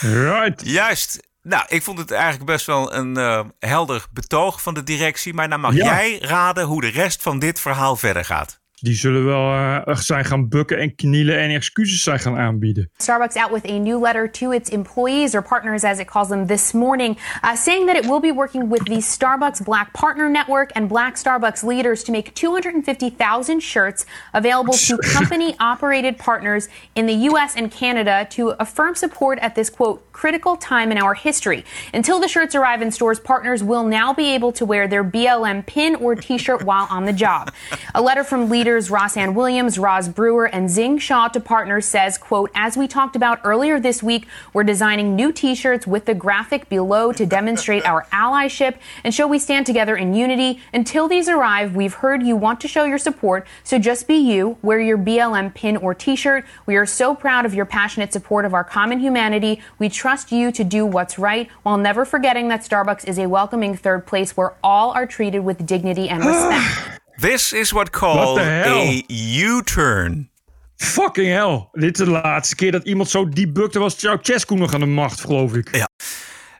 Right. 0.00 0.62
Juist. 0.64 1.26
Nou, 1.42 1.64
ik 1.68 1.82
vond 1.82 1.98
het 1.98 2.10
eigenlijk 2.10 2.44
best 2.44 2.66
wel 2.66 2.94
een 2.94 3.16
eh, 3.16 3.44
helder 3.58 4.06
betoog 4.12 4.62
van 4.62 4.74
de 4.74 4.82
directie. 4.82 5.34
Maar 5.34 5.48
nou 5.48 5.60
mag 5.60 5.74
Ja. 5.74 5.84
jij 5.84 6.18
raden 6.18 6.64
hoe 6.64 6.80
de 6.80 6.88
rest 6.90 7.22
van 7.22 7.38
dit 7.38 7.60
verhaal 7.60 7.96
verder 7.96 8.24
gaat. 8.24 8.60
Die 8.80 8.94
zullen 8.94 9.24
wel 9.24 9.52
eh, 9.52 9.96
zijn 9.96 10.24
gaan 10.24 10.48
bukken 10.48 10.78
en 10.78 10.94
knielen 10.94 11.38
en 11.38 11.50
excuses 11.50 12.02
zijn 12.02 12.18
gaan 12.18 12.36
aanbieden. 12.36 12.90
Starbucks 12.96 13.36
out 13.36 13.50
with 13.50 13.70
a 13.70 13.78
new 13.78 14.02
letter 14.02 14.30
to 14.30 14.50
its 14.50 14.70
employees 14.70 15.34
or 15.34 15.42
partners, 15.42 15.84
as 15.84 15.98
it 15.98 16.06
calls 16.06 16.28
them, 16.28 16.46
this 16.46 16.72
morning, 16.72 17.18
uh, 17.44 17.54
saying 17.54 17.86
that 17.86 17.96
it 17.96 18.06
will 18.06 18.20
be 18.20 18.32
working 18.32 18.70
with 18.70 18.84
the 18.84 19.00
Starbucks 19.00 19.64
Black 19.64 19.92
Partner 19.92 20.28
Network 20.28 20.70
and 20.74 20.88
Black 20.88 21.16
Starbucks 21.16 21.64
leaders 21.64 22.04
to 22.04 22.12
make 22.12 22.34
250,000 22.34 23.60
shirts 23.60 24.06
available 24.32 24.74
to 24.74 24.98
company 25.12 25.54
operated 25.58 26.16
partners 26.16 26.68
in 26.94 27.06
the 27.06 27.14
U.S. 27.30 27.56
and 27.56 27.70
Canada 27.70 28.26
to 28.30 28.54
affirm 28.60 28.94
support 28.94 29.38
at 29.40 29.54
this 29.54 29.70
quote 29.70 30.12
critical 30.12 30.56
time 30.56 30.92
in 30.92 30.98
our 30.98 31.14
history. 31.14 31.64
Until 31.94 32.20
the 32.20 32.28
shirts 32.28 32.54
arrive 32.54 32.82
in 32.82 32.90
stores, 32.90 33.20
partners 33.20 33.62
will 33.62 33.84
now 33.84 34.12
be 34.12 34.34
able 34.34 34.52
to 34.52 34.64
wear 34.64 34.88
their 34.88 35.04
BLM 35.04 35.64
pin 35.66 35.94
or 35.96 36.14
t 36.14 36.38
shirt 36.38 36.64
while 36.64 36.86
on 36.90 37.04
the 37.04 37.12
job. 37.12 37.52
A 37.94 38.02
letter 38.02 38.24
from 38.24 38.48
leaders 38.48 38.67
Rossann 38.68 39.34
Williams, 39.34 39.78
Roz 39.78 40.08
Brewer, 40.08 40.46
and 40.46 40.68
Zing 40.68 40.98
Shaw 40.98 41.28
to 41.28 41.40
partners 41.40 41.86
says, 41.86 42.18
quote, 42.18 42.50
as 42.54 42.76
we 42.76 42.86
talked 42.86 43.16
about 43.16 43.40
earlier 43.42 43.80
this 43.80 44.02
week, 44.02 44.26
we're 44.52 44.62
designing 44.62 45.16
new 45.16 45.32
t-shirts 45.32 45.86
with 45.86 46.04
the 46.04 46.14
graphic 46.14 46.68
below 46.68 47.12
to 47.12 47.24
demonstrate 47.24 47.86
our 47.86 48.04
allyship 48.12 48.76
and 49.04 49.14
show 49.14 49.26
we 49.26 49.38
stand 49.38 49.64
together 49.64 49.96
in 49.96 50.12
unity. 50.12 50.60
Until 50.74 51.08
these 51.08 51.28
arrive, 51.28 51.74
we've 51.74 51.94
heard 51.94 52.22
you 52.22 52.36
want 52.36 52.60
to 52.60 52.68
show 52.68 52.84
your 52.84 52.98
support, 52.98 53.46
so 53.64 53.78
just 53.78 54.06
be 54.06 54.16
you, 54.16 54.58
wear 54.60 54.80
your 54.80 54.98
BLM 54.98 55.54
pin 55.54 55.76
or 55.78 55.94
t-shirt. 55.94 56.44
We 56.66 56.76
are 56.76 56.86
so 56.86 57.14
proud 57.14 57.46
of 57.46 57.54
your 57.54 57.64
passionate 57.64 58.12
support 58.12 58.44
of 58.44 58.52
our 58.52 58.64
common 58.64 59.00
humanity. 59.00 59.62
We 59.78 59.88
trust 59.88 60.30
you 60.30 60.52
to 60.52 60.62
do 60.62 60.84
what's 60.84 61.18
right 61.18 61.48
while 61.62 61.78
never 61.78 62.04
forgetting 62.04 62.48
that 62.48 62.60
Starbucks 62.60 63.08
is 63.08 63.18
a 63.18 63.26
welcoming 63.26 63.76
third 63.76 64.06
place 64.06 64.36
where 64.36 64.54
all 64.62 64.92
are 64.92 65.06
treated 65.06 65.40
with 65.40 65.66
dignity 65.66 66.08
and 66.08 66.24
respect. 66.26 66.97
This 67.20 67.52
is 67.52 67.70
what 67.70 67.90
called 67.90 68.38
hell? 68.38 68.76
a 68.76 69.02
U-turn. 69.38 70.30
Fucking 70.76 71.28
hell. 71.28 71.68
Dit 71.72 71.98
is 71.98 72.04
de 72.06 72.10
laatste 72.10 72.54
keer 72.54 72.72
dat 72.72 72.84
iemand 72.84 73.10
zo 73.10 73.28
debukte 73.28 73.78
was 73.78 73.98
Ceausescu 73.98 74.54
nog 74.54 74.74
aan 74.74 74.80
de 74.80 74.86
macht, 74.86 75.20
geloof 75.20 75.54
ik. 75.54 75.76
Ja. 75.76 75.88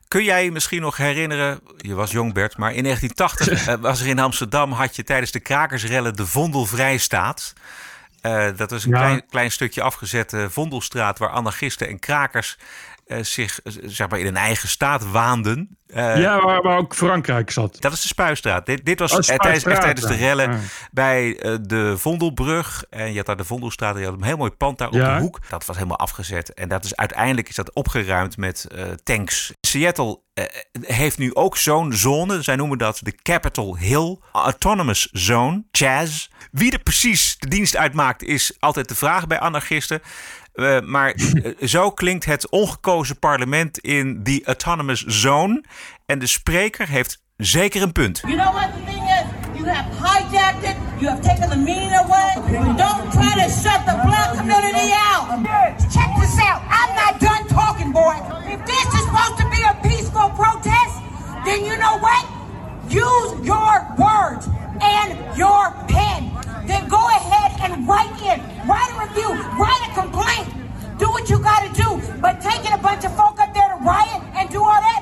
Kun 0.08 0.24
jij 0.24 0.50
misschien 0.50 0.80
nog 0.80 0.96
herinneren, 0.96 1.60
je 1.76 1.94
was 1.94 2.10
jong 2.10 2.32
Bert, 2.32 2.56
maar 2.56 2.72
in 2.74 2.82
1980 2.88 3.66
eh, 3.66 3.74
was 3.80 4.00
er 4.00 4.06
in 4.06 4.18
Amsterdam, 4.18 4.72
had 4.72 4.96
je 4.96 5.04
tijdens 5.04 5.30
de 5.30 5.40
krakersrellen 5.40 6.16
de 6.16 6.26
Vondelvrijstaat. 6.26 7.52
Eh 8.20 8.46
dat 8.56 8.70
was 8.70 8.84
een 8.84 8.90
Ja. 8.90 8.98
klein, 8.98 9.22
klein 9.30 9.50
stukje 9.50 9.82
afgezette 9.82 10.46
Vondelstraat 10.50 11.18
waar 11.18 11.30
anarchisten 11.30 11.88
en 11.88 11.98
krakers 11.98 12.56
eh, 13.08 13.18
zich 13.22 13.60
eh, 13.62 13.72
zeg 13.84 14.08
maar 14.08 14.18
in 14.18 14.26
een 14.26 14.36
eigen 14.36 14.68
staat 14.68 15.10
waanden. 15.10 15.78
Eh, 15.86 16.20
ja, 16.20 16.42
waar, 16.44 16.62
waar 16.62 16.78
ook 16.78 16.94
Frankrijk 16.94 17.50
zat. 17.50 17.80
Dat 17.80 17.92
is 17.92 18.02
de 18.02 18.08
Spuistraat. 18.08 18.66
Dit, 18.66 18.84
dit 18.84 18.98
was 18.98 19.12
Oh, 19.12 19.18
tijdens, 19.18 19.46
echt 19.46 19.60
Spuistraat, 19.60 19.80
tijdens 19.82 20.06
de 20.06 20.24
rellen 20.26 20.50
Ja. 20.50 20.58
bij 20.90 21.32
de 21.62 21.94
Vondelbrug. 21.98 22.84
En 22.90 23.10
je 23.10 23.16
had 23.16 23.26
daar 23.26 23.36
de 23.36 23.44
Vondelstraat 23.44 23.94
en 23.94 24.00
je 24.00 24.06
had 24.06 24.14
een 24.16 24.22
heel 24.22 24.36
mooi 24.36 24.50
pand 24.50 24.78
daar 24.78 24.88
op 24.88 24.92
de 24.94 25.18
hoek. 25.18 25.40
Dat 25.48 25.66
was 25.66 25.76
helemaal 25.76 25.98
afgezet. 25.98 26.54
En 26.54 26.68
dat 26.68 26.84
is, 26.84 26.96
uiteindelijk 26.96 27.48
is 27.48 27.54
dat 27.54 27.72
opgeruimd 27.74 28.36
met 28.36 28.66
tanks. 29.02 29.52
Seattle 29.60 30.20
heeft 30.80 31.18
nu 31.18 31.34
ook 31.34 31.56
zo'n 31.56 31.92
zone. 31.92 32.42
Zij 32.42 32.56
noemen 32.56 32.78
dat 32.78 33.00
de 33.02 33.14
Capitol 33.22 33.76
Hill 33.76 34.18
Autonomous 34.32 35.08
Zone, 35.12 35.64
CHAZ. 35.70 36.28
Wie 36.52 36.72
er 36.72 36.82
precies 36.82 37.36
de 37.38 37.48
dienst 37.48 37.76
uitmaakt 37.76 38.22
is 38.22 38.56
altijd 38.58 38.88
de 38.88 38.94
vraag 38.94 39.26
bij 39.26 39.38
anarchisten. 39.40 40.00
Eh, 40.58 40.80
maar 40.80 41.12
eh, 41.12 41.68
zo 41.68 41.90
klinkt 41.90 42.24
het 42.24 42.48
ongekozen 42.48 43.18
parlement 43.18 43.78
in 43.78 44.22
die 44.22 44.44
Autonomous 44.44 45.04
Zone. 45.06 45.64
En 46.06 46.18
de 46.18 46.26
spreker 46.26 46.88
heeft 46.88 47.22
zeker 47.36 47.82
een 47.82 47.92
punt. 47.92 48.20
You 48.26 48.36
know 48.36 48.52
what 48.54 48.70
the 48.74 48.92
thing 48.92 49.02
is? 49.02 49.58
You 49.58 49.68
have 49.68 49.88
hijacked 50.02 50.62
it. 50.70 50.76
You 50.98 51.10
have 51.10 51.22
taken 51.22 51.50
the 51.50 51.56
meaning 51.56 51.92
away. 51.92 52.32
Don't 52.76 53.12
try 53.12 53.32
to 53.42 53.48
shut 53.62 53.80
the 53.86 54.00
black 54.04 54.36
community 54.36 54.92
out. 54.92 55.46
Check 55.92 56.10
this 56.20 56.38
out. 56.38 56.60
I'm 56.78 56.94
not 56.94 57.20
done 57.20 57.46
talking, 57.46 57.92
boy. 57.92 58.16
If 58.54 58.64
this 58.66 58.86
is 58.94 59.04
supposed 59.04 59.36
to 59.38 59.46
be 59.50 59.62
a 59.62 59.74
peaceful 59.88 60.28
protest, 60.30 60.94
then 61.44 61.64
you 61.64 61.76
know 61.76 61.98
what? 61.98 62.24
Use 62.88 63.46
your 63.46 63.86
words 63.96 64.48
and 64.82 65.36
your 65.36 65.72
pen. 65.88 66.30
Then 66.66 66.88
go 66.88 67.00
ahead 67.08 67.52
and 67.60 67.86
write 67.88 68.10
in. 68.22 68.40
Write 68.68 68.90
a 68.92 69.08
review. 69.08 69.30
Write 69.58 69.82
a 69.88 70.00
complaint. 70.00 70.48
Do 70.98 71.10
what 71.10 71.28
you 71.30 71.38
gotta 71.38 71.72
do. 71.72 72.00
But 72.20 72.40
taking 72.40 72.72
a 72.72 72.78
bunch 72.78 73.04
of 73.04 73.16
folk 73.16 73.40
up 73.40 73.54
there 73.54 73.68
to 73.68 73.76
riot 73.84 74.22
and 74.34 74.50
do 74.50 74.60
all 74.62 74.80
that, 74.80 74.97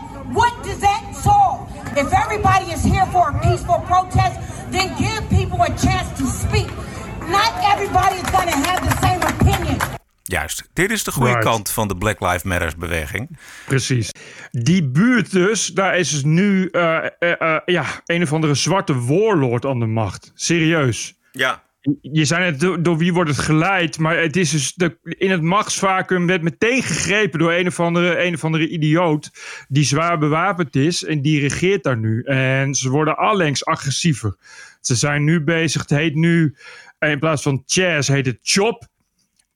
dit 10.76 10.90
is 10.90 11.04
de 11.04 11.12
goede 11.12 11.30
Right. 11.30 11.44
kant 11.44 11.70
van 11.70 11.88
de 11.88 11.96
Black 11.96 12.20
Lives 12.20 12.42
Matters 12.42 12.76
beweging. 12.76 13.38
Precies. 13.66 14.10
Die 14.50 14.88
buurt 14.88 15.30
dus, 15.32 15.66
daar 15.66 15.98
is 15.98 16.10
dus 16.10 16.24
nu 16.24 16.68
eh, 16.68 17.04
eh, 17.18 17.40
eh, 17.40 17.56
ja, 17.64 17.84
een 18.04 18.22
of 18.22 18.32
andere 18.32 18.54
zwarte 18.54 19.04
warlord 19.04 19.64
aan 19.64 19.78
de 19.80 19.86
macht. 19.86 20.32
Serieus. 20.34 21.18
Ja. 21.32 21.64
Je 22.02 22.24
zei 22.24 22.50
net, 22.50 22.60
door, 22.60 22.82
door 22.82 22.98
wie 22.98 23.12
wordt 23.12 23.30
het 23.30 23.38
geleid? 23.38 23.98
Maar 23.98 24.18
het 24.18 24.36
is 24.36 24.50
dus 24.50 24.74
de, 24.74 24.98
in 25.02 25.30
het 25.30 25.42
machtsvacuum 25.42 26.26
werd 26.26 26.42
meteen 26.42 26.82
gegrepen 26.82 27.38
door 27.38 27.52
een 27.52 27.66
of, 27.66 27.80
andere, 27.80 28.24
een 28.24 28.34
of 28.34 28.44
andere 28.44 28.68
idioot. 28.68 29.30
die 29.68 29.84
zwaar 29.84 30.18
bewapend 30.18 30.76
is 30.76 31.04
en 31.04 31.22
die 31.22 31.40
regeert 31.40 31.82
daar 31.82 31.98
nu. 31.98 32.22
En 32.22 32.74
ze 32.74 32.90
worden 32.90 33.16
allengs 33.16 33.64
agressiever. 33.64 34.36
Ze 34.80 34.94
zijn 34.94 35.24
nu 35.24 35.40
bezig, 35.40 35.80
het 35.80 35.90
heet 35.90 36.14
nu, 36.14 36.56
in 36.98 37.18
plaats 37.18 37.42
van 37.42 37.62
chess, 37.66 38.08
heet 38.08 38.26
het 38.26 38.38
chop. 38.42 38.86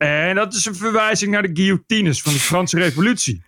En 0.00 0.34
dat 0.34 0.54
is 0.54 0.66
een 0.66 0.74
verwijzing 0.74 1.30
naar 1.30 1.42
de 1.42 1.50
guillotines 1.52 2.22
van 2.22 2.32
de 2.32 2.38
Franse 2.38 2.78
Revolutie. 2.78 3.42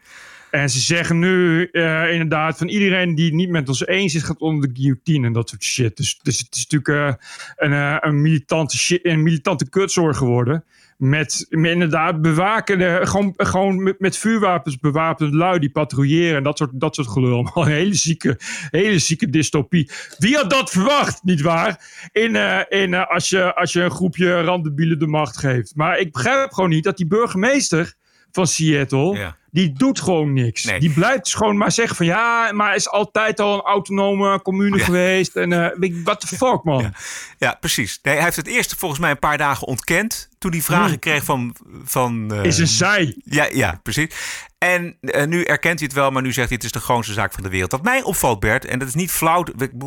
En 0.51 0.71
ze 0.71 0.81
zeggen 0.81 1.19
nu 1.19 1.69
eh, 1.73 2.13
inderdaad 2.13 2.59
van 2.59 2.69
iedereen 2.69 3.15
die 3.15 3.35
niet 3.35 3.49
met 3.49 3.69
ons 3.69 3.87
eens 3.87 4.15
is, 4.15 4.23
gaat 4.23 4.41
onder 4.41 4.69
de 4.69 4.81
guillotine 4.81 5.27
en 5.27 5.33
dat 5.33 5.49
soort 5.49 5.63
shit. 5.63 5.97
Dus, 5.97 6.19
dus 6.23 6.39
het 6.39 6.57
is 6.57 6.67
natuurlijk 6.67 7.19
eh, 7.19 7.27
een, 7.57 7.73
eh, 7.73 7.97
een, 8.01 8.21
militante 8.21 8.79
shit, 8.79 9.05
een 9.05 9.23
militante 9.23 9.69
kutzorg 9.69 10.17
geworden. 10.17 10.65
Met, 11.05 11.47
met 11.49 11.71
inderdaad 11.71 12.21
bewakende, 12.21 13.01
gewoon, 13.03 13.35
gewoon 13.37 13.83
met, 13.83 14.01
met 14.01 14.17
vuurwapens 14.17 14.79
bewapende 14.79 15.37
lui 15.37 15.59
die 15.59 15.71
patrouilleren 15.71 16.37
en 16.37 16.43
dat 16.43 16.59
soort, 16.59 16.71
dat 16.73 16.95
soort 16.95 17.09
gelul. 17.09 17.51
Een 17.55 17.67
hele 17.67 17.95
zieke, 17.95 18.39
hele 18.71 18.99
zieke 18.99 19.31
dystopie. 19.31 19.91
Wie 20.19 20.37
had 20.37 20.51
dat 20.51 20.71
verwacht, 20.71 21.23
nietwaar? 21.23 21.81
In, 22.13 22.37
eh, 22.37 22.83
in, 22.83 22.95
eh, 22.95 23.11
als, 23.11 23.29
je, 23.29 23.55
als 23.55 23.73
je 23.73 23.83
een 23.83 23.91
groepje 23.91 24.43
randebielen 24.43 24.99
de 24.99 25.07
macht 25.07 25.37
geeft. 25.37 25.77
Maar 25.77 25.99
ik 25.99 26.13
begrijp 26.13 26.53
gewoon 26.53 26.71
niet 26.71 26.85
dat 26.85 26.97
die 26.97 27.07
burgemeester 27.07 27.95
van 28.33 28.47
Seattle, 28.47 29.35
die 29.53 29.73
doet 29.73 30.01
gewoon 30.01 30.33
niks. 30.33 30.63
Die 30.63 30.91
blijft 30.91 31.25
dus 31.25 31.35
gewoon 31.35 31.57
maar 31.57 31.73
zeggen 31.73 31.97
van 31.97 32.07
ja, 32.07 32.53
maar 32.53 32.75
is 32.75 32.89
altijd 32.89 33.41
al 33.41 33.55
een 33.55 33.61
autonome 33.61 34.43
commune 34.43 34.79
geweest. 34.79 35.37
En 35.37 35.51
je, 35.51 36.01
what 36.05 36.21
the 36.21 36.27
fuck 36.27 36.65
man. 36.65 36.95
Ja, 37.39 37.57
precies. 37.61 37.99
Nee, 38.03 38.15
hij 38.15 38.25
heeft 38.25 38.37
het 38.37 38.47
eerst 38.47 38.75
volgens 38.75 39.01
mij 39.01 39.11
een 39.11 39.19
paar 39.19 39.39
dagen 39.39 39.67
ontkend. 39.67 40.29
Toen 40.39 40.51
hij 40.51 40.61
vragen 40.61 40.89
Hmm. 40.89 40.99
kreeg 40.99 41.25
van. 41.25 41.57
van 41.85 42.33
eh, 42.35 42.45
Is 42.45 42.59
een 42.59 42.67
zij. 42.67 43.17
Ja, 43.25 43.49
ja, 43.53 43.81
precies. 43.83 44.15
En 44.59 44.97
eh, 45.01 45.27
nu 45.27 45.43
erkent 45.43 45.79
hij 45.79 45.89
het 45.89 45.97
wel, 45.97 46.11
maar 46.11 46.23
nu 46.23 46.33
zegt 46.33 46.49
hij 46.49 46.57
het 46.57 46.65
is 46.65 46.73
de 46.73 46.81
grootste 46.81 47.13
zaak 47.13 47.33
van 47.33 47.43
de 47.43 47.49
wereld. 47.49 47.73
Wat 47.73 47.83
mij 47.83 48.03
opvalt, 48.03 48.41
Bert, 48.41 48.65
en 48.65 48.79
dat 48.79 48.89
is 48.89 48.95
niet 48.95 49.11
flauw. 49.11 49.45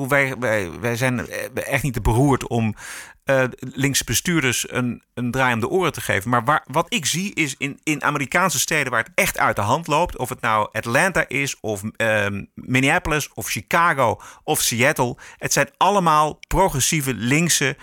Wij, 0.07 0.36
wij, 0.39 0.72
wij 0.80 0.95
zijn 0.95 1.30
echt 1.53 1.84
niet 1.84 1.93
te 1.93 2.01
beroerd 2.01 2.47
om 2.47 2.76
eh, 3.26 3.43
linkse 3.59 4.03
bestuurders 4.03 4.72
een, 4.72 5.03
een 5.13 5.32
draai 5.32 5.53
om 5.53 5.59
de 5.59 5.70
oren 5.70 5.93
te 5.93 6.01
geven. 6.01 6.30
Maar 6.30 6.43
waar, 6.43 6.63
wat 6.72 6.86
ik 6.93 7.05
zie 7.05 7.34
is 7.34 7.55
in, 7.57 7.80
in 7.84 8.03
Amerikaanse 8.03 8.59
steden 8.59 8.91
waar 8.91 9.03
het 9.03 9.11
echt 9.16 9.38
uit 9.38 9.54
de 9.55 9.61
hand 9.61 9.87
loopt. 9.87 10.17
Of 10.17 10.29
het 10.29 10.41
nou 10.41 10.67
Atlanta 10.71 11.27
is, 11.27 11.57
of 11.59 11.81
ehm, 11.95 12.43
Minneapolis, 12.53 13.29
of 13.33 13.47
Chicago, 13.47 14.21
of 14.43 14.61
Seattle. 14.61 15.17
Het 15.37 15.53
zijn 15.53 15.69
allemaal 15.77 16.39
progressieve 16.47 17.13
linkse 17.13 17.77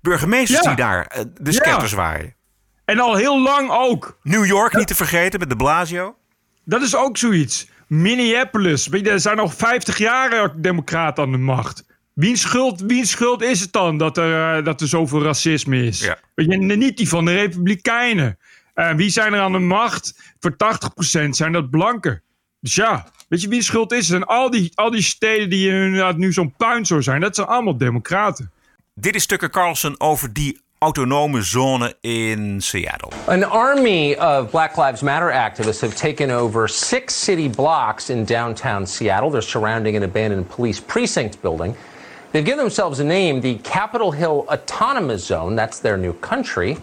burgemeesters 0.00 0.62
Ja. 0.62 0.68
die 0.68 0.76
daar 0.84 1.06
eh, 1.06 1.22
de 1.40 1.52
Ja. 1.52 1.60
scepters 1.60 1.90
zwaaien. 1.90 2.36
En 2.84 2.98
al 2.98 3.14
heel 3.16 3.42
lang 3.42 3.70
ook. 3.70 4.18
New 4.22 4.46
York 4.46 4.76
niet 4.76 4.86
te 4.86 4.94
vergeten 4.94 5.38
met 5.40 5.48
de 5.50 5.56
Blasio. 5.56 6.16
Dat 6.64 6.82
is 6.82 6.96
ook 6.96 7.16
zoiets. 7.16 7.68
Minneapolis. 7.86 8.86
Weet 8.86 9.06
er 9.06 9.20
zijn 9.20 9.38
al 9.38 9.48
50 9.48 9.98
jaar 9.98 10.60
democraten 10.60 11.24
aan 11.24 11.32
de 11.32 11.38
macht. 11.38 11.86
Wiens 12.14 12.40
schuld, 12.40 12.80
wiens 12.80 13.10
schuld 13.10 13.42
is 13.42 13.60
het 13.60 13.72
dan 13.72 13.98
dat 13.98 14.16
er, 14.18 14.56
eh, 14.58 14.64
dat 14.64 14.80
er 14.80 14.88
zoveel 14.88 15.22
racisme 15.22 15.82
is? 15.84 16.00
Weet 16.34 16.50
je, 16.52 16.56
niet 16.58 16.96
die 16.96 17.08
van 17.08 17.24
de 17.24 17.32
Republikeinen. 17.34 18.38
En 18.78 18.96
wie 18.96 19.10
zijn 19.10 19.34
er 19.34 19.40
aan 19.40 19.52
de 19.52 19.58
macht? 19.58 20.14
Voor 20.40 20.52
80% 20.52 21.28
zijn 21.28 21.52
dat 21.52 21.70
blanken. 21.70 22.22
Dus 22.60 22.74
ja, 22.74 23.06
weet 23.28 23.42
je, 23.42 23.48
wie 23.48 23.62
schuld 23.62 23.92
is? 23.92 24.10
En 24.10 24.26
al 24.26 24.50
die, 24.50 24.72
al 24.74 24.90
die 24.90 25.02
steden 25.02 25.50
die 25.50 25.70
inderdaad 25.70 26.16
nu 26.16 26.32
zo'n 26.32 26.54
puinzooi 26.56 27.02
zijn, 27.02 27.20
dat 27.20 27.34
zijn 27.34 27.46
allemaal 27.46 27.76
democraten. 27.76 28.50
Dit 28.94 29.14
is 29.14 29.26
Tucker 29.26 29.50
Carlson 29.50 30.00
over 30.00 30.32
die 30.32 30.60
autonome 30.78 31.42
zone 31.42 31.94
in 32.00 32.60
Seattle. 32.60 33.10
An 33.26 33.44
army 33.50 34.14
of 34.14 34.50
Black 34.50 34.76
Lives 34.76 35.00
Matter 35.00 35.32
activists 35.32 35.80
have 35.80 35.94
taken 35.94 36.30
over 36.30 36.68
six 36.68 37.24
city 37.24 37.50
blocks 37.50 38.10
in 38.10 38.24
downtown 38.24 38.86
Seattle. 38.86 39.30
They're 39.30 39.48
surrounding 39.48 39.96
an 39.96 40.02
abandoned 40.02 40.48
police 40.48 40.82
precinct 40.82 41.40
building. 41.40 41.76
They've 42.30 42.46
given 42.46 42.64
themselves 42.64 42.98
a 43.00 43.04
name, 43.04 43.40
the 43.40 43.58
Capitol 43.62 44.12
Hill 44.12 44.44
Autonomous 44.48 45.26
Zone. 45.26 45.56
That's 45.56 45.80
their 45.80 45.96
new 45.96 46.12
country 46.12 46.76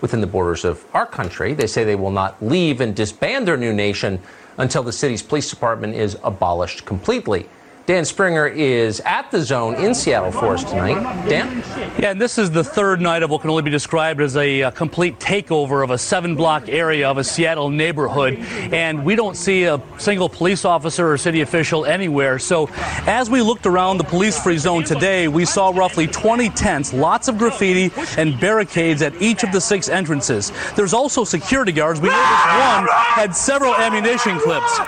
within 0.00 0.20
the 0.20 0.26
borders 0.26 0.64
of 0.64 0.84
our 0.94 1.06
country. 1.06 1.54
They 1.54 1.66
say 1.66 1.84
they 1.84 1.94
will 1.94 2.10
not 2.10 2.42
leave 2.44 2.80
and 2.80 2.94
disband 2.94 3.48
their 3.48 3.56
new 3.56 3.72
nation 3.72 4.20
until 4.58 4.82
the 4.82 4.92
city's 4.92 5.22
police 5.22 5.50
department 5.50 5.94
is 5.94 6.16
abolished 6.22 6.84
completely. 6.84 7.48
Dan 7.86 8.06
Springer 8.06 8.46
is 8.46 9.00
at 9.00 9.30
the 9.30 9.42
zone 9.42 9.74
in 9.74 9.94
Seattle 9.94 10.32
for 10.32 10.54
us 10.54 10.64
tonight. 10.64 10.94
Dan? 11.28 11.62
Yeah, 11.98 12.12
and 12.12 12.20
this 12.20 12.38
is 12.38 12.50
the 12.50 12.64
third 12.64 12.98
night 12.98 13.22
of 13.22 13.28
what 13.28 13.42
can 13.42 13.50
only 13.50 13.62
be 13.62 13.70
described 13.70 14.22
as 14.22 14.38
a, 14.38 14.62
uh 14.62 14.70
complete 14.70 15.18
takeover 15.18 15.84
of 15.84 15.90
a 15.90 15.98
seven 15.98 16.34
block 16.34 16.68
area 16.68 17.08
of 17.08 17.18
a 17.18 17.24
Seattle 17.24 17.68
neighborhood. 17.68 18.38
And 18.72 19.04
we 19.04 19.16
don't 19.16 19.36
see 19.36 19.64
a 19.64 19.82
single 19.98 20.30
police 20.30 20.64
officer 20.64 21.12
or 21.12 21.18
city 21.18 21.42
official 21.42 21.84
anywhere. 21.84 22.38
So 22.38 22.70
as 23.06 23.28
we 23.28 23.42
looked 23.42 23.66
around 23.66 23.98
the 23.98 24.04
police 24.04 24.42
free 24.42 24.56
zone 24.56 24.84
today, 24.84 25.28
we 25.28 25.44
saw 25.44 25.68
roughly 25.68 26.06
20 26.06 26.48
tents, 26.50 26.94
lots 26.94 27.28
of 27.28 27.36
graffiti, 27.36 27.92
and 28.16 28.40
barricades 28.40 29.02
at 29.02 29.20
each 29.20 29.42
of 29.42 29.52
the 29.52 29.60
six 29.60 29.90
entrances. 29.90 30.52
There's 30.74 30.94
also 30.94 31.22
security 31.22 31.72
guards. 31.72 32.00
We 32.00 32.08
noticed 32.08 32.46
one 32.46 32.88
had 32.88 33.36
several 33.36 33.74
ammunition 33.74 34.38
clips. 34.38 34.78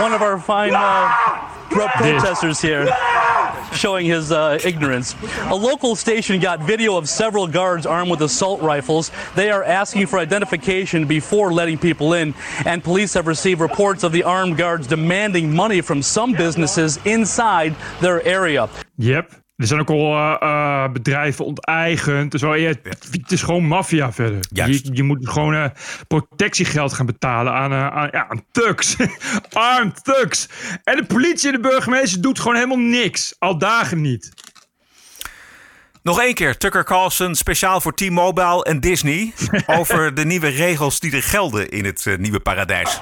One 0.00 0.14
of 0.14 0.22
our 0.22 0.40
fine. 0.40 0.72
Uh, 0.74 1.50
pro- 1.74 1.88
protesters 1.88 2.60
here 2.60 2.86
showing 3.72 4.06
his 4.06 4.30
uh, 4.30 4.58
ignorance. 4.64 5.14
A 5.46 5.54
local 5.54 5.96
station 5.96 6.40
got 6.40 6.60
video 6.60 6.96
of 6.96 7.08
several 7.08 7.46
guards 7.46 7.86
armed 7.86 8.10
with 8.10 8.22
assault 8.22 8.62
rifles. 8.62 9.10
They 9.34 9.50
are 9.50 9.64
asking 9.64 10.06
for 10.06 10.18
identification 10.18 11.06
before 11.06 11.52
letting 11.52 11.78
people 11.78 12.12
in, 12.14 12.34
and 12.64 12.82
police 12.82 13.14
have 13.14 13.26
received 13.26 13.60
reports 13.60 14.04
of 14.04 14.12
the 14.12 14.22
armed 14.22 14.56
guards 14.56 14.86
demanding 14.86 15.54
money 15.54 15.80
from 15.80 16.02
some 16.02 16.32
businesses 16.32 16.98
inside 17.04 17.74
their 18.00 18.22
area. 18.24 18.68
Yep. 18.98 19.43
Er 19.56 19.66
zijn 19.66 19.80
ook 19.80 19.90
al 19.90 20.14
eh, 20.14 20.36
eh, 20.40 20.92
bedrijven 20.92 21.44
onteigend. 21.44 22.30
Dus 22.30 22.40
wel, 22.40 22.54
ja, 22.54 22.72
het 23.10 23.32
is 23.32 23.42
gewoon 23.42 23.64
maffia 23.64 24.12
verder. 24.12 24.40
Je, 24.52 24.80
je 24.92 25.02
moet 25.02 25.28
gewoon 25.28 25.54
eh, 25.54 25.64
protectiegeld 26.08 26.92
gaan 26.92 27.06
betalen 27.06 27.52
aan, 27.52 27.72
aan, 27.72 28.08
ja, 28.12 28.28
aan 28.28 28.44
thugs. 28.50 28.96
Armed 29.52 30.04
thugs. 30.04 30.48
En 30.84 30.96
de 30.96 31.04
politie 31.04 31.48
en 31.48 31.62
de 31.62 31.68
burgemeester 31.68 32.20
doet 32.20 32.38
gewoon 32.38 32.54
helemaal 32.54 32.78
niks. 32.78 33.34
Al 33.38 33.58
dagen 33.58 34.00
niet. 34.00 34.32
Nog 36.04 36.20
één 36.20 36.34
keer 36.34 36.56
Tucker 36.56 36.84
Carlson, 36.84 37.34
speciaal 37.34 37.80
voor 37.80 37.94
T-Mobile 37.94 38.64
en 38.64 38.80
Disney... 38.80 39.32
over 39.78 40.14
de 40.14 40.24
nieuwe 40.24 40.48
regels 40.48 41.00
die 41.00 41.12
er 41.16 41.22
gelden 41.22 41.68
in 41.68 41.84
het 41.84 42.06
eh, 42.06 42.16
nieuwe 42.16 42.40
paradijs. 42.40 43.00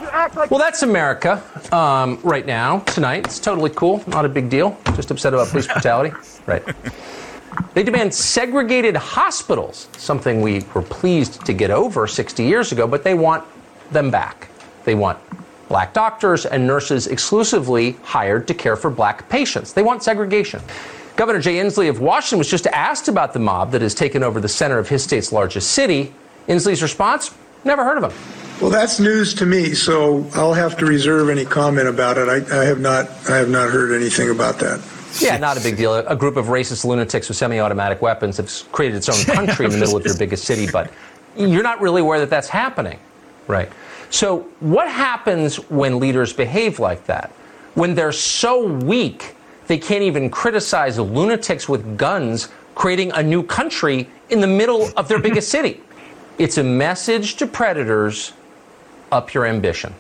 Well, 0.49 0.59
that's 0.59 0.83
America 0.83 1.43
um, 1.73 2.19
right 2.25 2.47
now, 2.47 2.85
tonight. 2.85 3.27
It's 3.27 3.41
totally 3.41 3.71
cool, 3.71 4.03
not 4.07 4.25
a 4.25 4.29
big 4.29 4.49
deal. 4.49 4.77
Just 4.97 5.11
upset 5.11 5.33
about 5.33 5.49
police 5.51 5.67
brutality. 5.73 6.17
Right. 6.45 6.63
They 7.73 7.85
demand 7.85 8.15
segregated 8.15 8.97
hospitals, 8.97 9.89
something 9.97 10.43
we 10.43 10.65
were 10.73 10.85
pleased 11.01 11.45
to 11.45 11.53
get 11.53 11.71
over 11.71 12.07
60 12.09 12.43
years 12.43 12.73
ago, 12.73 12.87
but 12.87 13.03
they 13.03 13.15
want 13.15 13.43
them 13.93 14.11
back. 14.11 14.49
They 14.85 14.95
want 14.95 15.19
black 15.69 15.93
doctors 15.93 16.47
and 16.47 16.67
nurses 16.67 17.07
exclusively 17.07 17.97
hired 18.03 18.47
to 18.47 18.55
care 18.55 18.77
for 18.77 18.91
black 18.91 19.29
patients. 19.29 19.73
They 19.73 19.83
want 19.83 20.03
segregation. 20.03 20.61
Governor 21.17 21.41
Jay 21.41 21.57
Inslee 21.57 21.89
of 21.89 22.01
Washington 22.01 22.39
was 22.39 22.49
just 22.49 22.67
asked 22.69 23.09
about 23.09 23.33
the 23.33 23.39
mob 23.39 23.73
that 23.73 23.83
has 23.83 23.95
taken 23.95 24.23
over 24.23 24.41
the 24.41 24.49
center 24.49 24.79
of 24.79 24.89
his 24.89 25.03
state's 25.03 25.31
largest 25.33 25.73
city. 25.73 26.15
Inslee's 26.49 26.83
response? 26.83 27.35
Never 27.65 27.85
heard 27.85 28.03
of 28.03 28.11
him. 28.11 28.19
Well, 28.61 28.71
that's 28.71 28.99
news 28.99 29.35
to 29.35 29.47
me, 29.47 29.75
so 29.75 30.27
I'll 30.35 30.55
have 30.55 30.77
to 30.79 30.87
reserve 30.87 31.29
any 31.29 31.45
comment 31.45 31.89
about 31.89 32.17
it. 32.17 32.29
I, 32.29 32.61
I 32.61 32.65
have 32.65 32.81
not, 32.81 33.09
I 33.29 33.37
have 33.37 33.49
not 33.51 33.71
heard 33.71 33.93
anything 33.93 34.31
about 34.31 34.59
that. 34.61 34.81
Yeah, 35.21 35.37
not 35.37 35.59
a 35.59 35.61
big 35.61 35.77
deal. 35.77 35.95
A 35.95 36.17
group 36.17 36.37
of 36.37 36.47
racist 36.47 36.85
lunatics 36.85 37.29
with 37.29 37.37
semi-automatic 37.37 38.01
weapons 38.01 38.39
have 38.39 38.51
created 38.73 38.97
its 38.97 39.09
own 39.09 39.25
country 39.37 39.67
in 39.67 39.73
the 39.73 39.79
middle 39.79 39.97
of 39.97 40.05
your 40.07 40.17
biggest 40.17 40.45
city, 40.45 40.69
but 40.71 40.91
you're 41.37 41.63
not 41.63 41.81
really 41.81 42.01
aware 42.01 42.19
that 42.21 42.31
that's 42.31 42.49
happening, 42.49 42.99
right? 43.47 43.71
So, 44.11 44.41
what 44.61 44.89
happens 44.89 45.57
when 45.71 45.99
leaders 45.99 46.33
behave 46.33 46.79
like 46.79 47.05
that? 47.07 47.31
When 47.75 47.95
they're 47.95 48.13
so 48.13 48.67
weak, 48.67 49.35
they 49.73 49.79
can't 49.79 50.03
even 50.03 50.29
criticize 50.29 50.99
lunatics 50.99 51.67
with 51.67 51.97
guns 51.97 52.51
creating 52.75 53.11
a 53.13 53.23
new 53.23 53.43
country 53.43 54.07
in 54.29 54.39
the 54.43 54.47
middle 54.47 54.91
of 54.99 55.09
their 55.09 55.19
biggest 55.19 55.49
city. 55.57 55.81
It's 56.37 56.59
a 56.59 56.63
message 56.63 57.37
to 57.37 57.47
predators 57.47 58.35
up 59.11 59.33
your 59.33 59.47
ambition. 59.47 59.95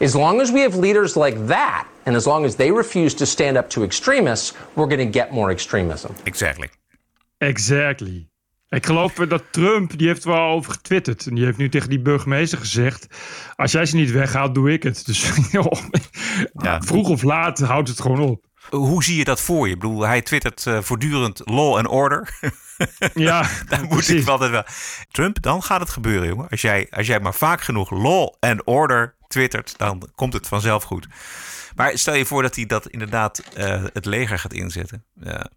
As 0.00 0.16
long 0.16 0.40
as 0.40 0.50
we 0.50 0.60
have 0.62 0.74
leaders 0.74 1.16
like 1.16 1.46
that, 1.46 1.86
and 2.06 2.16
as 2.16 2.26
long 2.26 2.44
as 2.44 2.56
they 2.56 2.72
refuse 2.72 3.14
to 3.14 3.26
stand 3.26 3.56
up 3.56 3.70
to 3.70 3.84
extremists, 3.84 4.52
we're 4.74 4.88
going 4.88 5.06
to 5.12 5.18
get 5.18 5.32
more 5.32 5.52
extremism. 5.52 6.12
Exactly. 6.26 6.68
Exactly. 7.38 8.26
Ik 8.68 8.86
geloof 8.86 9.14
dat 9.14 9.42
Trump, 9.50 9.98
die 9.98 10.06
heeft 10.06 10.24
er 10.24 10.30
wel 10.30 10.50
over 10.50 10.72
getwitterd. 10.72 11.26
En 11.26 11.34
die 11.34 11.44
heeft 11.44 11.58
nu 11.58 11.68
tegen 11.68 11.88
die 11.88 12.00
burgemeester 12.00 12.58
gezegd... 12.58 13.06
als 13.56 13.72
jij 13.72 13.86
ze 13.86 13.96
niet 13.96 14.10
weghaalt, 14.10 14.54
doe 14.54 14.72
ik 14.72 14.82
het. 14.82 15.04
Dus 15.06 15.30
joh, 15.50 15.72
vroeg 16.80 17.08
of 17.08 17.22
laat 17.22 17.58
houdt 17.58 17.88
het 17.88 18.00
gewoon 18.00 18.20
op. 18.20 18.44
Hoe 18.70 19.04
zie 19.04 19.16
je 19.16 19.24
dat 19.24 19.40
voor 19.40 19.66
je? 19.66 19.74
Ik 19.74 19.80
bedoel, 19.80 20.06
hij 20.06 20.22
twittert 20.22 20.66
eh, 20.66 20.80
voortdurend 20.80 21.40
law 21.44 21.76
and 21.76 21.86
order. 21.86 22.28
Ja, 23.14 23.48
Daar 23.68 23.84
moet 23.84 24.08
ik 24.08 24.28
altijd 24.28 24.50
wel... 24.50 24.64
Trump, 25.10 25.42
dan 25.42 25.62
gaat 25.62 25.80
het 25.80 25.90
gebeuren, 25.90 26.28
jongen. 26.28 26.48
Als 26.48 26.60
jij, 26.60 26.86
als 26.90 27.06
jij 27.06 27.20
maar 27.20 27.34
vaak 27.34 27.60
genoeg 27.60 27.90
law 27.90 28.34
and 28.40 28.64
order 28.64 29.14
twittert... 29.28 29.78
dan 29.78 30.10
komt 30.14 30.32
het 30.32 30.48
vanzelf 30.48 30.82
goed. 30.82 31.06
Maar 31.74 31.98
stel 31.98 32.14
je 32.14 32.24
voor 32.24 32.42
dat 32.42 32.56
hij 32.56 32.66
dat 32.66 32.88
inderdaad 32.88 33.38
eh, 33.38 33.84
het 33.92 34.04
leger 34.04 34.38
gaat 34.38 34.52
inzetten. 34.52 35.04
Ja. 35.14 35.50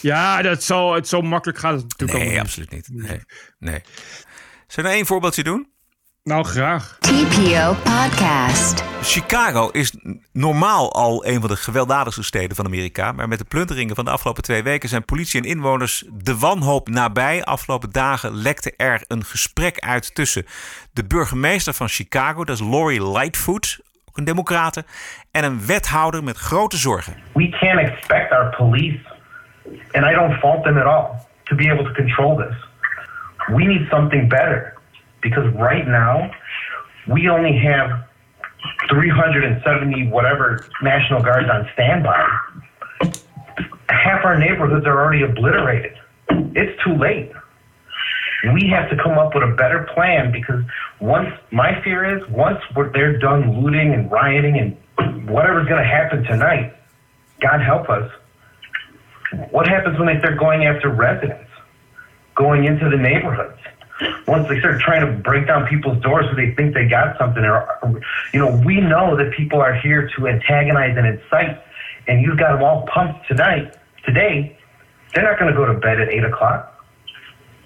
Ja, 0.00 0.42
dat 0.42 0.62
zal, 0.62 0.94
het 0.94 1.08
zo 1.08 1.22
makkelijk 1.22 1.58
gaat 1.58 1.74
het 1.74 1.88
natuurlijk 1.88 2.18
Nee, 2.28 2.40
absoluut 2.40 2.70
niet. 2.70 2.88
Nee, 2.92 3.20
nee. 3.58 3.82
Zullen 4.66 4.90
we 4.90 4.96
één 4.96 5.06
voorbeeldje 5.06 5.42
doen? 5.42 5.68
Nou, 6.28 6.44
graag. 6.44 6.96
TPO 6.98 7.74
Podcast. 7.74 8.84
Chicago 9.02 9.68
is 9.68 9.94
normaal 10.32 10.92
al 10.92 11.26
een 11.26 11.40
van 11.40 11.48
de 11.48 11.56
gewelddadigste 11.56 12.22
steden 12.22 12.56
van 12.56 12.64
Amerika. 12.64 13.12
Maar 13.12 13.28
met 13.28 13.38
de 13.38 13.44
plunderingen 13.44 13.94
van 13.94 14.04
de 14.04 14.10
afgelopen 14.10 14.42
twee 14.42 14.62
weken 14.62 14.88
zijn 14.88 15.04
politie 15.04 15.40
en 15.40 15.48
inwoners 15.48 16.04
de 16.12 16.38
wanhoop 16.38 16.88
nabij. 16.88 17.44
Afgelopen 17.44 17.90
dagen 17.90 18.34
lekte 18.34 18.74
er 18.76 19.04
een 19.06 19.24
gesprek 19.24 19.78
uit 19.78 20.14
tussen 20.14 20.44
de 20.92 21.04
burgemeester 21.04 21.74
van 21.74 21.88
Chicago, 21.88 22.44
dat 22.44 22.60
is 22.60 22.66
Lori 22.66 23.02
Lightfoot, 23.02 23.80
ook 24.08 24.16
een 24.16 24.24
democrate, 24.24 24.84
en 25.30 25.44
een 25.44 25.66
wethouder 25.66 26.24
met 26.24 26.36
grote 26.36 26.76
zorgen. 26.76 27.16
we 27.34 27.48
can't 27.48 27.80
expect 27.80 28.32
our 28.32 28.54
police, 28.56 29.00
and 29.92 30.04
I 30.04 30.14
don't 30.14 30.38
fault 30.38 30.64
them 30.64 30.76
at 30.78 30.86
all, 30.86 31.06
to 31.44 31.56
be 31.56 31.72
able 31.72 31.84
to 31.84 31.92
control 31.92 32.36
this. 32.36 32.56
We 33.46 33.64
need 33.64 33.88
something 33.90 34.28
better 34.28 34.76
because 35.22 35.52
right 35.54 35.86
now 35.86 36.30
we 37.06 37.28
only 37.28 37.56
have 37.58 38.08
370 38.90 40.08
whatever 40.08 40.66
National 40.82 41.22
Guards 41.22 41.48
on 41.50 41.68
standby. 41.74 42.26
Half 43.88 44.24
our 44.24 44.38
neighborhoods 44.38 44.86
are 44.86 45.00
already 45.00 45.22
obliterated. 45.22 45.92
It's 46.30 46.82
too 46.82 46.94
late. 46.94 47.32
We 48.54 48.68
have 48.68 48.88
to 48.90 48.96
come 48.96 49.18
up 49.18 49.34
with 49.34 49.42
a 49.42 49.54
better 49.56 49.88
plan 49.94 50.30
because 50.30 50.62
once 51.00 51.28
my 51.50 51.82
fear 51.82 52.18
is 52.18 52.28
once 52.30 52.60
they're 52.92 53.18
done 53.18 53.62
looting 53.62 53.92
and 53.92 54.10
rioting 54.10 54.58
and 54.58 55.28
whatever's 55.28 55.66
going 55.66 55.82
to 55.82 55.88
happen 55.88 56.22
tonight, 56.22 56.74
God 57.40 57.60
help 57.60 57.88
us. 57.88 58.10
What 59.50 59.66
happens 59.66 59.98
when 59.98 60.06
they 60.06 60.18
start 60.20 60.38
going 60.38 60.64
after 60.64 60.88
residents, 60.88 61.50
going 62.34 62.64
into 62.64 62.88
the 62.88 62.96
neighborhoods? 62.96 63.58
Once 64.26 64.48
they 64.48 64.58
start 64.60 64.80
trying 64.80 65.04
to 65.04 65.12
break 65.22 65.46
down 65.46 65.66
people's 65.66 66.00
doors 66.02 66.26
so 66.30 66.36
they 66.36 66.54
think 66.54 66.74
they 66.74 66.86
got 66.86 67.18
something, 67.18 67.44
or 67.44 68.00
you 68.32 68.38
know, 68.38 68.62
we 68.64 68.80
know 68.80 69.16
that 69.16 69.32
people 69.32 69.60
are 69.60 69.74
here 69.74 70.08
to 70.16 70.28
antagonize 70.28 70.96
and 70.96 71.06
incite, 71.06 71.60
and 72.06 72.22
you've 72.22 72.38
got 72.38 72.52
them 72.52 72.62
all 72.62 72.86
pumped 72.86 73.26
tonight, 73.26 73.74
today. 74.04 74.56
They're 75.14 75.24
not 75.24 75.38
going 75.38 75.52
to 75.52 75.56
go 75.56 75.66
to 75.66 75.74
bed 75.74 76.00
at 76.00 76.10
eight 76.10 76.24
o'clock. 76.24 76.74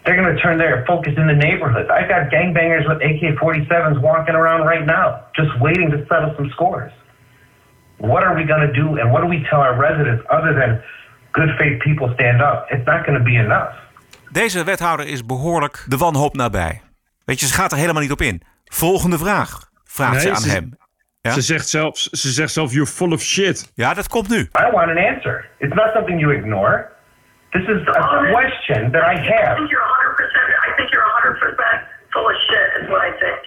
They're 0.04 0.16
going 0.16 0.34
to 0.34 0.40
turn 0.40 0.58
their 0.58 0.84
focus 0.86 1.14
in 1.16 1.26
the 1.26 1.34
neighborhoods. 1.34 1.88
I've 1.90 2.08
got 2.08 2.30
gangbangers 2.30 2.88
with 2.88 2.98
AK 3.02 3.38
47s 3.38 4.00
walking 4.00 4.34
around 4.34 4.66
right 4.66 4.84
now, 4.84 5.24
just 5.36 5.50
waiting 5.60 5.90
to 5.90 6.04
settle 6.06 6.34
some 6.36 6.50
scores. 6.50 6.92
What 7.98 8.24
are 8.24 8.34
we 8.34 8.44
going 8.44 8.66
to 8.66 8.72
do, 8.72 8.98
and 8.98 9.12
what 9.12 9.20
do 9.20 9.28
we 9.28 9.44
tell 9.48 9.60
our 9.60 9.78
residents 9.78 10.24
other 10.28 10.54
than 10.54 10.82
good 11.32 11.50
faith 11.58 11.80
people 11.82 12.12
stand 12.14 12.42
up? 12.42 12.66
It's 12.70 12.86
not 12.86 13.06
going 13.06 13.18
to 13.18 13.24
be 13.24 13.36
enough. 13.36 13.76
Deze 14.32 14.64
wethouder 14.64 15.06
is 15.06 15.26
behoorlijk 15.26 15.84
de 15.88 15.96
wanhoop 15.96 16.34
nabij. 16.36 16.80
Weet 17.24 17.40
je, 17.40 17.46
ze 17.46 17.54
gaat 17.54 17.72
er 17.72 17.78
helemaal 17.78 18.02
niet 18.02 18.12
op 18.12 18.20
in. 18.20 18.42
Volgende 18.64 19.18
vraag, 19.18 19.70
vraagt 19.84 20.20
ze 20.20 20.26
Nee, 20.26 20.34
aan 20.36 20.40
ze- 20.42 20.50
hem. 20.50 20.76
Ja? 21.20 21.30
Ze, 21.30 21.40
zegt 21.40 21.68
zelfs, 21.68 22.08
ze 22.10 22.28
zegt 22.30 22.52
zelf, 22.52 22.72
you're 22.72 22.86
full 22.90 23.12
of 23.12 23.20
shit. 23.22 23.72
Ja, 23.74 23.94
dat 23.94 24.08
komt 24.08 24.28
nu. 24.28 24.38
I 24.38 24.48
want 24.72 24.90
an 24.90 24.98
answer. 24.98 25.48
It's 25.58 25.74
not 25.74 25.90
something 25.94 26.20
you 26.20 26.34
ignore. 26.36 26.88
This 27.50 27.62
is 27.68 27.86
a 27.88 28.30
question 28.30 28.90
that 28.92 29.02
I 29.02 29.16
have. 29.16 29.56
full 32.10 32.24
of 32.26 32.36
shit, 32.36 32.82
is 32.82 32.88
what 32.88 33.02
I 33.08 33.12
think. 33.18 33.38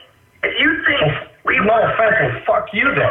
If 0.41 0.57
you 0.59 0.83
think 0.85 1.13
we 1.43 1.55
no 1.57 1.73
were 1.73 1.93
offense, 1.93 2.15
well, 2.21 2.41
fuck 2.45 2.67
you 2.73 2.93
then. 2.95 3.09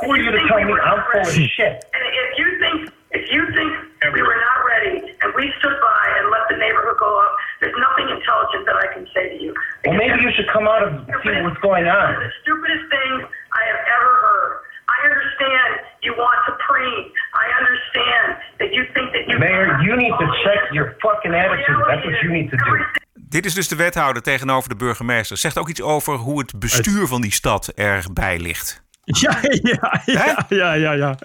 Who 0.00 0.12
are 0.12 0.18
you 0.22 0.30
to 0.30 0.36
think 0.36 0.48
tell 0.48 0.56
we 0.58 0.64
me 0.64 0.80
I'm 0.80 1.02
full 1.12 1.20
of 1.20 1.32
shit? 1.56 1.74
And 1.94 2.02
if 2.22 2.38
you 2.38 2.46
think 2.62 2.90
if 3.10 3.24
you 3.34 3.42
think 3.56 3.72
we 4.14 4.22
were 4.22 4.38
not 4.48 4.58
ready 4.72 5.07
and 5.22 5.28
we 5.34 5.44
stood 5.58 5.76
by 5.82 6.02
and 6.18 6.30
let 6.30 6.44
the 6.52 6.56
neighborhood 6.56 6.98
go 6.98 7.10
up, 7.24 7.32
there's 7.60 7.78
nothing 7.78 8.06
intelligent 8.16 8.62
that 8.68 8.78
I 8.84 8.86
can 8.94 9.04
say 9.14 9.24
to 9.34 9.36
you. 9.42 9.50
Well, 9.84 9.96
maybe 9.98 10.18
you 10.22 10.30
should 10.36 10.48
come 10.48 10.66
out 10.72 10.82
and 10.86 10.94
see 11.24 11.36
what's 11.44 11.60
going 11.60 11.86
One 11.86 11.96
on. 11.96 12.14
of 12.14 12.20
the 12.22 12.32
stupidest 12.42 12.84
things 12.96 13.18
I 13.60 13.62
have 13.72 13.82
ever 13.96 14.12
heard. 14.26 14.52
I 14.88 14.98
understand 15.08 15.70
you 16.06 16.12
want 16.16 16.38
to 16.48 16.52
preen. 16.66 17.02
I 17.44 17.46
understand 17.60 18.28
that 18.60 18.70
you 18.76 18.82
think 18.94 19.08
that 19.14 19.24
you 19.28 19.38
Mayor, 19.38 19.66
you 19.86 19.94
need 19.96 20.14
to 20.22 20.26
check 20.44 20.60
your 20.72 20.96
fucking 21.04 21.34
attitude. 21.34 21.80
That's 21.90 22.04
what 22.08 22.16
you 22.22 22.30
need 22.32 22.48
to 22.50 22.56
do. 22.56 22.72
Dit 23.14 23.44
is 23.44 23.54
dus 23.54 23.68
de 23.68 23.76
wethouder 23.76 24.22
tegenover 24.22 24.68
de 24.68 24.76
burgemeester. 24.76 25.36
Zegt 25.36 25.58
ook 25.58 25.68
iets 25.68 25.82
over 25.82 26.14
hoe 26.14 26.38
het 26.38 26.58
bestuur 26.58 27.06
van 27.06 27.20
die 27.20 27.32
stad 27.32 27.68
erbij 27.68 28.38
ligt. 28.38 28.87
Ja, 29.20 29.38
ja, 29.62 30.02
ja, 30.06 30.46
ja, 30.48 30.72
ja, 30.74 30.92
ja. 30.92 31.18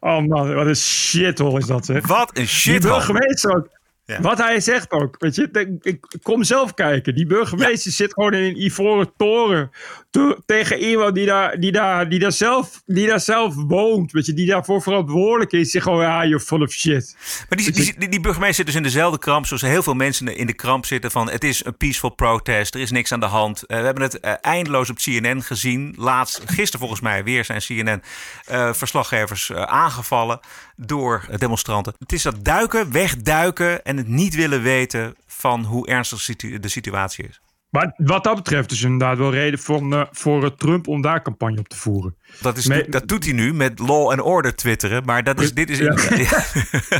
Oh 0.00 0.26
man, 0.26 0.54
wat 0.54 0.66
een 0.66 0.76
shithole 0.76 1.58
is 1.58 1.66
dat, 1.66 1.84
zeg. 1.84 2.06
Wat 2.06 2.28
een 2.28 2.34
Die 2.34 2.46
shithole. 2.46 2.94
burgemeester 2.94 3.56
ook. 3.56 3.68
Ja. 4.04 4.20
Wat 4.20 4.38
hij 4.38 4.60
zegt 4.60 4.90
ook. 4.90 5.14
Weet 5.18 5.34
je, 5.34 5.48
ik, 5.52 5.84
ik 5.84 6.04
kom 6.22 6.44
zelf 6.44 6.74
kijken. 6.74 7.14
Die 7.14 7.26
burgemeester 7.26 7.92
zit 7.92 8.12
gewoon 8.12 8.32
in 8.34 8.42
een 8.42 8.62
ivoren 8.62 9.12
toren. 9.16 9.70
Te- 10.16 10.42
tegen 10.46 10.78
iemand 10.78 11.14
die 11.14 11.26
daar, 11.26 11.60
die, 11.60 11.72
daar, 11.72 12.08
die, 12.08 12.18
daar 12.18 12.32
zelf, 12.32 12.82
die 12.86 13.06
daar 13.06 13.20
zelf 13.20 13.54
woont. 13.54 14.12
Weet 14.12 14.26
je, 14.26 14.32
die 14.32 14.46
daarvoor 14.46 14.82
verantwoordelijk 14.82 15.52
is. 15.52 15.70
Zegt 15.70 15.84
gewoon, 15.84 16.02
ja, 16.02 16.24
you're 16.24 16.44
full 16.44 16.62
of 16.62 16.72
shit. 16.72 17.16
Maar 17.48 17.58
die, 17.58 17.70
die, 17.70 17.94
die, 17.98 18.08
die 18.08 18.20
burgemeester 18.20 18.56
zit 18.56 18.66
dus 18.66 18.74
in 18.74 18.82
dezelfde 18.82 19.18
kramp 19.18 19.46
zoals 19.46 19.62
heel 19.62 19.82
veel 19.82 19.94
mensen 19.94 20.36
in 20.36 20.46
de 20.46 20.54
kramp 20.54 20.86
zitten 20.86 21.10
van 21.10 21.30
het 21.30 21.44
is 21.44 21.64
een 21.64 21.76
peaceful 21.76 22.10
protest, 22.10 22.74
er 22.74 22.80
is 22.80 22.90
niks 22.90 23.12
aan 23.12 23.20
de 23.20 23.26
hand. 23.26 23.62
Eh, 23.66 23.78
we 23.78 23.84
hebben 23.84 24.02
het 24.02 24.20
eh, 24.20 24.32
eindeloos 24.40 24.90
op 24.90 24.96
CNN 24.96 25.42
gezien. 25.42 25.94
Laatst, 25.96 26.42
gisteren 26.46 26.78
volgens 26.80 27.00
mij 27.00 27.24
weer 27.24 27.44
zijn 27.44 27.60
CNN-verslaggevers 27.60 29.50
eh, 29.50 29.62
aangevallen 29.62 30.40
door 30.76 31.24
demonstranten. 31.38 31.94
Het 31.98 32.12
is 32.12 32.22
dat 32.22 32.44
duiken, 32.44 32.92
wegduiken 32.92 33.84
en 33.84 33.96
het 33.96 34.08
niet 34.08 34.34
willen 34.34 34.62
weten 34.62 35.16
van 35.26 35.64
hoe 35.64 35.86
ernstig 35.86 36.20
situ- 36.20 36.60
de 36.60 36.68
situatie 36.68 37.28
is. 37.28 37.40
Maar 37.70 37.92
wat 37.96 38.24
dat 38.24 38.34
betreft 38.34 38.70
is 38.70 38.82
inderdaad 38.82 39.18
wel 39.18 39.30
reden 39.30 39.58
voor, 39.58 39.92
eh, 39.92 40.02
voor 40.10 40.44
eh, 40.44 40.50
Trump 40.50 40.88
om 40.88 41.00
daar 41.00 41.22
campagne 41.22 41.58
op 41.58 41.68
te 41.68 41.76
voeren. 41.76 42.16
Dat, 42.40 42.56
is, 42.56 42.64
dat 42.88 43.08
doet 43.08 43.24
hij 43.24 43.32
nu 43.32 43.54
met 43.54 43.78
law 43.78 44.10
and 44.10 44.20
order 44.20 44.54
twitteren. 44.54 45.04
Maar, 45.04 45.24
dat 45.24 45.40
is, 45.40 45.54
dit, 45.54 45.70
is 45.70 45.78
Ja. 45.78 46.44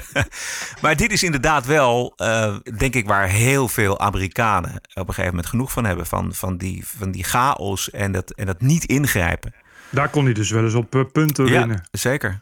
maar 0.82 0.96
dit 0.96 1.12
is 1.12 1.22
inderdaad 1.22 1.66
wel, 1.66 2.12
eh, 2.16 2.56
denk 2.78 2.94
ik, 2.94 3.06
waar 3.06 3.28
heel 3.28 3.68
veel 3.68 4.00
Amerikanen 4.00 4.70
op 4.74 4.80
een 4.94 5.06
gegeven 5.06 5.30
moment 5.30 5.46
genoeg 5.46 5.72
van 5.72 5.84
hebben. 5.84 6.06
Van, 6.06 6.34
van, 6.34 6.56
die, 6.56 6.86
van 6.86 7.10
die 7.10 7.24
chaos 7.24 7.90
en 7.90 8.12
dat, 8.12 8.30
en 8.30 8.46
dat 8.46 8.60
niet 8.60 8.84
ingrijpen. 8.84 9.54
Daar 9.90 10.08
kon 10.08 10.24
hij 10.24 10.34
dus 10.34 10.50
wel 10.50 10.64
eens 10.64 10.74
op 10.74 11.08
punten 11.12 11.44
winnen. 11.44 11.82
Ja, 11.90 11.98
zeker. 11.98 12.40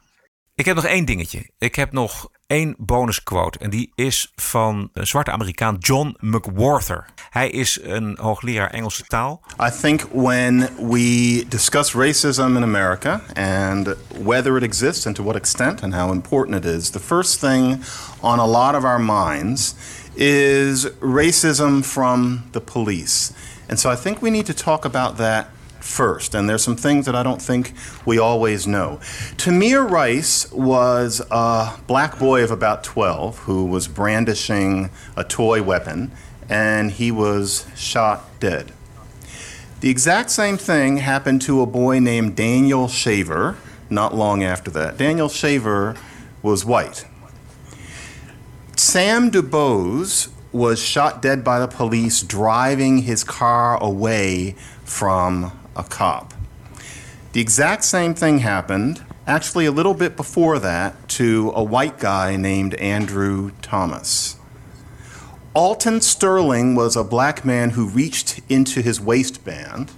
Ik 0.55 0.65
heb 0.65 0.75
nog 0.75 0.85
één 0.85 1.05
dingetje. 1.05 1.51
Ik 1.59 1.75
heb 1.75 1.93
nog 1.93 2.29
één 2.47 2.75
bonusquote. 2.79 3.59
En 3.59 3.71
die 3.71 3.93
is 3.95 4.33
van 4.37 4.91
zwarte 4.93 5.31
Amerikaan 5.31 5.77
John 5.79 6.17
McWhorter. 6.21 7.05
Hij 7.31 7.51
is 7.51 7.79
een 7.83 8.19
hoogleraar 8.21 8.71
Engelse 8.71 9.05
taal. 9.05 9.41
I 9.61 9.71
think 9.81 10.01
when 10.13 10.69
we 10.89 11.45
discuss 11.49 11.93
racism 11.93 12.57
in 12.57 12.63
America 12.63 13.21
and 13.35 13.95
whether 14.23 14.57
it 14.57 14.63
exists 14.63 15.07
and 15.07 15.15
to 15.15 15.23
what 15.23 15.37
extent 15.37 15.83
and 15.83 15.95
how 15.95 16.13
important 16.13 16.65
it 16.65 16.75
is, 16.75 16.91
the 16.91 17.01
first 17.01 17.39
thing 17.39 17.85
on 18.21 18.39
a 18.39 18.47
lot 18.47 18.75
of 18.75 18.85
our 18.85 19.01
minds 19.01 19.75
is 20.15 20.91
racism 21.01 21.83
from 21.83 22.43
the 22.51 22.61
police. 22.61 23.33
And 23.69 23.81
so 23.81 23.93
I 23.93 23.97
think 23.97 24.21
we 24.23 24.31
need 24.31 24.47
to 24.47 24.55
talk 24.55 24.85
about 24.85 25.17
that 25.17 25.47
first. 25.85 26.35
And 26.35 26.49
there's 26.49 26.63
some 26.63 26.77
things 26.77 27.07
that 27.07 27.15
I 27.15 27.23
don't 27.23 27.43
think 27.43 27.73
we 28.05 28.19
always 28.19 28.67
know. 28.67 28.99
Tamir 29.37 29.89
Rice 29.89 30.51
was 30.51 31.23
a 31.31 31.75
black 31.87 32.19
boy 32.19 32.43
of 32.43 32.51
about 32.51 32.83
12 32.83 33.41
who 33.41 33.67
was 33.67 33.87
brandishing 33.87 34.91
a 35.17 35.25
toy 35.25 35.63
weapon 35.63 36.11
and 36.49 36.91
he 36.91 37.11
was 37.11 37.67
shot 37.77 38.25
dead. 38.41 38.73
The 39.81 39.91
exact 39.91 40.31
same 40.31 40.57
thing 40.57 40.99
happened 40.99 41.43
to 41.43 41.61
a 41.61 41.67
boy 41.67 41.99
named 41.99 42.37
Daniel 42.37 42.89
Shaver 42.89 43.57
not 43.91 44.15
long 44.15 44.43
after 44.43 44.71
that. 44.71 44.97
Daniel 44.97 45.29
Shaver 45.29 45.95
was 46.43 46.65
white. 46.65 47.05
Sam 48.77 49.31
DuBose 49.31 50.29
was 50.53 50.81
shot 50.81 51.21
dead 51.21 51.45
by 51.45 51.59
the 51.59 51.69
police 51.69 52.23
driving 52.23 52.99
his 52.99 53.25
car 53.25 53.81
away 53.83 54.53
from 54.85 55.53
a 55.77 55.85
cop. 55.85 56.35
The 57.33 57.41
exact 57.41 57.85
same 57.85 58.15
thing 58.15 58.39
happened, 58.39 59.05
actually, 59.27 59.67
a 59.67 59.73
little 59.73 59.95
bit 59.95 60.17
before 60.17 60.59
that, 60.61 61.09
to 61.11 61.53
a 61.55 61.63
white 61.65 61.99
guy 61.99 62.37
named 62.37 62.75
Andrew 62.75 63.51
Thomas. 63.61 64.37
Alton 65.55 66.01
Sterling 66.01 66.75
was 66.75 66.97
a 66.97 67.05
black 67.05 67.45
man 67.45 67.71
who 67.71 67.87
reached 67.87 68.41
into 68.49 68.83
his 68.83 69.01
waistband 69.01 69.93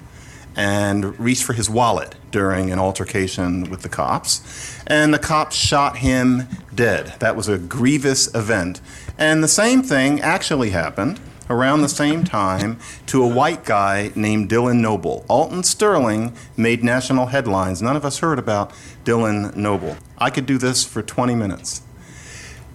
and 0.54 1.18
reached 1.20 1.44
for 1.44 1.52
his 1.52 1.68
wallet 1.68 2.14
during 2.30 2.70
an 2.70 2.78
altercation 2.78 3.68
with 3.70 3.82
the 3.82 3.88
cops. 3.88 4.78
And 4.86 5.12
the 5.12 5.18
cops 5.18 5.54
shot 5.56 5.98
him 5.98 6.48
dead. 6.74 7.14
That 7.20 7.36
was 7.36 7.48
a 7.48 7.58
grievous 7.58 8.34
event. 8.34 8.80
And 9.18 9.44
the 9.44 9.48
same 9.48 9.82
thing 9.82 10.20
actually 10.20 10.70
happened 10.70 11.20
around 11.48 11.82
the 11.82 11.88
same 11.88 12.24
time 12.24 12.78
to 13.06 13.22
a 13.22 13.28
white 13.28 13.64
guy 13.64 14.10
named 14.14 14.48
Dylan 14.50 14.80
Noble. 14.80 15.24
Alton 15.28 15.62
Sterling 15.62 16.34
made 16.56 16.82
national 16.82 17.26
headlines. 17.26 17.80
None 17.82 17.96
of 17.96 18.04
us 18.04 18.18
heard 18.18 18.38
about 18.38 18.72
Dylan 19.04 19.54
Noble. 19.56 19.96
I 20.18 20.30
could 20.30 20.46
do 20.46 20.58
this 20.58 20.84
for 20.84 21.02
20 21.02 21.34
minutes. 21.34 21.82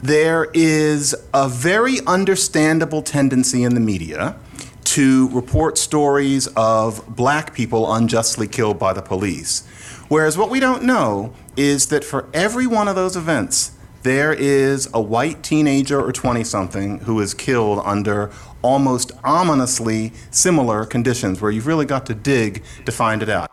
There 0.01 0.49
is 0.53 1.15
a 1.33 1.47
very 1.47 1.99
understandable 2.07 3.01
tendency 3.01 3.63
in 3.63 3.75
the 3.75 3.79
media 3.79 4.35
to 4.83 5.29
report 5.29 5.77
stories 5.77 6.47
of 6.55 7.15
black 7.15 7.53
people 7.53 7.93
unjustly 7.93 8.47
killed 8.47 8.79
by 8.79 8.93
the 8.93 9.01
police. 9.01 9.65
Whereas 10.09 10.37
what 10.37 10.49
we 10.49 10.59
don't 10.59 10.83
know 10.83 11.33
is 11.55 11.87
that 11.87 12.03
for 12.03 12.27
every 12.33 12.67
one 12.67 12.87
of 12.87 12.95
those 12.95 13.15
events, 13.15 13.71
there 14.03 14.33
is 14.33 14.89
a 14.93 14.99
white 14.99 15.43
teenager 15.43 16.03
or 16.03 16.11
20 16.11 16.43
something 16.43 16.99
who 16.99 17.19
is 17.19 17.33
killed 17.33 17.81
under 17.85 18.31
almost 18.61 19.13
ominously 19.21 20.11
similar 20.29 20.87
conditions 20.87 21.39
where 21.39 21.53
you've 21.53 21.67
really 21.67 21.87
got 21.87 22.05
to 22.05 22.21
dig 22.21 22.61
to 22.83 22.91
find 22.91 23.21
it 23.21 23.29
out. 23.29 23.49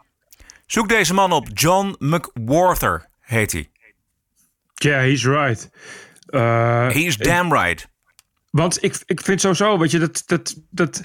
Zoek 0.67 0.89
deze 0.89 1.15
man 1.15 1.33
op. 1.33 1.49
John 1.53 1.97
McWhorter 1.99 3.09
heet 3.21 3.53
hij. 3.53 3.71
Yeah, 4.75 5.01
he's 5.01 5.25
right. 5.25 5.71
Uh, 6.31 6.91
He's 6.91 7.17
damn 7.17 7.53
right. 7.53 7.89
Want 8.51 8.83
ik, 8.83 9.03
ik 9.07 9.21
vind 9.21 9.41
sowieso, 9.41 9.79
weet 9.79 9.91
je, 9.91 9.99
dat, 9.99 10.23
dat, 10.27 10.57
dat, 10.71 11.03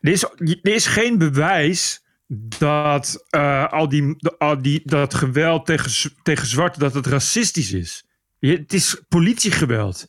er, 0.00 0.12
is, 0.12 0.22
er 0.22 0.72
is 0.72 0.86
geen 0.86 1.18
bewijs 1.18 2.02
dat 2.58 3.24
eh, 3.30 3.72
al, 3.72 3.88
die, 3.88 4.16
al 4.38 4.62
die, 4.62 4.80
dat 4.84 5.14
geweld 5.14 5.66
tegen, 5.66 6.12
tegen 6.22 6.46
zwarte, 6.46 6.78
dat 6.78 6.94
het 6.94 7.06
racistisch 7.06 7.72
is. 7.72 8.04
Je, 8.38 8.56
het 8.56 8.72
is 8.72 9.02
politiegeweld. 9.08 10.06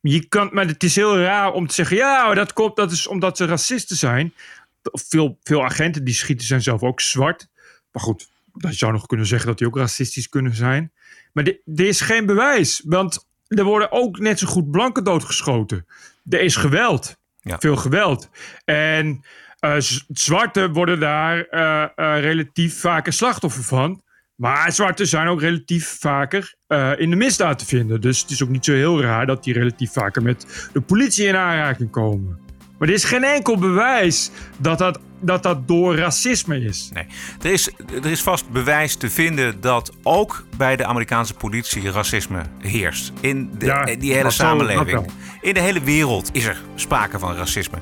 Je 0.00 0.26
kan, 0.28 0.50
maar 0.52 0.66
het 0.66 0.82
is 0.82 0.94
heel 0.96 1.18
raar 1.18 1.52
om 1.52 1.66
te 1.66 1.74
zeggen, 1.74 1.96
ja, 1.96 2.34
dat 2.34 2.52
komt, 2.52 2.76
dat 2.76 2.92
is 2.92 3.06
omdat 3.06 3.36
ze 3.36 3.44
racisten 3.44 3.96
zijn. 3.96 4.34
Veel, 4.82 5.38
veel 5.42 5.64
agenten 5.64 6.04
die 6.04 6.14
schieten 6.14 6.46
zijn 6.46 6.62
zelf 6.62 6.82
ook 6.82 7.00
zwart. 7.00 7.48
Maar 7.92 8.02
goed, 8.02 8.28
dat 8.52 8.74
zou 8.74 8.92
nog 8.92 9.06
kunnen 9.06 9.26
zeggen 9.26 9.48
dat 9.48 9.58
die 9.58 9.66
ook 9.66 9.76
racistisch 9.76 10.28
kunnen 10.28 10.54
zijn. 10.54 10.92
Maar 11.32 11.44
er 11.44 11.86
is 11.86 12.00
geen 12.00 12.26
bewijs, 12.26 12.82
want 12.84 13.26
er 13.48 13.64
worden 13.64 13.92
ook 13.92 14.18
net 14.18 14.38
zo 14.38 14.46
goed 14.46 14.70
blanken 14.70 15.04
doodgeschoten. 15.04 15.86
Er 16.28 16.40
is 16.40 16.56
geweld. 16.56 17.16
Veel 17.58 17.76
geweld. 17.76 18.30
En 18.64 19.24
eh, 19.58 19.74
z- 19.78 20.04
zwarten 20.08 20.72
worden 20.72 21.00
daar 21.00 21.44
eh, 21.44 21.82
eh, 21.82 22.20
relatief 22.22 22.80
vaker 22.80 23.12
slachtoffer 23.12 23.62
van. 23.64 24.02
Maar 24.40 24.72
zwarten 24.72 25.06
zijn 25.06 25.26
ook 25.26 25.40
relatief 25.40 25.96
vaker 26.00 26.54
eh, 26.66 26.92
in 26.96 27.10
de 27.10 27.16
misdaad 27.16 27.58
te 27.58 27.66
vinden. 27.66 28.00
Dus 28.00 28.20
het 28.20 28.30
is 28.30 28.42
ook 28.42 28.48
niet 28.48 28.64
zo 28.64 28.72
heel 28.72 29.00
raar 29.00 29.26
dat 29.26 29.44
die 29.44 29.54
relatief 29.54 29.92
vaker 29.92 30.22
met 30.22 30.68
de 30.72 30.80
politie 30.80 31.26
in 31.26 31.36
aanraking 31.36 31.90
komen. 31.90 32.47
Maar 32.78 32.88
er 32.88 32.94
is 32.94 33.04
geen 33.04 33.24
enkel 33.24 33.58
bewijs 33.58 34.30
dat 34.56 34.78
dat, 34.78 34.98
dat, 35.20 35.42
dat 35.42 35.68
door 35.68 35.96
racisme 35.96 36.60
is. 36.60 36.90
Nee. 36.92 37.06
Er 37.42 37.52
is, 37.52 37.70
er 38.02 38.10
is 38.10 38.22
vast 38.22 38.50
bewijs 38.50 38.94
te 38.94 39.10
vinden 39.10 39.60
dat 39.60 39.92
ook 40.02 40.44
bij 40.56 40.76
de 40.76 40.84
Amerikaanse 40.84 41.34
politie 41.34 41.90
racisme 41.90 42.42
heerst. 42.58 43.12
In 43.20 43.50
de, 43.58 43.66
Ja, 43.66 43.84
die 43.84 44.14
hele 44.14 44.30
samenleving. 44.30 45.10
In 45.40 45.54
de 45.54 45.60
hele 45.60 45.80
wereld 45.80 46.30
is 46.32 46.44
er 46.44 46.62
sprake 46.74 47.18
van 47.18 47.34
racisme. 47.34 47.78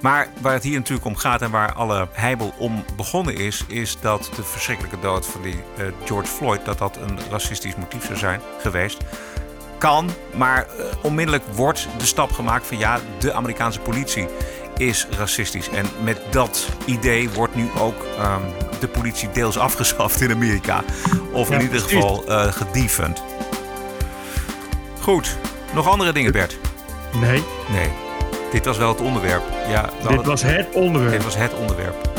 Maar 0.00 0.28
waar 0.40 0.52
het 0.52 0.62
hier 0.62 0.78
natuurlijk 0.78 1.06
om 1.06 1.16
gaat 1.16 1.42
en 1.42 1.50
waar 1.50 1.72
alle 1.72 2.08
heibel 2.12 2.54
om 2.58 2.84
begonnen 2.96 3.36
is, 3.36 3.64
is 3.68 3.96
dat 4.00 4.30
de 4.36 4.42
verschrikkelijke 4.42 5.00
dood 5.00 5.26
van 5.26 5.42
die 5.42 5.56
eh, 5.76 5.86
George 6.04 6.28
Floyd, 6.28 6.64
dat 6.64 6.78
dat 6.78 6.96
een 6.96 7.18
racistisch 7.30 7.76
motief 7.76 8.04
zou 8.04 8.18
zijn 8.18 8.40
geweest. 8.58 8.98
Kan, 9.84 10.10
maar 10.36 10.66
eh, 10.78 10.84
onmiddellijk 11.02 11.44
wordt 11.52 11.88
de 11.98 12.06
stap 12.06 12.32
gemaakt 12.32 12.66
van 12.66 12.78
ja, 12.78 13.00
de 13.18 13.32
Amerikaanse 13.32 13.80
politie 13.80 14.26
is 14.76 15.06
racistisch. 15.18 15.68
En 15.68 15.86
met 16.02 16.20
dat 16.30 16.68
idee 16.84 17.30
wordt 17.30 17.54
nu 17.54 17.68
ook 17.78 18.06
ehm, 18.18 18.40
de 18.80 18.88
politie 18.88 19.30
deels 19.32 19.58
afgeschaft 19.58 20.20
in 20.20 20.30
Amerika. 20.30 20.84
Of 21.32 21.50
in 21.50 21.56
Ja, 21.56 21.62
ieder 21.62 21.80
geval 21.80 22.24
eh 22.26 22.52
gedefund. 22.52 23.22
Goed, 25.00 25.36
nog 25.74 25.88
andere 25.88 26.12
dingen 26.12 26.32
Bert? 26.32 26.58
Nee. 27.20 27.42
Nee. 27.72 27.90
Dit 28.52 28.64
was 28.64 28.76
wel 28.76 28.88
het 28.88 29.00
onderwerp. 29.00 29.42
Ja, 29.68 29.90
Dit 30.08 30.26
was 30.26 30.42
het 30.42 30.66
onderwerp. 30.72 31.12
Dit 31.12 31.24
was 31.24 31.36
het 31.36 31.54
onderwerp. 31.54 32.13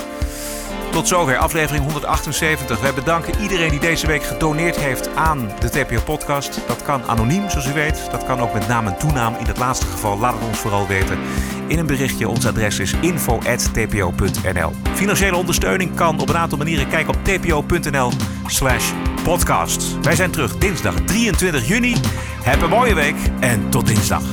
Tot 0.96 1.08
zover 1.08 1.38
aflevering 1.38 1.84
178. 1.84 2.80
Wij 2.80 2.94
bedanken 2.94 3.42
iedereen 3.42 3.70
die 3.70 3.80
deze 3.80 4.08
week 4.08 4.24
gedoneerd 4.24 4.76
heeft 4.76 5.16
aan 5.16 5.52
de 5.60 5.70
TPO-podcast. 5.70 6.60
Dat 6.68 6.84
kan 6.84 7.04
anoniem, 7.04 7.50
zoals 7.50 7.68
u 7.68 7.74
weet. 7.74 8.12
Dat 8.12 8.26
kan 8.26 8.40
ook 8.40 8.54
met 8.54 8.68
naam 8.68 8.88
en 8.88 8.98
toenaam. 8.98 9.36
In 9.40 9.46
het 9.46 9.58
laatste 9.58 9.86
geval 9.86 10.20
laat 10.20 10.34
het 10.34 10.48
ons 10.48 10.58
vooral 10.58 10.88
weten 10.88 11.20
in 11.68 11.80
een 11.80 11.86
berichtje. 11.86 12.30
Ons 12.30 12.48
adres 12.48 12.80
is 12.80 12.94
info.tpo.nl. 13.02 14.72
Financiële 14.94 15.36
ondersteuning 15.36 15.96
kan 15.96 16.20
op 16.20 16.30
een 16.30 16.38
aantal 16.38 16.58
manieren. 16.58 16.88
Kijk 16.88 17.08
op 17.08 17.18
tpo.nl 17.24 18.12
slash 18.48 18.92
podcast. 19.24 20.00
Wij 20.02 20.16
zijn 20.16 20.32
terug 20.32 20.58
dinsdag 20.58 20.96
23 21.06 21.68
juni. 21.68 21.96
Heb 22.44 22.62
een 22.62 22.70
mooie 22.70 22.94
week 22.94 23.18
en 23.40 23.70
tot 23.70 23.88
dinsdag. 23.88 24.24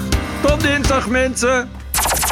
Tot 0.42 0.60
dinsdag, 0.60 1.08
mensen. 1.08 1.81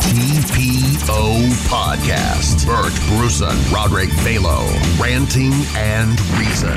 TPO 0.03 1.51
Podcast. 1.69 2.67
Bert 2.67 2.93
Bruson, 3.09 3.57
Roderick 3.73 4.09
Balo, 4.25 4.67
ranting 4.99 5.53
and 5.77 6.19
reason. 6.39 6.77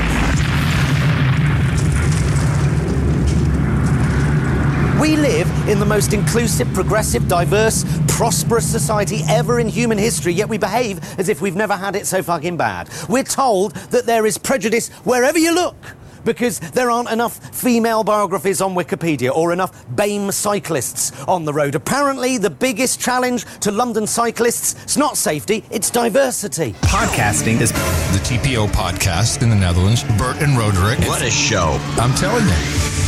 We 5.00 5.16
live 5.16 5.48
in 5.68 5.80
the 5.80 5.86
most 5.86 6.12
inclusive, 6.12 6.72
progressive, 6.74 7.26
diverse, 7.26 7.84
prosperous 8.08 8.70
society 8.70 9.22
ever 9.28 9.58
in 9.58 9.68
human 9.68 9.98
history, 9.98 10.32
yet 10.32 10.48
we 10.48 10.58
behave 10.58 11.00
as 11.18 11.28
if 11.28 11.40
we've 11.40 11.56
never 11.56 11.76
had 11.76 11.96
it 11.96 12.06
so 12.06 12.22
fucking 12.22 12.56
bad. 12.56 12.88
We're 13.08 13.24
told 13.24 13.74
that 13.90 14.06
there 14.06 14.26
is 14.26 14.38
prejudice 14.38 14.88
wherever 15.04 15.38
you 15.38 15.54
look. 15.54 15.76
Because 16.24 16.58
there 16.60 16.90
aren't 16.90 17.10
enough 17.10 17.54
female 17.54 18.04
biographies 18.04 18.60
on 18.60 18.74
Wikipedia 18.74 19.34
or 19.34 19.52
enough 19.52 19.86
BAME 19.94 20.32
cyclists 20.32 21.12
on 21.24 21.44
the 21.44 21.52
road. 21.52 21.74
Apparently, 21.74 22.38
the 22.38 22.50
biggest 22.50 23.00
challenge 23.00 23.44
to 23.60 23.70
London 23.70 24.06
cyclists 24.06 24.84
is 24.86 24.96
not 24.96 25.16
safety, 25.16 25.64
it's 25.70 25.90
diversity. 25.90 26.72
Podcasting 26.82 27.60
is 27.60 27.72
the 27.72 28.20
TPO 28.24 28.68
podcast 28.68 29.42
in 29.42 29.50
the 29.50 29.56
Netherlands. 29.56 30.04
Bert 30.18 30.40
and 30.42 30.56
Roderick. 30.56 30.98
What 31.08 31.22
a 31.22 31.30
show. 31.30 31.78
I'm 31.98 32.14
telling 32.14 32.46
you. 32.46 33.03